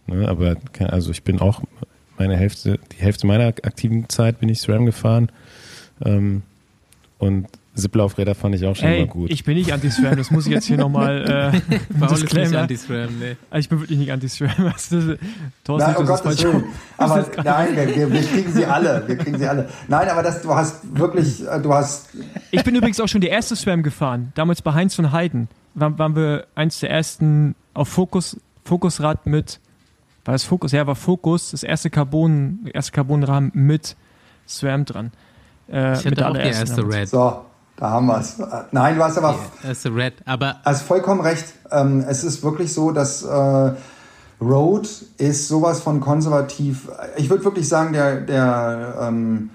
[0.07, 0.29] Ne?
[0.29, 1.63] Aber also ich bin auch
[2.19, 5.31] meine Hälfte, die Hälfte meiner aktiven Zeit bin ich SRAM gefahren.
[6.05, 6.43] Ähm,
[7.19, 7.49] und
[7.81, 9.31] Zipplaufräder fand ich auch schon Ey, immer gut.
[9.31, 12.55] ich bin nicht anti-SRAM, das muss ich jetzt hier nochmal äh, Paul ist nicht.
[12.55, 13.36] Anti-SRAM, nee.
[13.51, 14.51] Also ich bin wirklich nicht anti-SRAM.
[14.73, 14.89] Das-
[15.65, 16.44] Thorsten, Nein, um das ist.
[16.44, 16.65] Willen.
[16.98, 19.02] Aber nein, wir, wir, wir kriegen sie alle.
[19.07, 19.69] Wir kriegen sie alle.
[19.89, 22.09] Nein, aber das, du hast wirklich, äh, du hast,
[22.51, 25.48] Ich bin übrigens auch schon die erste SRAM gefahren, damals bei Heinz von Heiden.
[25.74, 29.61] Waren, waren wir eins der ersten auf Fokus, Fokusrad mit,
[30.24, 30.73] war das Fokus?
[30.73, 33.97] Ja, war Fokus, das erste Carbon, erste Carbonrahmen mit
[34.47, 35.12] SRAM dran.
[35.70, 36.86] Äh, Ich mit hatte der auch die erste.
[36.89, 37.09] Red.
[37.09, 37.44] so,
[37.81, 38.36] da haben wir es.
[38.73, 40.15] Nein, du hast aber Die erste Red.
[40.27, 41.47] Aber hast vollkommen recht.
[41.70, 43.73] Ähm, es ist wirklich so, dass äh,
[44.40, 46.89] Road ist sowas von konservativ.
[47.16, 49.51] Ich würde wirklich sagen, der, der ähm,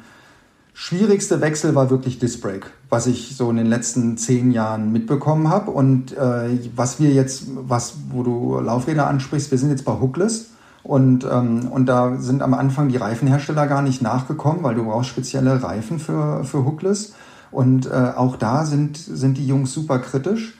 [0.74, 5.50] schwierigste Wechsel war wirklich Disc Brake, was ich so in den letzten zehn Jahren mitbekommen
[5.50, 5.70] habe.
[5.70, 10.50] Und äh, was wir jetzt, was, wo du Laufräder ansprichst, wir sind jetzt bei Hookless.
[10.82, 15.10] Und, ähm, und da sind am Anfang die Reifenhersteller gar nicht nachgekommen, weil du brauchst
[15.10, 17.14] spezielle Reifen für, für Hookless.
[17.52, 20.58] Und äh, auch da sind, sind die Jungs super kritisch.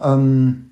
[0.00, 0.70] Ähm,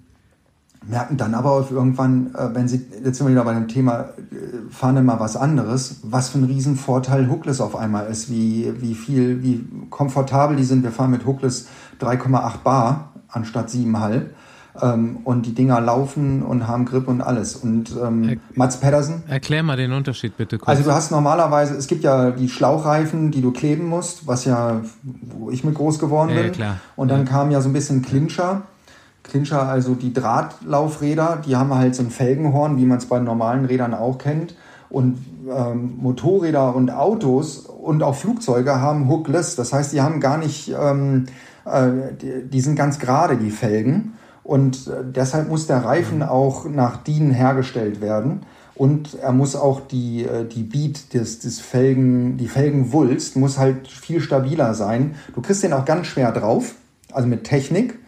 [0.86, 4.00] merken dann aber auch irgendwann, äh, wenn sie, jetzt sind wir wieder bei dem Thema,
[4.00, 8.72] äh, fahren dann mal was anderes, was für ein Riesenvorteil Hookless auf einmal ist, wie,
[8.80, 10.82] wie viel, wie komfortabel die sind.
[10.82, 11.68] Wir fahren mit Hookless
[12.00, 14.26] 3,8 Bar anstatt 7,5.
[14.82, 17.54] Ähm, und die Dinger laufen und haben Grip und alles.
[17.54, 20.68] Und ähm, Mats Pedersen, erklär mal den Unterschied bitte kurz.
[20.68, 24.80] also du hast normalerweise, es gibt ja die Schlauchreifen, die du kleben musst, was ja,
[25.02, 26.52] wo ich mit groß geworden Ja, ja, bin.
[26.52, 26.76] klar.
[26.96, 28.62] Und dann kam ja so ein bisschen Clincher.
[29.22, 33.64] Clincher, also die Drahtlaufräder, die haben halt so ein Felgenhorn, wie man es bei normalen
[33.64, 34.54] Rädern auch kennt.
[34.90, 35.18] Und
[35.50, 39.56] ähm, Motorräder und Autos und auch Flugzeuge haben Hookless.
[39.56, 41.26] Das heißt, die haben gar nicht, ähm,
[41.64, 44.14] äh, die, die sind ganz gerade, die Felgen.
[44.44, 48.42] Und äh, deshalb muss der Reifen auch nach DIN hergestellt werden.
[48.74, 53.88] Und er muss auch die, äh, die Beat, des, des Felgen, die Felgenwulst muss halt
[53.88, 55.14] viel stabiler sein.
[55.34, 56.74] Du kriegst den auch ganz schwer drauf,
[57.12, 57.98] also mit Technik.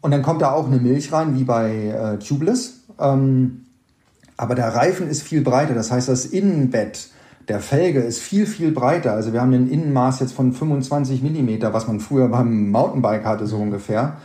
[0.00, 2.80] Und dann kommt da auch eine Milch rein, wie bei äh, Tubeless.
[2.98, 3.66] Ähm,
[4.36, 5.74] aber der Reifen ist viel breiter.
[5.74, 7.08] Das heißt, das Innenbett
[7.48, 9.12] der Felge ist viel, viel breiter.
[9.12, 13.46] Also wir haben ein Innenmaß jetzt von 25 Millimeter, was man früher beim Mountainbike hatte,
[13.46, 14.16] so ungefähr.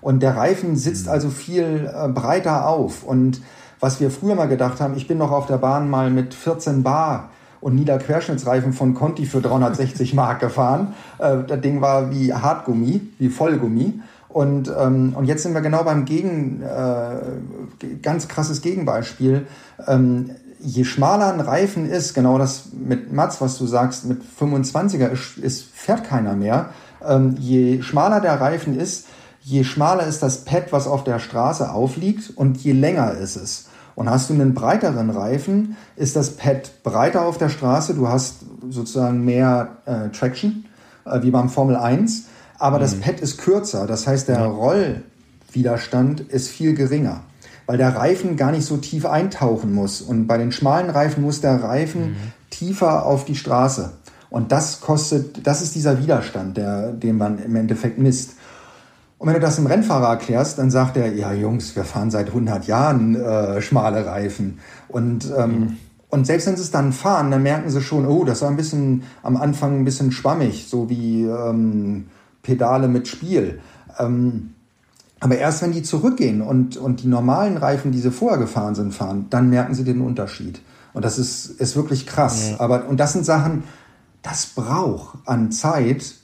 [0.00, 3.04] Und der Reifen sitzt also viel äh, breiter auf.
[3.04, 3.40] Und
[3.80, 6.82] was wir früher mal gedacht haben, ich bin noch auf der Bahn mal mit 14
[6.82, 7.30] Bar
[7.60, 10.94] und Niederquerschnittsreifen von Conti für 360 Mark gefahren.
[11.18, 14.00] Äh, das Ding war wie Hartgummi, wie Vollgummi.
[14.28, 19.46] Und, ähm, und jetzt sind wir genau beim Gegen, äh, ganz krasses Gegenbeispiel.
[19.86, 20.30] Ähm,
[20.60, 25.38] je schmaler ein Reifen ist, genau das mit Mats, was du sagst, mit 25er ist,
[25.38, 26.70] ist fährt keiner mehr.
[27.06, 29.06] Ähm, je schmaler der Reifen ist,
[29.48, 33.68] je schmaler ist das Pad, was auf der Straße aufliegt und je länger ist es.
[33.94, 38.36] Und hast du einen breiteren Reifen, ist das Pad breiter auf der Straße, du hast
[38.68, 40.66] sozusagen mehr äh, Traction,
[41.06, 42.26] äh, wie beim Formel 1,
[42.58, 47.22] aber das Pad ist kürzer, das heißt der Rollwiderstand ist viel geringer,
[47.66, 50.02] weil der Reifen gar nicht so tief eintauchen muss.
[50.02, 52.16] Und bei den schmalen Reifen muss der Reifen
[52.50, 53.92] tiefer auf die Straße.
[54.30, 58.32] Und das kostet, das ist dieser Widerstand, der, den man im Endeffekt misst.
[59.18, 62.28] Und wenn du das einem Rennfahrer erklärst, dann sagt er, ja Jungs, wir fahren seit
[62.28, 64.60] 100 Jahren äh, schmale Reifen.
[64.86, 65.76] Und, ähm,
[66.08, 68.56] und selbst wenn sie es dann fahren, dann merken sie schon, oh, das war ein
[68.56, 72.06] bisschen am Anfang ein bisschen schwammig, so wie ähm,
[72.42, 73.60] Pedale mit Spiel.
[73.98, 74.54] Ähm,
[75.18, 78.94] Aber erst wenn die zurückgehen und, und die normalen Reifen, die sie vorher gefahren sind,
[78.94, 80.60] fahren, dann merken sie den Unterschied.
[80.94, 82.50] Und das ist, ist wirklich krass.
[82.50, 82.60] Ja.
[82.60, 83.64] Aber, und das sind Sachen,
[84.22, 86.14] das braucht an Zeit.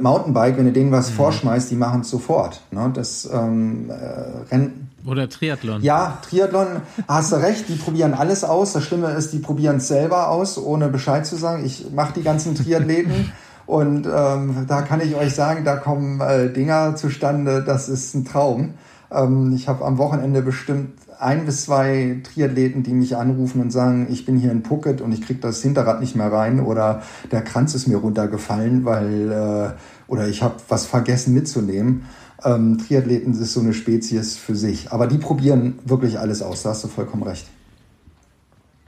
[0.00, 1.14] Mountainbike, wenn du denen was mhm.
[1.14, 2.62] vorschmeißt, die machen es sofort.
[2.70, 2.90] Ne?
[2.94, 4.90] Das ähm, äh, Rennen.
[5.06, 5.82] Oder Triathlon.
[5.82, 8.72] Ja, Triathlon, hast du recht, die probieren alles aus.
[8.72, 11.64] Das Schlimme ist, die probieren es selber aus, ohne Bescheid zu sagen.
[11.64, 13.32] Ich mache die ganzen Triathleten.
[13.66, 18.24] Und ähm, da kann ich euch sagen, da kommen äh, Dinger zustande, das ist ein
[18.24, 18.74] Traum.
[19.10, 24.06] Ähm, ich habe am Wochenende bestimmt ein bis zwei Triathleten, die mich anrufen und sagen,
[24.10, 27.42] ich bin hier in Phuket und ich krieg das Hinterrad nicht mehr rein oder der
[27.42, 32.04] Kranz ist mir runtergefallen, weil äh, oder ich habe was vergessen mitzunehmen.
[32.44, 34.92] Ähm, Triathleten ist so eine Spezies für sich.
[34.92, 37.46] Aber die probieren wirklich alles aus, da hast du vollkommen recht.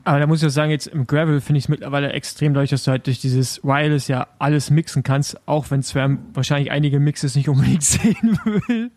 [0.09, 2.71] Aber da muss ich auch sagen, jetzt im Gravel finde ich es mittlerweile extrem dadurch,
[2.71, 6.99] dass du halt durch dieses Wireless ja alles mixen kannst, auch wenn Sven wahrscheinlich einige
[6.99, 8.91] Mixes nicht unbedingt sehen will.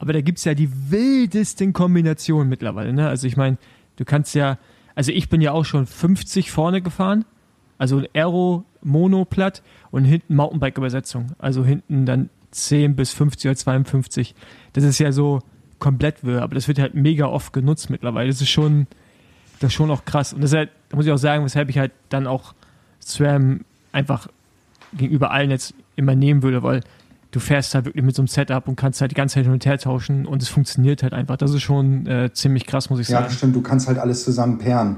[0.00, 2.92] Aber da gibt es ja die wildesten Kombinationen mittlerweile.
[2.92, 3.08] Ne?
[3.08, 3.56] Also ich meine,
[3.94, 4.58] du kannst ja,
[4.96, 7.24] also ich bin ja auch schon 50 vorne gefahren,
[7.78, 9.62] also ein Aero Monoplatt
[9.92, 11.36] und hinten Mountainbike-Übersetzung.
[11.38, 14.34] Also hinten dann 10 bis 50 oder 52.
[14.72, 15.38] Das ist ja so
[15.78, 18.26] komplett wirr, aber das wird halt mega oft genutzt mittlerweile.
[18.26, 18.88] Das ist schon,
[19.60, 20.32] das ist schon auch krass.
[20.32, 22.54] Und deshalb, da muss ich auch sagen, weshalb ich halt dann auch
[23.00, 23.60] SRAM
[23.92, 24.28] einfach
[24.96, 26.80] gegenüber allen jetzt immer nehmen würde, weil
[27.30, 29.52] du fährst halt wirklich mit so einem Setup und kannst halt die ganze Zeit hin
[29.52, 31.36] und her tauschen und es funktioniert halt einfach.
[31.36, 33.26] Das ist schon äh, ziemlich krass, muss ich sagen.
[33.26, 33.56] Ja, stimmt.
[33.56, 34.96] Du kannst halt alles zusammen pairen.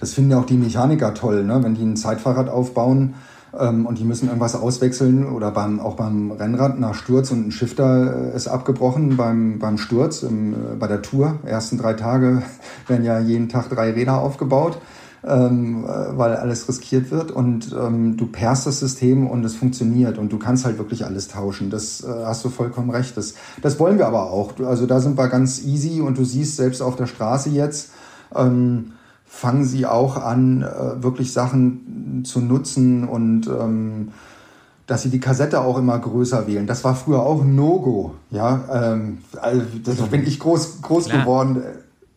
[0.00, 1.62] Das finden ja auch die Mechaniker toll, ne?
[1.62, 3.14] wenn die ein Zeitfahrrad aufbauen
[3.52, 8.32] und die müssen irgendwas auswechseln oder beim, auch beim Rennrad nach Sturz und ein Shifter
[8.32, 11.38] äh, ist abgebrochen beim, beim Sturz im, äh, bei der Tour.
[11.44, 12.42] Ersten drei Tage
[12.86, 14.78] werden ja jeden Tag drei Räder aufgebaut.
[15.26, 20.16] Ähm, äh, weil alles riskiert wird und ähm, du perst das System und es funktioniert
[20.16, 21.70] und du kannst halt wirklich alles tauschen.
[21.70, 23.16] Das äh, hast du vollkommen recht.
[23.16, 24.52] Das, das wollen wir aber auch.
[24.60, 27.90] Also da sind wir ganz easy und du siehst selbst auf der Straße jetzt,
[28.32, 28.92] ähm,
[29.28, 34.08] fangen sie auch an, äh, wirklich Sachen zu nutzen und ähm,
[34.86, 36.66] dass sie die Kassette auch immer größer wählen.
[36.66, 38.14] Das war früher auch ein No-Go.
[38.30, 41.62] Ja, ähm, also das bin ich groß, groß geworden.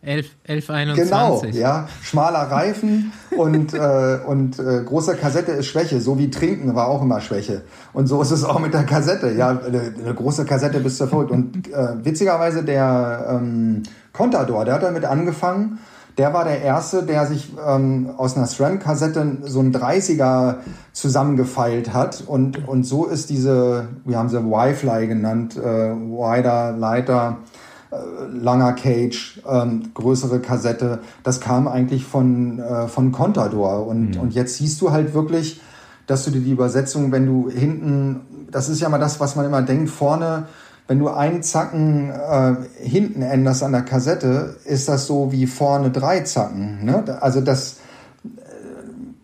[0.00, 1.04] 11, 11, 21.
[1.04, 1.88] Genau, ja.
[2.02, 6.00] Schmaler Reifen und, äh, und äh, große Kassette ist Schwäche.
[6.00, 7.62] So wie Trinken war auch immer Schwäche.
[7.92, 9.30] Und so ist es auch mit der Kassette.
[9.32, 11.30] Ja, eine, eine große Kassette bis zur verrückt.
[11.30, 15.78] Und äh, witzigerweise der ähm, Contador, der hat damit angefangen
[16.18, 20.56] der war der Erste, der sich ähm, aus einer SRAM-Kassette so ein 30er
[20.92, 22.22] zusammengefeilt hat.
[22.26, 27.38] Und, und so ist diese, wir haben sie Wi-Fi genannt, äh, Wider, Leiter,
[27.90, 27.96] äh,
[28.30, 31.00] langer Cage, ähm, größere Kassette.
[31.22, 33.86] Das kam eigentlich von, äh, von Contador.
[33.86, 34.20] Und, mhm.
[34.20, 35.60] und jetzt siehst du halt wirklich,
[36.06, 38.20] dass du dir die Übersetzung, wenn du hinten,
[38.50, 40.44] das ist ja mal das, was man immer denkt, vorne
[40.88, 45.90] wenn du einen Zacken äh, hinten änderst an der Kassette, ist das so wie vorne
[45.90, 46.84] drei Zacken.
[46.84, 47.04] Ne?
[47.20, 47.78] Also das
[48.24, 48.28] äh,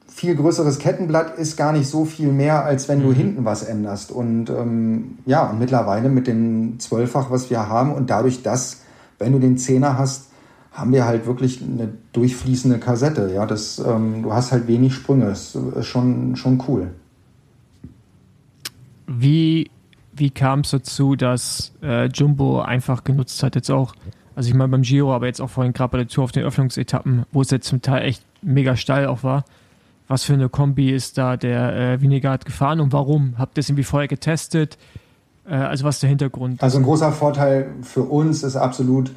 [0.08, 3.14] viel größeres Kettenblatt ist gar nicht so viel mehr, als wenn du mhm.
[3.14, 4.12] hinten was änderst.
[4.12, 8.82] Und ähm, ja, und mittlerweile mit dem Zwölffach, was wir haben und dadurch, dass,
[9.18, 10.28] wenn du den Zehner hast,
[10.72, 13.32] haben wir halt wirklich eine durchfließende Kassette.
[13.34, 15.26] Ja, das, ähm, du hast halt wenig Sprünge.
[15.26, 16.92] Das ist schon, schon cool.
[19.08, 19.68] Wie
[20.18, 23.94] wie kam es dazu, dass äh, Jumbo einfach genutzt hat, jetzt auch,
[24.34, 26.44] also ich meine beim Giro, aber jetzt auch vorhin gerade bei der Tour auf den
[26.44, 29.44] Öffnungsetappen, wo es jetzt zum Teil echt mega steil auch war.
[30.06, 33.34] Was für eine Kombi ist da der äh, Vinegard gefahren und warum?
[33.36, 34.78] Habt ihr es irgendwie vorher getestet?
[35.46, 36.62] Äh, also was ist der Hintergrund?
[36.62, 39.12] Also ein großer Vorteil für uns ist absolut,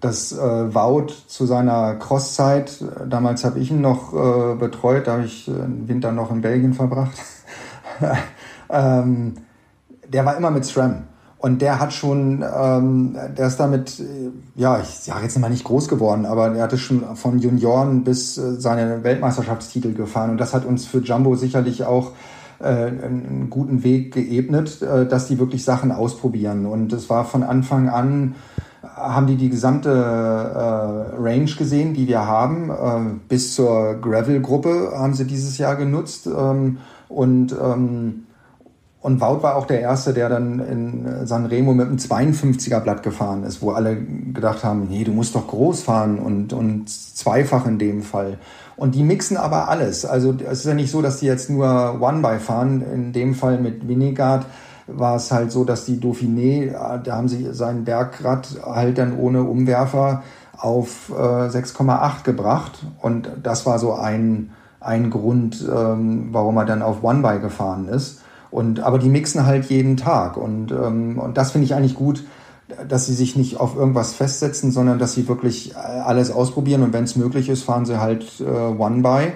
[0.00, 5.24] dass äh, Wout zu seiner Crosszeit, damals habe ich ihn noch äh, betreut, da habe
[5.24, 7.16] ich äh, den Winter noch in Belgien verbracht.
[8.68, 9.34] ähm,
[10.12, 11.04] der war immer mit SRAM.
[11.38, 15.64] Und der hat schon, ähm, der ist damit, äh, ja, ich sage jetzt mal nicht
[15.64, 20.30] groß geworden, aber der hatte schon von Junioren bis äh, seine Weltmeisterschaftstitel gefahren.
[20.30, 22.12] Und das hat uns für Jumbo sicherlich auch
[22.60, 26.64] äh, einen guten Weg geebnet, äh, dass die wirklich Sachen ausprobieren.
[26.64, 28.36] Und es war von Anfang an,
[28.94, 32.70] haben die die gesamte äh, Range gesehen, die wir haben.
[32.70, 36.28] Äh, bis zur Gravel-Gruppe haben sie dieses Jahr genutzt.
[36.28, 36.78] Ähm,
[37.08, 38.26] und ähm,
[39.02, 43.42] und Wout war auch der Erste, der dann in Sanremo mit einem 52er Blatt gefahren
[43.42, 47.80] ist, wo alle gedacht haben, nee, du musst doch groß fahren und, und zweifach in
[47.80, 48.38] dem Fall.
[48.76, 50.06] Und die mixen aber alles.
[50.06, 52.80] Also es ist ja nicht so, dass die jetzt nur One-by fahren.
[52.80, 54.46] In dem Fall mit Vinegard
[54.86, 56.70] war es halt so, dass die Dauphiné,
[57.02, 60.22] da haben sie sein Bergrad halt dann ohne Umwerfer
[60.56, 62.86] auf äh, 6,8 gebracht.
[63.00, 68.21] Und das war so ein, ein Grund, ähm, warum er dann auf One-by gefahren ist.
[68.52, 70.36] Und, aber die mixen halt jeden Tag.
[70.36, 72.22] Und, ähm, und das finde ich eigentlich gut.
[72.88, 77.04] dass sie sich nicht auf irgendwas festsetzen, sondern dass sie wirklich alles ausprobieren und wenn
[77.04, 79.32] es möglich ist, fahren sie halt äh, One-By.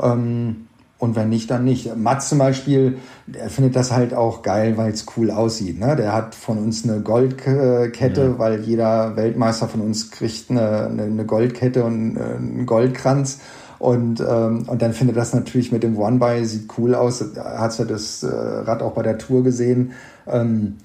[0.00, 0.66] Ähm,
[0.98, 1.94] und wenn nicht, dann nicht.
[1.96, 5.78] Mats zum Beispiel, der findet das halt auch geil, weil es cool aussieht.
[5.78, 5.94] Ne?
[5.94, 8.38] Der hat von uns eine Goldkette, ja.
[8.38, 13.40] weil jeder Weltmeister von uns kriegt eine, eine Goldkette und einen Goldkranz.
[13.78, 17.24] Und, ähm, und dann findet das natürlich mit dem One-By, sieht cool aus.
[17.36, 19.92] Hat ja das äh, Rad auch bei der Tour gesehen.
[20.26, 20.76] Ähm,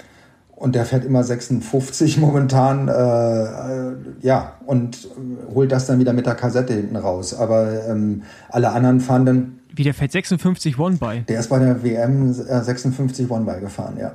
[0.62, 5.08] und der fährt immer 56 momentan, äh, äh, ja, und
[5.54, 7.34] holt das dann wieder mit der Kassette hinten raus.
[7.34, 9.60] Aber ähm, alle anderen fahren dann.
[9.74, 11.24] Wie der fährt 56 One-By?
[11.28, 14.12] Der ist bei der WM 56 äh, One-By gefahren, ja.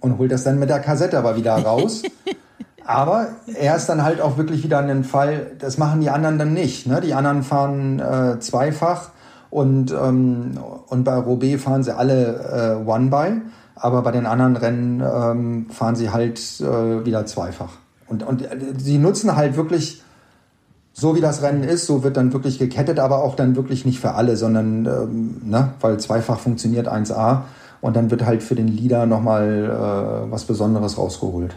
[0.00, 2.02] Und holt das dann mit der Kassette aber wieder raus.
[2.88, 6.54] aber er ist dann halt auch wirklich wieder ein Fall, das machen die anderen dann
[6.54, 6.86] nicht.
[6.86, 7.00] Ne?
[7.00, 9.10] Die anderen fahren äh, zweifach
[9.50, 10.58] und, ähm,
[10.88, 13.42] und bei Roubaix fahren sie alle äh, One-By
[13.80, 17.72] aber bei den anderen Rennen ähm, fahren sie halt äh, wieder zweifach.
[18.06, 20.02] Und, und äh, sie nutzen halt wirklich,
[20.92, 24.00] so wie das Rennen ist, so wird dann wirklich gekettet, aber auch dann wirklich nicht
[24.00, 27.42] für alle, sondern, ähm, ne, weil zweifach funktioniert 1A
[27.80, 31.54] und dann wird halt für den Leader nochmal äh, was Besonderes rausgeholt.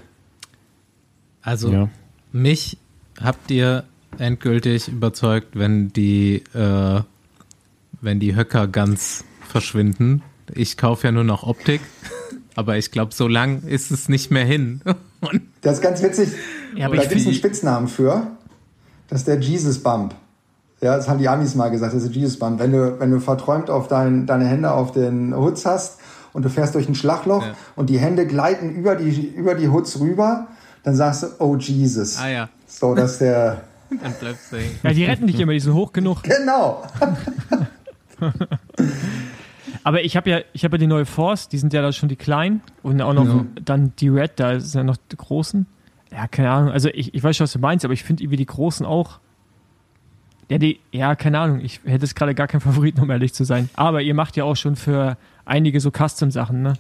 [1.42, 1.90] Also ja.
[2.32, 2.78] mich
[3.22, 3.84] habt ihr
[4.18, 7.02] endgültig überzeugt, wenn die, äh,
[8.02, 10.24] wenn die Höcker ganz verschwinden
[10.54, 11.82] ich kaufe ja nur noch Optik,
[12.56, 14.82] aber ich glaube, so lang ist es nicht mehr hin.
[15.62, 16.30] Das ist ganz witzig.
[16.76, 18.26] Ja, aber da gibt es einen Spitznamen für.
[19.08, 20.16] Das ist der Jesus Bump.
[20.82, 22.58] Ja, das haben die Amis mal gesagt, das ist der Jesus Bump.
[22.58, 26.00] Wenn du, wenn du verträumt auf dein, deine Hände auf den Hoods hast
[26.34, 27.54] und du fährst durch ein Schlagloch ja.
[27.76, 30.48] und die Hände gleiten über die, über die Hoods rüber,
[30.84, 32.18] dann sagst du, oh Jesus.
[32.18, 32.50] Ah ja.
[32.68, 33.62] So, dass der.
[34.02, 34.80] dann bleibst du hängen.
[34.84, 36.24] Ja, die retten dich immer, die sind hoch genug.
[36.42, 36.84] Genau.
[39.84, 42.08] Aber ich habe ja, ich habe ja die neue Force, die sind ja da schon
[42.08, 43.46] die kleinen und auch noch ja.
[43.66, 45.66] dann die Red, da sind ja noch die großen.
[46.12, 46.72] Ja, keine Ahnung.
[46.72, 49.20] Also ich, ich weiß schon, was du meinst, aber ich finde irgendwie die großen auch.
[50.50, 51.62] Ja, die, ja, keine Ahnung.
[51.62, 53.70] Ich hätte es gerade gar keinen Favoriten, um ehrlich zu sein.
[53.74, 56.74] Aber ihr macht ja auch schon für einige so Custom-Sachen, ne?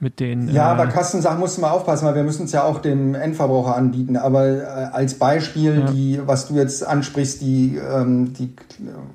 [0.00, 0.48] Mit den.
[0.52, 3.14] Ja, äh, bei Kastensachen musst du mal aufpassen, weil wir müssen es ja auch dem
[3.14, 4.16] Endverbraucher anbieten.
[4.16, 4.62] Aber äh,
[4.92, 5.90] als Beispiel, ja.
[5.90, 8.54] die, was du jetzt ansprichst, die, ähm, die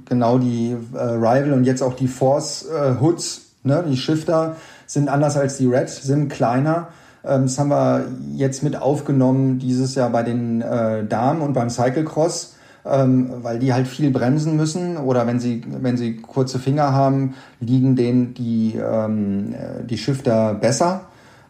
[0.05, 4.55] genau die äh, Rival und jetzt auch die Force äh, Hoods, ne, die Shifter,
[4.85, 6.89] sind anders als die Red, sind kleiner.
[7.23, 11.69] Ähm, das haben wir jetzt mit aufgenommen dieses Jahr bei den äh, Damen und beim
[11.69, 12.55] Cyclecross
[12.85, 17.35] ähm, weil die halt viel bremsen müssen oder wenn sie, wenn sie kurze Finger haben,
[17.59, 19.55] liegen denen die, ähm,
[19.85, 21.01] die Shifter besser.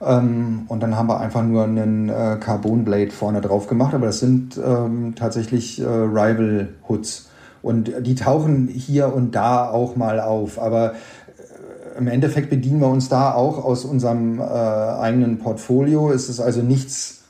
[0.02, 4.08] Ähm, und dann haben wir einfach nur einen äh, Carbon Blade vorne drauf gemacht, aber
[4.08, 7.30] das sind ähm, tatsächlich äh, Rival Hoods.
[7.62, 12.88] Und die tauchen hier und da auch mal auf, aber äh, im Endeffekt bedienen wir
[12.88, 16.12] uns da auch aus unserem äh, eigenen Portfolio.
[16.12, 17.24] Es ist also nichts,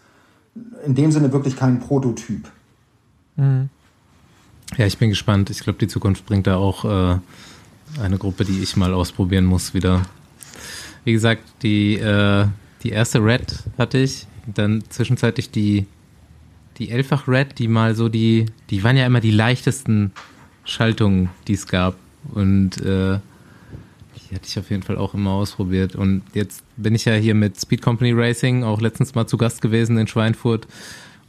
[0.85, 2.47] in dem Sinne wirklich kein Prototyp.
[3.35, 3.69] Mhm.
[4.77, 5.49] Ja, ich bin gespannt.
[5.49, 7.19] Ich glaube, die Zukunft bringt da auch äh,
[7.99, 10.03] eine Gruppe, die ich mal ausprobieren muss, wieder.
[11.03, 12.45] Wie gesagt, die, äh,
[12.83, 15.87] die erste Red hatte ich, dann zwischenzeitlich die,
[16.77, 20.13] die Elfach Red, die mal so die, die waren ja immer die leichtesten
[20.63, 21.95] Schaltungen, die es gab.
[22.33, 23.19] Und äh,
[24.15, 25.95] die hatte ich auf jeden Fall auch immer ausprobiert.
[25.95, 29.61] Und jetzt bin ich ja hier mit Speed Company Racing auch letztens mal zu Gast
[29.61, 30.65] gewesen in Schweinfurt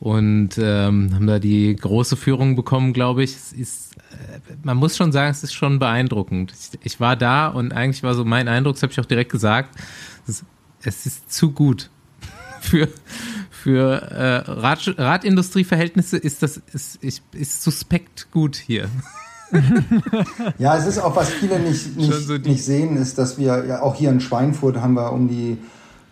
[0.03, 3.37] und ähm, haben da die große Führung bekommen, glaube ich.
[3.37, 6.53] Es ist, äh, man muss schon sagen, es ist schon beeindruckend.
[6.53, 9.31] Ich, ich war da und eigentlich war so mein Eindruck, das habe ich auch direkt
[9.31, 9.79] gesagt,
[10.27, 10.45] es,
[10.83, 11.89] es ist zu gut
[12.61, 12.89] für
[13.53, 18.89] für äh, Rad, Radindustrieverhältnisse ist das ist, ist, ist suspekt gut hier.
[20.59, 23.83] ja, es ist auch, was viele nicht, nicht, so nicht sehen, ist, dass wir ja
[23.83, 25.59] auch hier in Schweinfurt haben wir um die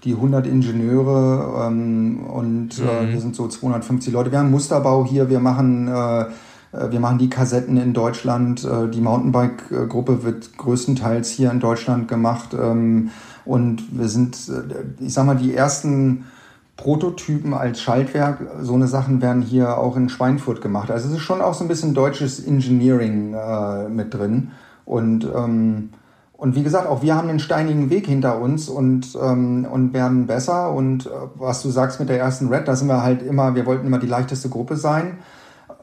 [0.04, 3.12] die 100 Ingenieure ähm, und äh, mhm.
[3.12, 4.32] wir sind so 250 Leute.
[4.32, 8.64] Wir haben Musterbau hier, wir machen, äh, äh, wir machen die Kassetten in Deutschland.
[8.64, 12.54] Äh, die Mountainbike-Gruppe wird größtenteils hier in Deutschland gemacht.
[12.54, 13.10] Ähm,
[13.44, 16.24] und wir sind, äh, ich sag mal, die ersten
[16.76, 20.90] Prototypen als Schaltwerk, so eine Sachen werden hier auch in Schweinfurt gemacht.
[20.90, 24.52] Also es ist schon auch so ein bisschen deutsches Engineering äh, mit drin.
[24.86, 25.90] Und ähm,
[26.40, 30.26] und wie gesagt, auch wir haben einen steinigen Weg hinter uns und, ähm, und werden
[30.26, 30.72] besser.
[30.72, 33.66] Und äh, was du sagst mit der ersten Red, da sind wir halt immer, wir
[33.66, 35.18] wollten immer die leichteste Gruppe sein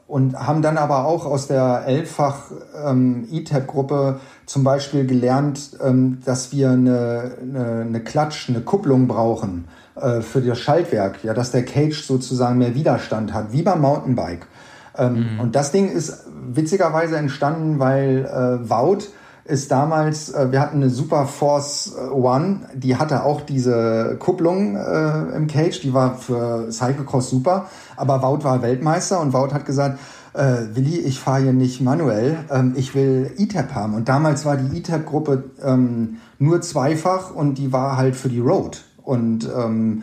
[0.08, 2.50] und haben dann aber auch aus der elffach
[2.84, 9.68] ähm, E-Tab-Gruppe zum Beispiel gelernt, ähm, dass wir eine, eine, eine Klatsch, eine Kupplung brauchen
[9.94, 14.48] äh, für das Schaltwerk, ja, dass der Cage sozusagen mehr Widerstand hat, wie beim Mountainbike.
[14.96, 15.40] Ähm, mhm.
[15.40, 19.04] Und das Ding ist witzigerweise entstanden, weil äh, Wout
[19.48, 24.76] ist damals, äh, wir hatten eine Super Force äh, One, die hatte auch diese Kupplung
[24.76, 27.66] äh, im Cage, die war für Cyclocross super,
[27.96, 29.98] aber Wout war Weltmeister und Wout hat gesagt,
[30.34, 33.94] äh, Willi, ich fahre hier nicht manuell, ähm, ich will E-Tap haben.
[33.94, 38.84] Und damals war die E-Tap-Gruppe ähm, nur zweifach und die war halt für die Road.
[39.02, 40.02] Und ähm,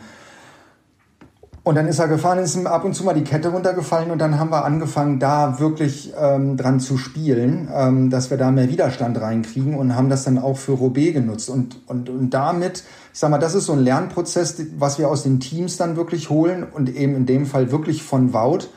[1.66, 4.38] und dann ist er gefahren, ist ab und zu mal die Kette runtergefallen und dann
[4.38, 9.20] haben wir angefangen, da wirklich ähm, dran zu spielen, ähm, dass wir da mehr Widerstand
[9.20, 11.50] reinkriegen und haben das dann auch für Roubaix genutzt.
[11.50, 15.24] Und, und, und damit, ich sag mal, das ist so ein Lernprozess, was wir aus
[15.24, 18.68] den Teams dann wirklich holen und eben in dem Fall wirklich von Wout,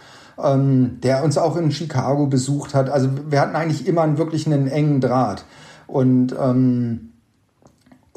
[0.43, 2.89] ähm, der uns auch in Chicago besucht hat.
[2.89, 5.45] Also wir hatten eigentlich immer einen, wirklich einen engen Draht.
[5.85, 7.08] Und ähm,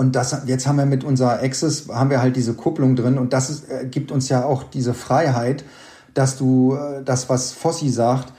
[0.02, 3.32] und das, jetzt haben wir mit unserer Access, haben wir halt diese Kupplung drin und
[3.32, 5.64] das ist, äh, gibt uns ja auch diese Freiheit,
[6.12, 8.32] dass du, äh, das was Fossi sagt,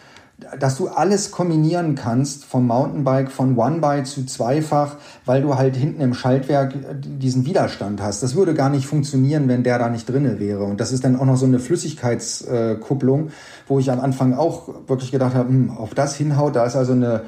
[0.60, 6.02] dass du alles kombinieren kannst vom Mountainbike von One-Bike zu Zweifach, weil du halt hinten
[6.02, 8.24] im Schaltwerk äh, diesen Widerstand hast.
[8.24, 10.66] Das würde gar nicht funktionieren, wenn der da nicht drinne wäre.
[10.66, 13.30] Und das ist dann auch noch so eine Flüssigkeitskupplung,
[13.70, 16.92] wo ich am Anfang auch wirklich gedacht habe, hm, auf das hinhaut, da ist also
[16.92, 17.22] eine,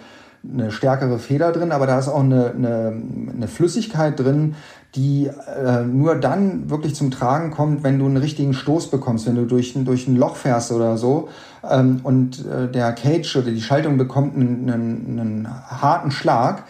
[0.53, 3.01] eine stärkere Feder drin, aber da ist auch eine, eine,
[3.35, 4.55] eine Flüssigkeit drin,
[4.95, 9.35] die äh, nur dann wirklich zum Tragen kommt, wenn du einen richtigen Stoß bekommst, wenn
[9.35, 11.27] du durch, durch ein Loch fährst oder so.
[11.69, 16.63] Ähm, und äh, der Cage oder die Schaltung bekommt einen, einen, einen harten Schlag,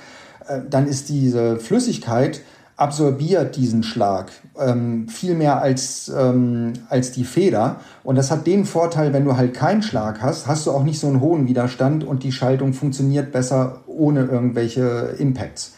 [0.47, 2.41] äh, dann ist diese Flüssigkeit
[2.77, 7.77] absorbiert diesen Schlag ähm, viel mehr als, ähm, als die Feder.
[8.03, 10.99] Und das hat den Vorteil, wenn du halt keinen Schlag hast, hast du auch nicht
[10.99, 15.73] so einen hohen Widerstand und die Schaltung funktioniert besser ohne irgendwelche Impacts.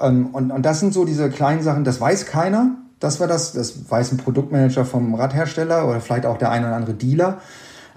[0.00, 2.76] Ähm, und, und das sind so diese kleinen Sachen, das weiß keiner.
[3.00, 6.76] Das war das, das weiß ein Produktmanager vom Radhersteller oder vielleicht auch der ein oder
[6.76, 7.38] andere Dealer.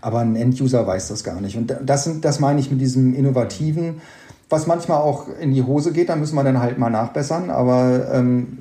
[0.01, 1.57] Aber ein Enduser weiß das gar nicht.
[1.57, 4.01] Und das, sind, das meine ich mit diesem Innovativen
[4.49, 7.49] was manchmal auch in die Hose geht, da müssen wir dann halt mal nachbessern.
[7.49, 8.57] Aber ähm,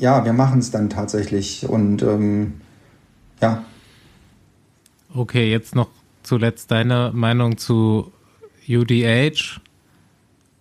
[0.00, 2.54] ja, wir machen es dann tatsächlich und ähm,
[3.40, 3.64] ja.
[5.14, 5.88] Okay, jetzt noch
[6.22, 8.12] zuletzt deine Meinung zu
[8.68, 9.60] UDH.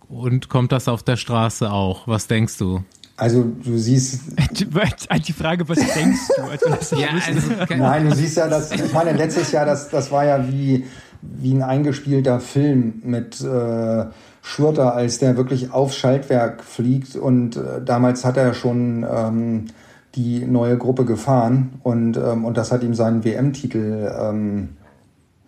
[0.10, 2.07] Und kommt das auf der Straße auch?
[2.07, 2.84] Was denkst du?
[3.16, 4.22] Also du siehst.
[4.52, 6.44] Die Frage, was denkst du?
[6.44, 10.26] Also, ja, also, Nein, du siehst ja, dass, ich meine, letztes Jahr, das, das war
[10.26, 10.86] ja wie,
[11.22, 14.06] wie ein eingespielter Film mit äh,
[14.49, 17.15] Schurter, als der wirklich aufs Schaltwerk fliegt.
[17.15, 19.65] Und äh, damals hat er schon ähm,
[20.15, 24.69] die neue Gruppe gefahren und, ähm, und das hat ihm seinen WM-Titel, ähm,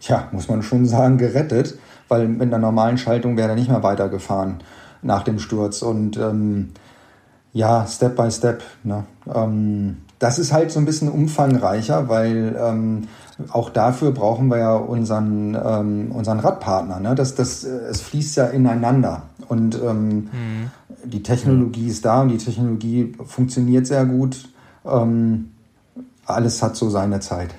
[0.01, 1.79] ja, muss man schon sagen, gerettet,
[2.09, 4.59] weil mit einer normalen Schaltung wäre er nicht mehr weitergefahren
[5.01, 5.81] nach dem Sturz.
[5.81, 6.69] Und ähm,
[7.53, 8.61] ja, Step by Step.
[8.83, 9.05] Ne?
[9.33, 13.07] Ähm, das ist halt so ein bisschen umfangreicher, weil ähm,
[13.51, 16.99] auch dafür brauchen wir ja unseren, ähm, unseren Radpartner.
[16.99, 17.15] Ne?
[17.15, 19.23] Das, das, es fließt ja ineinander.
[19.47, 20.71] Und ähm, mhm.
[21.05, 24.49] die Technologie ist da und die Technologie funktioniert sehr gut.
[24.85, 25.51] Ähm,
[26.25, 27.49] alles hat so seine Zeit.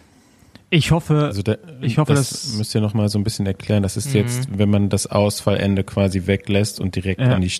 [0.74, 3.44] Ich hoffe, also da, ich hoffe, das dass, müsst ihr noch mal so ein bisschen
[3.44, 3.82] erklären.
[3.82, 4.20] Das ist mhm.
[4.20, 7.34] jetzt, wenn man das Ausfallende quasi weglässt und direkt ja.
[7.34, 7.52] an die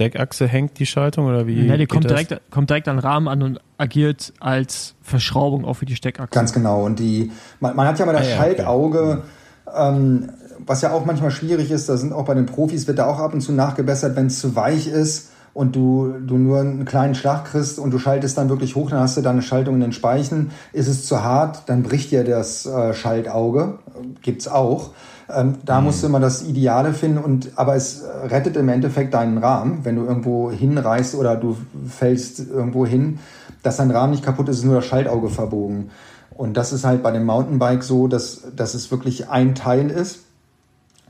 [0.00, 1.66] Deckachse hängt die Schaltung oder wie?
[1.66, 5.74] Ja, die kommt direkt, kommt direkt an den Rahmen an und agiert als Verschraubung auch
[5.74, 6.30] für die Steckachse.
[6.32, 6.84] Ganz genau.
[6.84, 7.30] Und die,
[7.60, 9.22] man, man hat ja mal das ah, ja, Schaltauge,
[9.66, 9.96] okay.
[9.96, 10.30] ähm,
[10.66, 13.18] was ja auch manchmal schwierig ist, da sind auch bei den Profis, wird da auch
[13.18, 17.14] ab und zu nachgebessert, wenn es zu weich ist und du, du nur einen kleinen
[17.14, 19.92] Schlag kriegst und du schaltest dann wirklich hoch, dann hast du deine Schaltung in den
[19.92, 20.50] Speichen.
[20.72, 23.78] Ist es zu hart, dann bricht dir das äh, Schaltauge.
[24.22, 24.90] Gibt's auch.
[25.30, 25.86] Ähm, da mhm.
[25.86, 29.96] musst du immer das Ideale finden und aber es rettet im Endeffekt deinen Rahmen, wenn
[29.96, 31.56] du irgendwo hinreißt oder du
[31.88, 33.18] fällst irgendwo hin,
[33.62, 35.90] dass dein Rahmen nicht kaputt ist, ist nur das Schaltauge verbogen.
[36.30, 40.20] Und das ist halt bei dem Mountainbike so, dass, dass es wirklich ein Teil ist.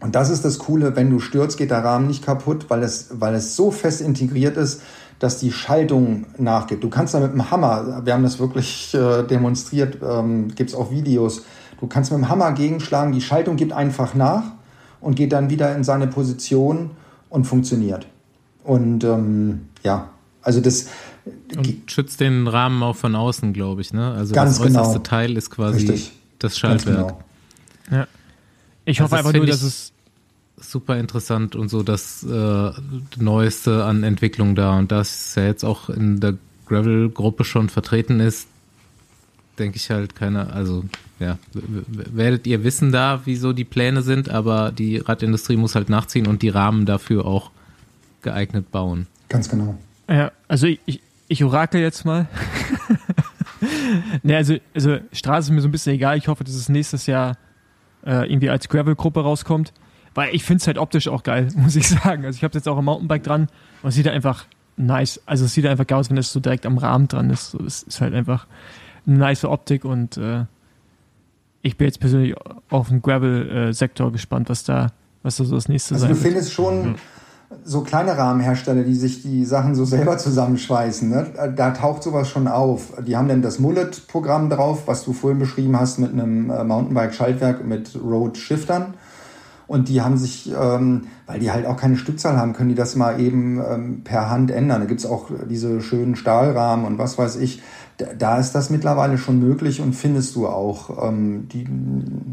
[0.00, 3.08] Und das ist das Coole, wenn du stürzt, geht der Rahmen nicht kaputt, weil es,
[3.12, 4.80] weil es so fest integriert ist,
[5.18, 6.84] dass die Schaltung nachgibt.
[6.84, 10.76] Du kannst da mit dem Hammer, wir haben das wirklich äh, demonstriert, ähm, gibt es
[10.76, 11.42] auch Videos,
[11.80, 14.44] Du kannst mit dem Hammer gegenschlagen, die Schaltung gibt einfach nach
[15.00, 16.90] und geht dann wieder in seine Position
[17.30, 18.06] und funktioniert.
[18.64, 20.10] Und ähm, ja,
[20.42, 20.88] also das.
[21.56, 24.12] Und schützt den Rahmen auch von außen, glaube ich, ne?
[24.12, 25.02] Also ganz das äußerste genau.
[25.02, 26.12] Teil ist quasi Richtig.
[26.38, 27.08] das Schaltwerk.
[27.08, 28.00] Genau.
[28.00, 28.06] Ja.
[28.84, 29.92] Ich hoffe also einfach nur, dass es
[30.56, 32.70] super interessant und so das äh,
[33.16, 34.78] Neueste an Entwicklung da.
[34.78, 36.34] Und das ja jetzt auch in der
[36.66, 38.48] Gravel-Gruppe schon vertreten ist,
[39.58, 40.84] denke ich halt keine, also
[41.18, 46.26] ja, werdet ihr wissen da, wieso die Pläne sind, aber die Radindustrie muss halt nachziehen
[46.26, 47.50] und die Rahmen dafür auch
[48.22, 49.06] geeignet bauen.
[49.28, 49.76] Ganz genau.
[50.08, 52.28] Ja, also ich, ich orakel jetzt mal.
[54.22, 56.16] ne, also, also Straße ist mir so ein bisschen egal.
[56.16, 57.36] Ich hoffe, dass es nächstes Jahr
[58.06, 59.72] äh, irgendwie als Gravel-Gruppe rauskommt.
[60.14, 62.24] Weil ich finde es halt optisch auch geil, muss ich sagen.
[62.24, 63.48] Also ich habe jetzt auch ein Mountainbike dran
[63.82, 65.20] und es sieht einfach nice.
[65.26, 67.50] Also es sieht einfach geil aus, wenn es so direkt am Rahmen dran ist.
[67.50, 68.46] So, es ist halt einfach
[69.08, 70.44] eine nice Optik und äh,
[71.62, 72.34] ich bin jetzt persönlich
[72.70, 74.88] auf den Gravel-Sektor gespannt, was da,
[75.22, 76.32] was da so das nächste Also sein du wird.
[76.32, 76.96] findest schon
[77.64, 81.08] so kleine Rahmenhersteller, die sich die Sachen so selber zusammenschweißen.
[81.08, 81.26] Ne?
[81.56, 82.92] Da taucht sowas schon auf.
[83.06, 87.64] Die haben dann das Mullet-Programm drauf, was du vorhin beschrieben hast mit einem äh, Mountainbike-Schaltwerk
[87.64, 88.94] mit Road-Shiftern.
[89.66, 92.96] Und die haben sich, ähm, weil die halt auch keine Stückzahl haben, können die das
[92.96, 94.80] mal eben ähm, per Hand ändern.
[94.80, 97.62] Da gibt's auch diese schönen Stahlrahmen und was weiß ich.
[97.98, 101.08] Da, ist das mittlerweile schon möglich und findest du auch.
[101.08, 101.66] Ähm, die,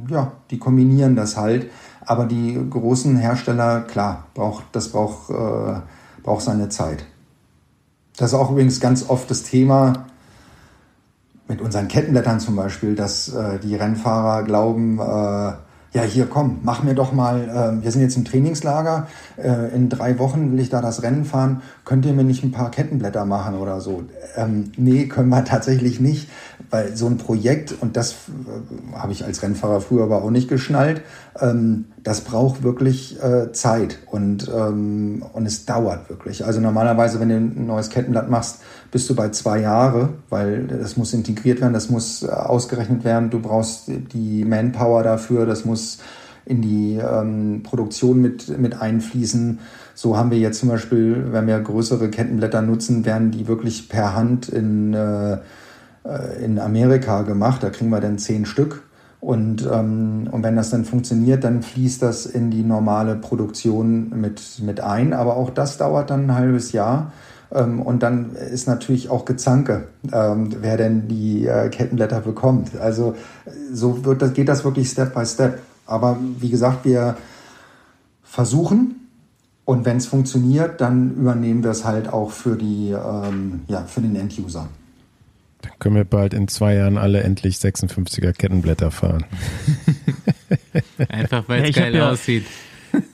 [0.10, 1.72] ja, die kombinieren das halt.
[2.06, 5.82] Aber die großen Hersteller, klar, braucht, das braucht, äh,
[6.22, 7.06] braucht seine Zeit.
[8.18, 10.06] Das ist auch übrigens ganz oft das Thema
[11.48, 15.54] mit unseren Kettenblättern zum Beispiel, dass äh, die Rennfahrer glauben, äh,
[15.96, 19.08] ja hier komm, mach mir doch mal, äh, wir sind jetzt im Trainingslager,
[19.38, 22.52] äh, in drei Wochen will ich da das Rennen fahren, könnt ihr mir nicht ein
[22.52, 24.04] paar Kettenblätter machen oder so?
[24.36, 26.30] Ähm, nee, können wir tatsächlich nicht,
[26.70, 30.48] weil so ein Projekt, und das äh, habe ich als Rennfahrer früher aber auch nicht
[30.48, 31.02] geschnallt,
[31.40, 36.46] ähm, das braucht wirklich äh, Zeit und, ähm, und es dauert wirklich.
[36.46, 38.60] Also normalerweise, wenn du ein neues Kettenblatt machst,
[38.92, 43.30] bist du bei zwei Jahre, weil das muss integriert werden, das muss äh, ausgerechnet werden,
[43.30, 46.00] du brauchst die Manpower dafür, das muss
[46.46, 49.60] in die ähm, Produktion mit, mit einfließen.
[49.96, 54.16] So haben wir jetzt zum Beispiel, wenn wir größere Kettenblätter nutzen, werden die wirklich per
[54.16, 55.38] Hand in, äh,
[56.44, 57.64] in Amerika gemacht.
[57.64, 58.84] Da kriegen wir dann zehn Stück.
[59.26, 64.60] Und, ähm, und wenn das dann funktioniert, dann fließt das in die normale Produktion mit,
[64.62, 65.14] mit ein.
[65.14, 67.12] Aber auch das dauert dann ein halbes Jahr.
[67.52, 72.78] Ähm, und dann ist natürlich auch Gezanke, ähm, wer denn die äh, Kettenblätter bekommt.
[72.80, 73.16] Also
[73.74, 75.60] so wird das, geht das wirklich Step by Step.
[75.88, 77.18] Aber wie gesagt, wir
[78.24, 79.08] versuchen
[79.66, 84.02] und wenn es funktioniert, dann übernehmen wir es halt auch für, die, ähm, ja, für
[84.02, 84.68] den End-User.
[85.70, 89.26] Dann können wir bald in zwei Jahren alle endlich 56er Kettenblätter fahren.
[91.10, 92.46] Einfach weil Ja, es ich hab geil ja- aussieht.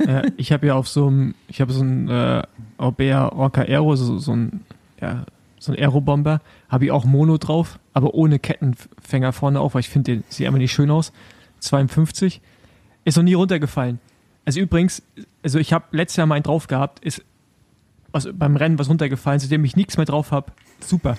[0.06, 2.44] ja, ich habe ja auf so einem, ich habe so ein äh,
[2.78, 4.62] Orbea Orca Aero, so, so ein,
[5.02, 5.26] ja,
[5.60, 9.90] so ein Aerobomber, habe ich auch Mono drauf, aber ohne Kettenfänger vorne auf, weil ich
[9.90, 11.12] finde, der sieht einfach nicht schön aus.
[11.60, 12.42] 52.
[13.06, 14.00] Ist noch nie runtergefallen.
[14.46, 15.04] Also übrigens,
[15.44, 17.24] also ich habe letztes Jahr mal einen drauf gehabt, ist
[18.12, 20.52] was, beim Rennen was runtergefallen, seitdem ich nichts mehr drauf habe.
[20.86, 21.18] Super.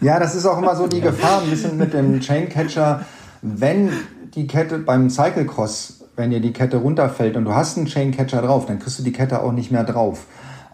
[0.00, 3.04] Ja, das ist auch immer so die Gefahr, ein bisschen mit dem Chaincatcher,
[3.42, 3.90] wenn
[4.34, 8.66] die Kette beim Cyclecross, wenn dir die Kette runterfällt und du hast einen Chaincatcher drauf,
[8.66, 10.26] dann kriegst du die Kette auch nicht mehr drauf.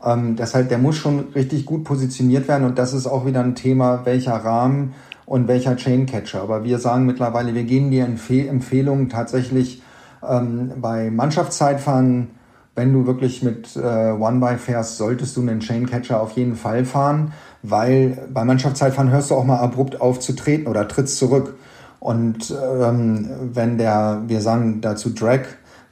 [0.04, 3.54] Ähm, deshalb, der muss schon richtig gut positioniert werden und das ist auch wieder ein
[3.54, 4.94] Thema, welcher Rahmen
[5.24, 6.42] und welcher Chaincatcher.
[6.42, 9.82] Aber wir sagen mittlerweile, wir geben dir Empfehl Empfehlungen tatsächlich
[10.26, 12.28] ähm, bei Mannschaftszeitfahren,
[12.74, 17.32] wenn du wirklich mit äh, One-By fährst, solltest du einen Chaincatcher auf jeden Fall fahren,
[17.70, 21.56] weil bei Mannschaftszeitfahren hörst du auch mal abrupt auf zu treten oder trittst zurück.
[22.00, 25.40] Und ähm, wenn der, wir sagen dazu Drag,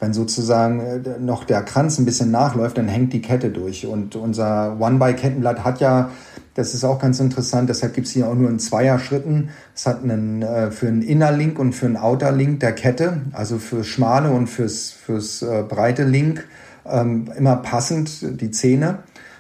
[0.01, 3.87] wenn sozusagen äh, noch der Kranz ein bisschen nachläuft, dann hängt die Kette durch.
[3.87, 6.11] Und unser One-By-Kettenblatt hat ja,
[6.55, 9.51] das ist auch ganz interessant, deshalb gibt's hier auch nur in Zweier-Schritten.
[9.75, 13.87] Es hat einen äh, für einen Innerlink und für einen Outerlink der Kette, also fürs
[13.87, 16.47] schmale und fürs, fürs äh, breite Link,
[16.87, 18.99] ähm, immer passend die Zähne.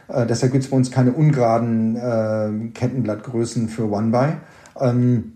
[0.08, 4.34] Äh, deshalb gibt's bei uns keine ungeraden äh, Kettenblattgrößen für One-By.
[4.80, 5.32] Ähm,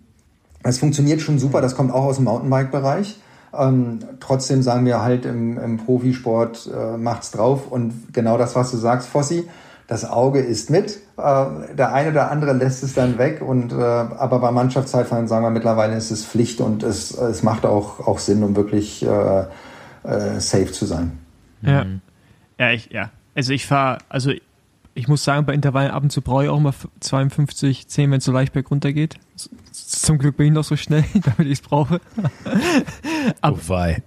[0.63, 3.21] es funktioniert schon super, das kommt auch aus dem Mountainbike-Bereich.
[3.57, 8.71] Ähm, trotzdem sagen wir halt im, im Profisport äh, macht's drauf und genau das, was
[8.71, 9.49] du sagst, Fossi,
[9.87, 10.99] das Auge ist mit.
[11.17, 15.47] Äh, der eine oder andere lässt es dann weg und äh, aber bei Mannschaftszeitfahren sagen
[15.47, 19.41] wir mittlerweile ist es Pflicht und es, es macht auch, auch Sinn, um wirklich äh,
[20.03, 21.19] äh, safe zu sein.
[21.63, 21.87] Ja.
[22.59, 23.11] Ja, ich, ja.
[23.35, 24.33] Also ich fahre, also
[24.99, 28.19] ich muss sagen, bei Intervallen ab und zu brauche ich auch mal 52, 10, wenn
[28.19, 29.15] es so leicht bergunter geht.
[29.71, 32.01] Zum Glück bin ich noch so schnell, damit ich es brauche.
[33.41, 34.03] Aber- Wobei.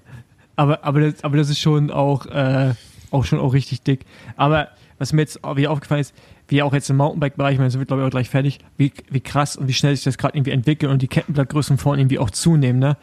[0.57, 2.73] Aber, aber, das, aber das ist schon auch, äh,
[3.09, 4.05] auch schon auch richtig dick.
[4.35, 4.67] Aber
[4.99, 6.13] was mir jetzt wieder aufgefallen ist,
[6.49, 9.55] wie auch jetzt im Mountainbike-Bereich, das wird glaube ich auch gleich fertig, wie, wie krass
[9.55, 12.79] und wie schnell sich das gerade irgendwie entwickelt und die Kettenblattgrößen vorne irgendwie auch zunehmen.
[12.79, 12.97] Ne?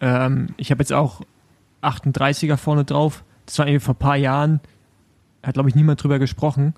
[0.00, 1.20] Ähm, ich habe jetzt auch
[1.82, 3.22] 38er vorne drauf.
[3.46, 4.60] Das war irgendwie vor ein paar Jahren,
[5.44, 6.74] hat glaube ich niemand drüber gesprochen.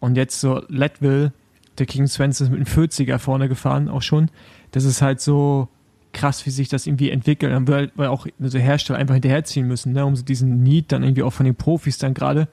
[0.00, 1.32] Und jetzt so Leadville,
[1.78, 4.30] der King Svensson ist mit einem 40er vorne gefahren, auch schon.
[4.72, 5.68] Das ist halt so
[6.12, 7.52] krass, wie sich das irgendwie entwickelt.
[7.52, 11.02] Dann wird weil auch so Hersteller einfach hinterherziehen müssen, ne, um so diesen Need dann
[11.02, 12.48] irgendwie auch von den Profis dann gerade.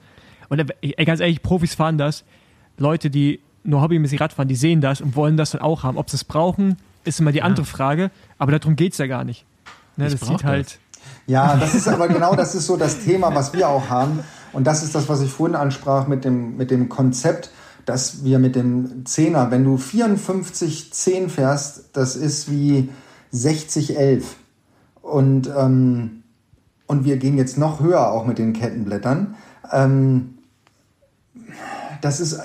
[0.48, 2.24] Und ey, ganz ehrlich, Profis fahren das.
[2.76, 5.98] Leute, die nur hobbymäßig Rad fahren, die sehen das und wollen das dann auch haben.
[5.98, 8.10] Ob sie es brauchen, ist immer die andere Frage.
[8.38, 9.44] Aber darum geht's ja gar nicht.
[9.96, 10.78] Ne, das sieht halt.
[11.26, 14.20] Ja, das ist aber genau das ist so das Thema, was wir auch haben.
[14.52, 17.50] Und das ist das, was ich vorhin ansprach mit dem, mit dem Konzept,
[17.84, 22.90] dass wir mit dem Zehner, wenn du 54 10 fährst, das ist wie
[23.30, 24.36] 60 11.
[25.00, 26.22] Und, ähm,
[26.86, 29.36] und wir gehen jetzt noch höher auch mit den Kettenblättern.
[29.72, 30.38] Ähm,
[32.00, 32.38] das ist.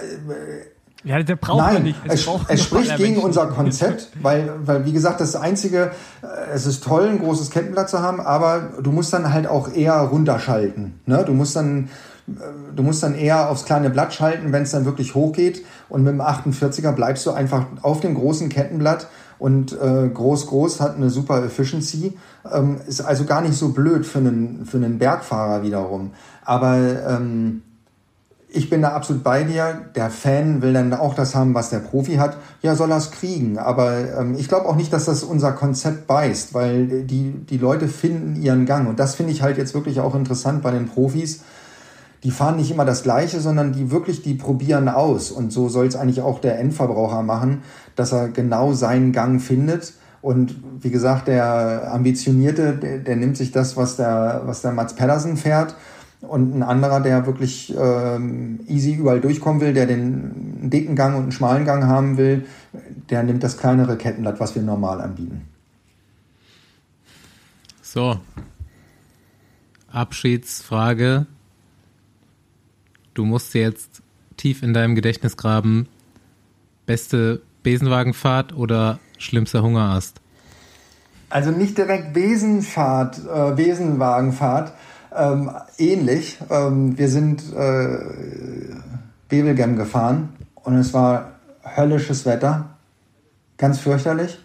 [1.03, 1.99] Ja, der braucht Nein, man nicht.
[2.05, 3.25] Es, es spricht gegen Menschen.
[3.25, 7.89] unser Konzept, weil, weil, wie gesagt, das Einzige, äh, es ist toll, ein großes Kettenblatt
[7.89, 11.01] zu haben, aber du musst dann halt auch eher runterschalten.
[11.05, 11.23] Ne?
[11.25, 11.89] Du musst dann,
[12.27, 12.31] äh,
[12.73, 15.65] du musst dann eher aufs kleine Blatt schalten, wenn es dann wirklich hochgeht.
[15.89, 19.07] Und mit dem 48er bleibst du einfach auf dem großen Kettenblatt
[19.39, 22.17] und äh, groß, groß hat eine super Efficiency.
[22.49, 26.11] Ähm, ist also gar nicht so blöd für einen, für einen Bergfahrer wiederum.
[26.45, 26.77] Aber,
[27.09, 27.61] ähm,
[28.55, 29.81] ich bin da absolut bei dir.
[29.95, 32.37] Der Fan will dann auch das haben, was der Profi hat.
[32.61, 33.57] Ja, soll er es kriegen.
[33.57, 37.87] Aber ähm, ich glaube auch nicht, dass das unser Konzept beißt, weil die, die Leute
[37.87, 38.87] finden ihren Gang.
[38.87, 41.41] Und das finde ich halt jetzt wirklich auch interessant bei den Profis.
[42.23, 45.31] Die fahren nicht immer das Gleiche, sondern die wirklich, die probieren aus.
[45.31, 47.63] Und so soll es eigentlich auch der Endverbraucher machen,
[47.95, 49.93] dass er genau seinen Gang findet.
[50.21, 54.93] Und wie gesagt, der Ambitionierte, der, der nimmt sich das, was der, was der Mats
[54.93, 55.75] Pedersen fährt
[56.27, 61.23] und ein anderer, der wirklich ähm, easy überall durchkommen will, der den dicken Gang und
[61.23, 62.45] einen schmalen Gang haben will,
[63.09, 65.41] der nimmt das kleinere Kettenblatt, was wir normal anbieten.
[67.81, 68.19] So.
[69.91, 71.27] Abschiedsfrage.
[73.13, 74.01] Du musst jetzt
[74.37, 75.87] tief in deinem Gedächtnis graben.
[76.85, 80.19] Beste Besenwagenfahrt oder schlimmster Hungerast?
[81.29, 84.73] Also nicht direkt Besenfahrt, äh, Besenwagenfahrt,
[85.15, 86.39] ähm, ähnlich.
[86.49, 87.97] Ähm, wir sind äh,
[89.29, 91.31] Bebelgem gefahren und es war
[91.63, 92.69] höllisches Wetter,
[93.57, 94.39] ganz fürchterlich.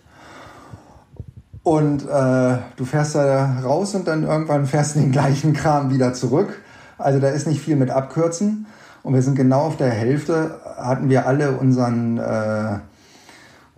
[1.62, 6.14] Und äh, du fährst da raus und dann irgendwann fährst du den gleichen Kram wieder
[6.14, 6.62] zurück.
[6.96, 8.66] Also da ist nicht viel mit Abkürzen.
[9.02, 12.78] Und wir sind genau auf der Hälfte, hatten wir alle unseren äh,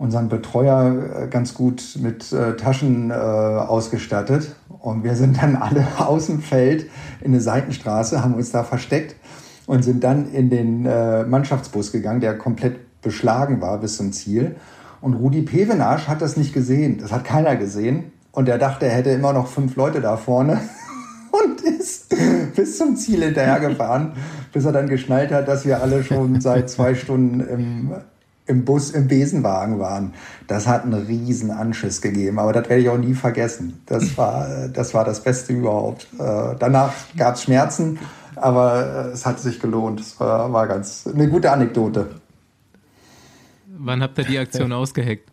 [0.01, 4.55] unseren Betreuer äh, ganz gut mit äh, Taschen äh, ausgestattet.
[4.81, 6.89] Und wir sind dann alle aus dem Feld
[7.21, 9.15] in eine Seitenstraße, haben uns da versteckt
[9.67, 14.55] und sind dann in den äh, Mannschaftsbus gegangen, der komplett beschlagen war bis zum Ziel.
[15.01, 16.99] Und Rudi Pevenasch hat das nicht gesehen.
[16.99, 18.11] Das hat keiner gesehen.
[18.31, 20.61] Und er dachte, er hätte immer noch fünf Leute da vorne
[21.31, 22.15] und ist
[22.55, 24.13] bis zum Ziel hinterhergefahren,
[24.53, 27.91] bis er dann geschnallt hat, dass wir alle schon seit zwei Stunden im
[28.51, 30.13] im Bus im Besenwagen waren.
[30.47, 33.81] Das hat einen riesen Anschiss gegeben, aber das werde ich auch nie vergessen.
[33.85, 36.07] Das war das, war das Beste überhaupt.
[36.19, 37.97] Äh, danach gab es Schmerzen,
[38.35, 39.99] aber äh, es hat sich gelohnt.
[40.01, 42.09] Es war, war ganz eine gute Anekdote.
[43.77, 45.29] Wann habt ihr die Aktion ausgeheckt?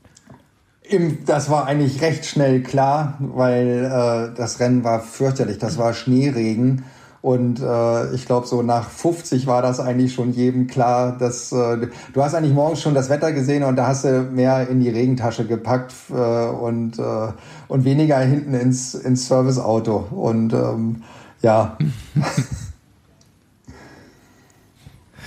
[0.82, 5.59] Im, das war eigentlich recht schnell klar, weil äh, das Rennen war fürchterlich.
[5.59, 6.85] Das war Schneeregen
[7.28, 11.88] und äh, ich glaube, so nach 50 war das eigentlich schon jedem klar, dass äh,
[12.14, 14.88] du hast eigentlich morgens schon das Wetter gesehen und da hast du mehr in die
[14.88, 17.32] Regentasche gepackt äh, und, äh,
[17.68, 20.06] und weniger hinten ins, ins Serviceauto.
[20.10, 21.02] Und ähm,
[21.42, 21.76] ja.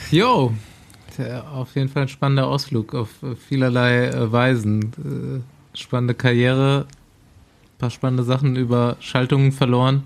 [0.09, 0.53] Jo,
[1.53, 3.09] auf jeden Fall ein spannender Ausflug auf
[3.47, 4.91] vielerlei äh, Weisen.
[4.97, 6.87] Äh, spannende Karriere,
[7.77, 10.01] paar spannende Sachen über Schaltungen verloren.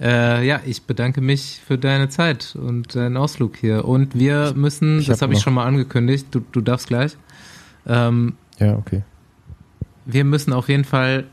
[0.00, 3.86] Äh, ja, ich bedanke mich für deine Zeit und deinen Ausflug hier.
[3.86, 7.16] Und wir müssen, ich das habe hab ich schon mal angekündigt, du, du darfst gleich.
[7.86, 9.02] Ähm, ja, okay.
[10.04, 11.24] Wir müssen auf jeden Fall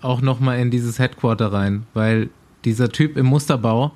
[0.00, 2.30] auch nochmal in dieses Headquarter rein, weil
[2.64, 3.92] dieser Typ im Musterbau,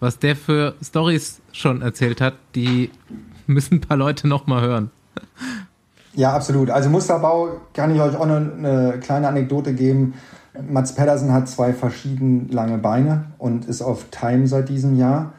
[0.00, 2.90] was der für Stories schon erzählt hat, die
[3.46, 4.90] müssen ein paar Leute nochmal hören.
[6.14, 6.70] Ja, absolut.
[6.70, 10.14] Also Musterbau kann ich euch auch eine, eine kleine Anekdote geben.
[10.62, 15.32] Mats Pedersen hat zwei verschieden lange Beine und ist auf Time seit diesem Jahr.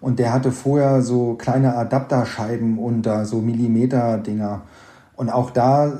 [0.00, 4.62] Und der hatte vorher so kleine Adapterscheiben unter, so Millimeter-Dinger.
[5.16, 5.92] Und auch da äh,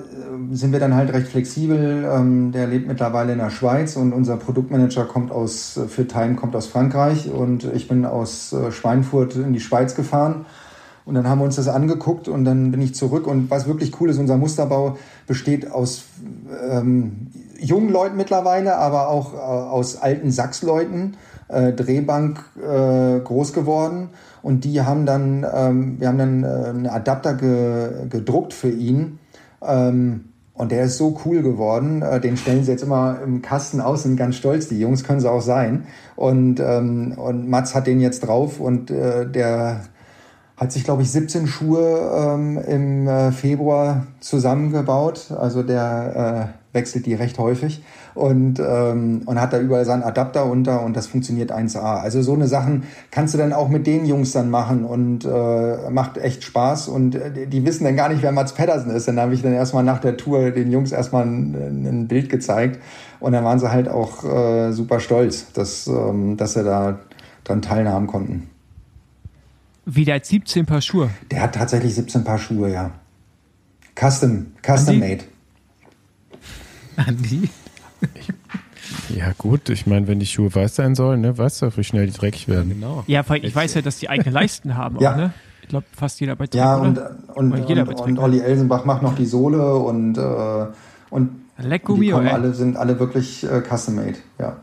[0.53, 2.09] sind wir dann halt recht flexibel.
[2.11, 6.57] Ähm, der lebt mittlerweile in der Schweiz und unser Produktmanager kommt aus, für Time kommt
[6.57, 10.47] aus Frankreich und ich bin aus äh, Schweinfurt in die Schweiz gefahren.
[11.05, 13.27] Und dann haben wir uns das angeguckt und dann bin ich zurück.
[13.27, 14.97] Und was wirklich cool ist, unser Musterbau
[15.27, 16.05] besteht aus
[16.69, 17.28] ähm,
[17.65, 21.16] jungen Leuten mittlerweile, aber auch äh, aus alten Sachsleuten,
[21.49, 24.11] äh, Drehbank äh, groß geworden.
[24.43, 29.19] Und die haben dann, ähm, wir haben dann äh, einen Adapter ge gedruckt für ihn.
[29.62, 32.03] Ähm, und der ist so cool geworden.
[32.03, 34.69] Äh, den stellen sie jetzt immer im Kasten aus, sind ganz stolz.
[34.69, 35.86] Die Jungs können sie auch sein.
[36.15, 39.81] Und, ähm, und Mats hat den jetzt drauf und äh, der
[40.57, 45.32] hat sich, glaube ich, 17 Schuhe ähm, im äh, Februar zusammengebaut.
[45.36, 47.83] Also der äh, wechselt die recht häufig
[48.15, 52.01] und, ähm, und hat da überall seinen Adapter unter und das funktioniert 1A.
[52.01, 55.91] Also so eine Sachen kannst du dann auch mit den Jungs dann machen und äh,
[55.91, 59.09] macht echt Spaß und äh, die wissen dann gar nicht, wer Mats Pedersen ist.
[59.09, 62.81] Dann habe ich dann erstmal nach der Tour den Jungs erstmal ein, ein Bild gezeigt
[63.21, 66.99] und dann waren sie halt auch äh, super stolz, dass, ähm, dass sie da
[67.45, 68.51] dran teilnehmen konnten.
[69.87, 71.11] Wie der hat 17 Paar Schuhe.
[71.31, 72.91] Der hat tatsächlich 17 Paar Schuhe, ja.
[73.95, 75.25] Custom, custom made.
[76.97, 77.49] Andi?
[79.09, 82.07] Ja, gut, ich meine, wenn die Schuhe weiß sein sollen, ne, weißt du, wie schnell
[82.07, 82.71] die dreckig werden.
[82.71, 83.05] Genau.
[83.07, 84.99] Ja, weil ich weiß ja, dass die eigene Leisten haben.
[85.01, 85.12] Ja.
[85.12, 85.33] Auch, ne?
[85.62, 87.01] Ich glaube, fast jeder bei Trek, Ja, und,
[87.35, 88.19] und, Oder jeder und, und?
[88.19, 90.66] Olli Elsenbach macht noch die Sohle und, äh,
[91.09, 91.79] und die
[92.11, 94.16] kommen alle, sind alle wirklich äh, custom made.
[94.39, 94.59] Ja.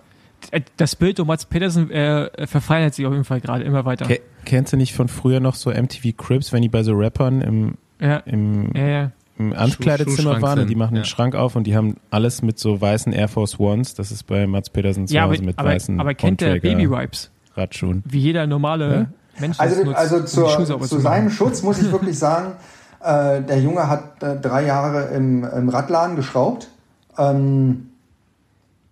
[0.52, 4.06] Äh, Das Bild um Mats Pedersen äh, verfeinert sich auf jeden Fall gerade immer weiter.
[4.06, 7.41] Ke kennst du nicht von früher noch so MTV Cribs, wenn die bei so Rappern
[7.41, 9.12] im, Ja, im, ja, ja.
[9.41, 11.01] Im Ankleidezimmer waren und die machen ja.
[11.01, 13.95] den Schrank auf und die haben alles mit so weißen Air Force Ones.
[13.95, 16.59] Das ist bei Mats Pedersen zu Ja, aber, Hause mit aber, weißen aber kennt der
[16.59, 17.31] Baby Wipes?
[17.55, 18.03] Radschuhen.
[18.05, 19.09] Wie jeder normale
[19.39, 22.53] Mensch das Also, nutzt, also um zur, zu seinem Schutz muss ich wirklich sagen,
[23.01, 26.69] äh, der Junge hat äh, drei Jahre im, im Radladen geschraubt.
[27.18, 27.89] Ähm,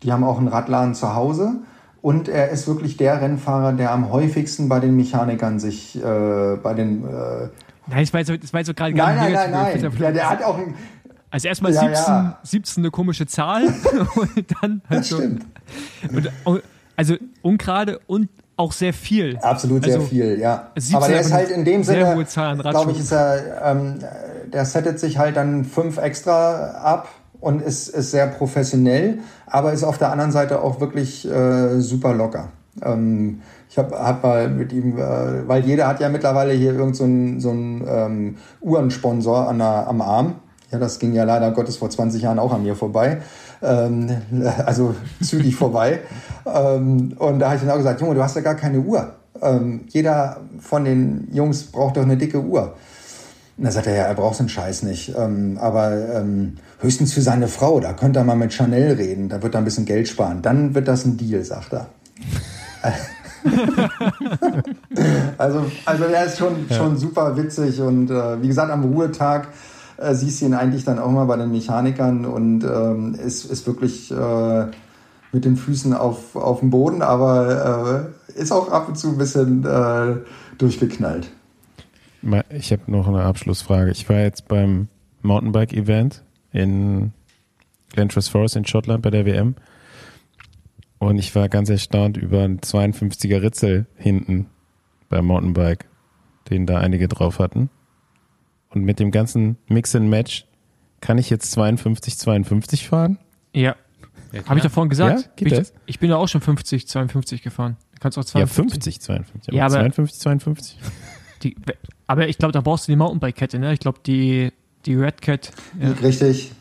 [0.04, 1.54] die haben auch einen Radladen zu Hause.
[2.02, 6.74] Und er ist wirklich der Rennfahrer, der am häufigsten bei den Mechanikern sich, äh, bei
[6.74, 7.06] den...
[7.06, 7.50] Äh,
[7.90, 9.94] Nein, war jetzt, das war jetzt so gerade gar nein, nicht nein, nein, negativ.
[9.94, 10.02] nein.
[10.04, 10.76] Ja, der hat auch ein...
[11.32, 12.40] Also erstmal Ja, 17, ja.
[12.44, 13.64] 17 eine komische Zahl
[14.16, 15.18] und dann halt Das so.
[15.18, 15.46] stimmt.
[16.12, 16.64] Und, und,
[16.96, 19.38] also ungerade und auch sehr viel.
[19.42, 20.72] Absolut sehr Also, viel, ja.
[20.76, 24.00] 17 Aber der ist halt in dem sehr Sinne, glaube ich, ist er, ähm,
[24.52, 27.08] der settet sich halt dann fünf extra ab
[27.40, 32.14] und ist, ist sehr professionell, aber ist auf der anderen Seite auch wirklich äh, super
[32.14, 32.50] locker.
[32.82, 36.96] Ähm, ich habe hab mal mit ihm, äh, weil jeder hat ja mittlerweile hier irgend
[36.96, 40.36] so einen so einen, ähm, Uhrensponsor an der, am Arm.
[40.72, 43.22] Ja, das ging ja leider Gottes vor 20 Jahren auch an mir vorbei.
[43.62, 44.10] Ähm,
[44.66, 46.00] also zügig vorbei.
[46.46, 49.14] Ähm, und da habe ich dann auch gesagt, Junge, du hast ja gar keine Uhr.
[49.42, 52.76] Ähm, jeder von den Jungs braucht doch eine dicke Uhr.
[53.58, 55.14] Und da sagt er, ja, er braucht den Scheiß nicht.
[55.16, 59.44] Ähm, aber ähm, höchstens für seine Frau, da könnte er mal mit Chanel reden, da
[59.44, 60.42] wird er ein bisschen Geld sparen.
[60.42, 61.88] Dann wird das ein Deal, sagt er.
[65.38, 69.48] also, also er ist schon, schon super witzig und äh, wie gesagt, am Ruhetag
[69.98, 73.68] äh, siehst du ihn eigentlich dann auch mal bei den Mechanikern und ähm, ist, ist
[73.68, 74.66] wirklich äh,
[75.32, 79.18] mit den Füßen auf, auf dem Boden, aber äh, ist auch ab und zu ein
[79.18, 80.16] bisschen äh,
[80.58, 81.30] durchgeknallt.
[82.50, 83.92] Ich habe noch eine Abschlussfrage.
[83.92, 84.88] Ich war jetzt beim
[85.22, 87.12] Mountainbike-Event in
[87.94, 89.56] Glentress Forest in Schottland bei der WM
[91.00, 94.48] und ich war ganz erstaunt über einen 52er Ritzel hinten
[95.10, 95.86] beim Mountainbike,
[96.50, 97.70] den da einige drauf hatten.
[98.70, 100.46] Und mit dem ganzen Mix and Match
[101.02, 103.18] kann ich jetzt 52 52 fahren?
[103.54, 103.76] Ja.
[104.32, 105.22] Ja, Habe ich ja vorhin gesagt.
[105.22, 105.74] Ja, geht ich, das?
[105.88, 107.78] ich bin ja auch schon 50, 52 gefahren.
[107.94, 109.00] Du kannst auch Ja, 52.
[109.00, 109.54] 50 52.
[109.56, 110.78] Ja, aber- 52 52.
[111.42, 111.56] Die,
[112.06, 113.74] aber ich glaube, da brauchst du die Mountainbike-Kette, ne?
[113.74, 114.52] Ich glaube, die,
[114.86, 115.52] die Red Cat.
[115.82, 115.92] Ja.
[115.94, 116.52] Richtig,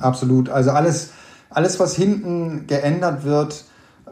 [0.00, 0.48] absolut.
[0.48, 1.12] Also alles,
[1.50, 3.64] alles, was hinten geändert wird,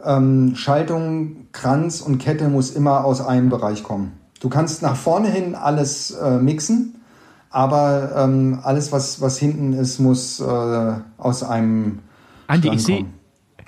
[0.05, 4.13] ähm, Schaltung, Kranz und Kette muss immer aus einem Bereich kommen.
[4.39, 6.95] Du kannst nach vorne hin alles äh, mixen,
[7.49, 11.99] aber ähm, alles, was, was hinten ist, muss äh, aus einem
[12.47, 13.05] Andi, ich sehe.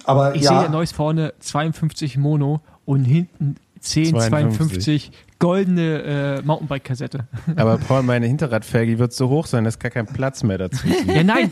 [0.05, 5.11] Aber ich ja, sehe ja Neues vorne 52 Mono und hinten 10, 52, 52.
[5.44, 7.26] goldene äh, Mountainbike-Kassette.
[7.57, 10.57] Aber Paul, meine Hinterradfelge, die wird so hoch sein, da ist gar kein Platz mehr
[10.57, 10.88] dazu.
[11.06, 11.52] ja, nein,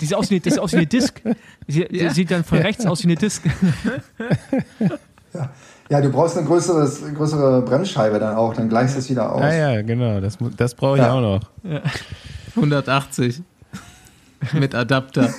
[0.00, 1.20] die sieht aus wie, das sieht aus wie eine Disc.
[1.66, 2.10] Sie, die Ja.
[2.10, 3.42] sieht dann von rechts aus wie eine Disc.
[5.90, 9.42] ja, du brauchst eine größere, größere Bremsscheibe dann auch, dann gleichst du es wieder aus.
[9.42, 11.12] Ah ja, genau, das, das brauche ich Ja.
[11.14, 11.40] auch noch.
[12.54, 13.42] 180
[14.52, 15.34] mit Adapter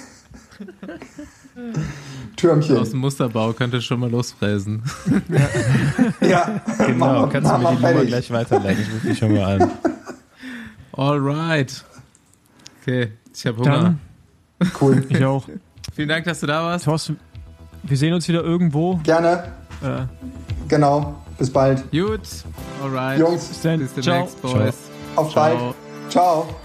[2.48, 2.78] Türmchen.
[2.78, 4.84] aus dem Musterbau könnte schon mal losfräsen.
[6.22, 9.34] ja, Genau, Mach mal- kannst du mir die Nummer gleich weiterleiten, ich rufe dich schon
[9.34, 9.72] mal an.
[10.96, 11.84] Alright.
[12.82, 13.96] Okay, ich habe Hunger.
[14.60, 15.06] Dann, Cool.
[15.10, 15.46] ich auch.
[15.96, 16.86] Vielen Dank, dass du da warst.
[16.86, 17.20] Thorsten,
[17.84, 18.96] wir sehen uns wieder irgendwo.
[19.04, 19.44] Gerne,
[19.82, 20.04] Äh,
[20.68, 21.16] genau.
[21.38, 21.92] Bis bald.
[21.92, 22.22] Gut.
[22.82, 23.20] Alright.
[23.20, 23.80] Jungs, bis dann.
[23.80, 24.04] Bis Ciao.
[24.04, 24.76] demnächst, Boys.
[25.16, 25.44] auf Ciao.
[25.58, 25.76] bald.
[26.10, 26.56] Ciao.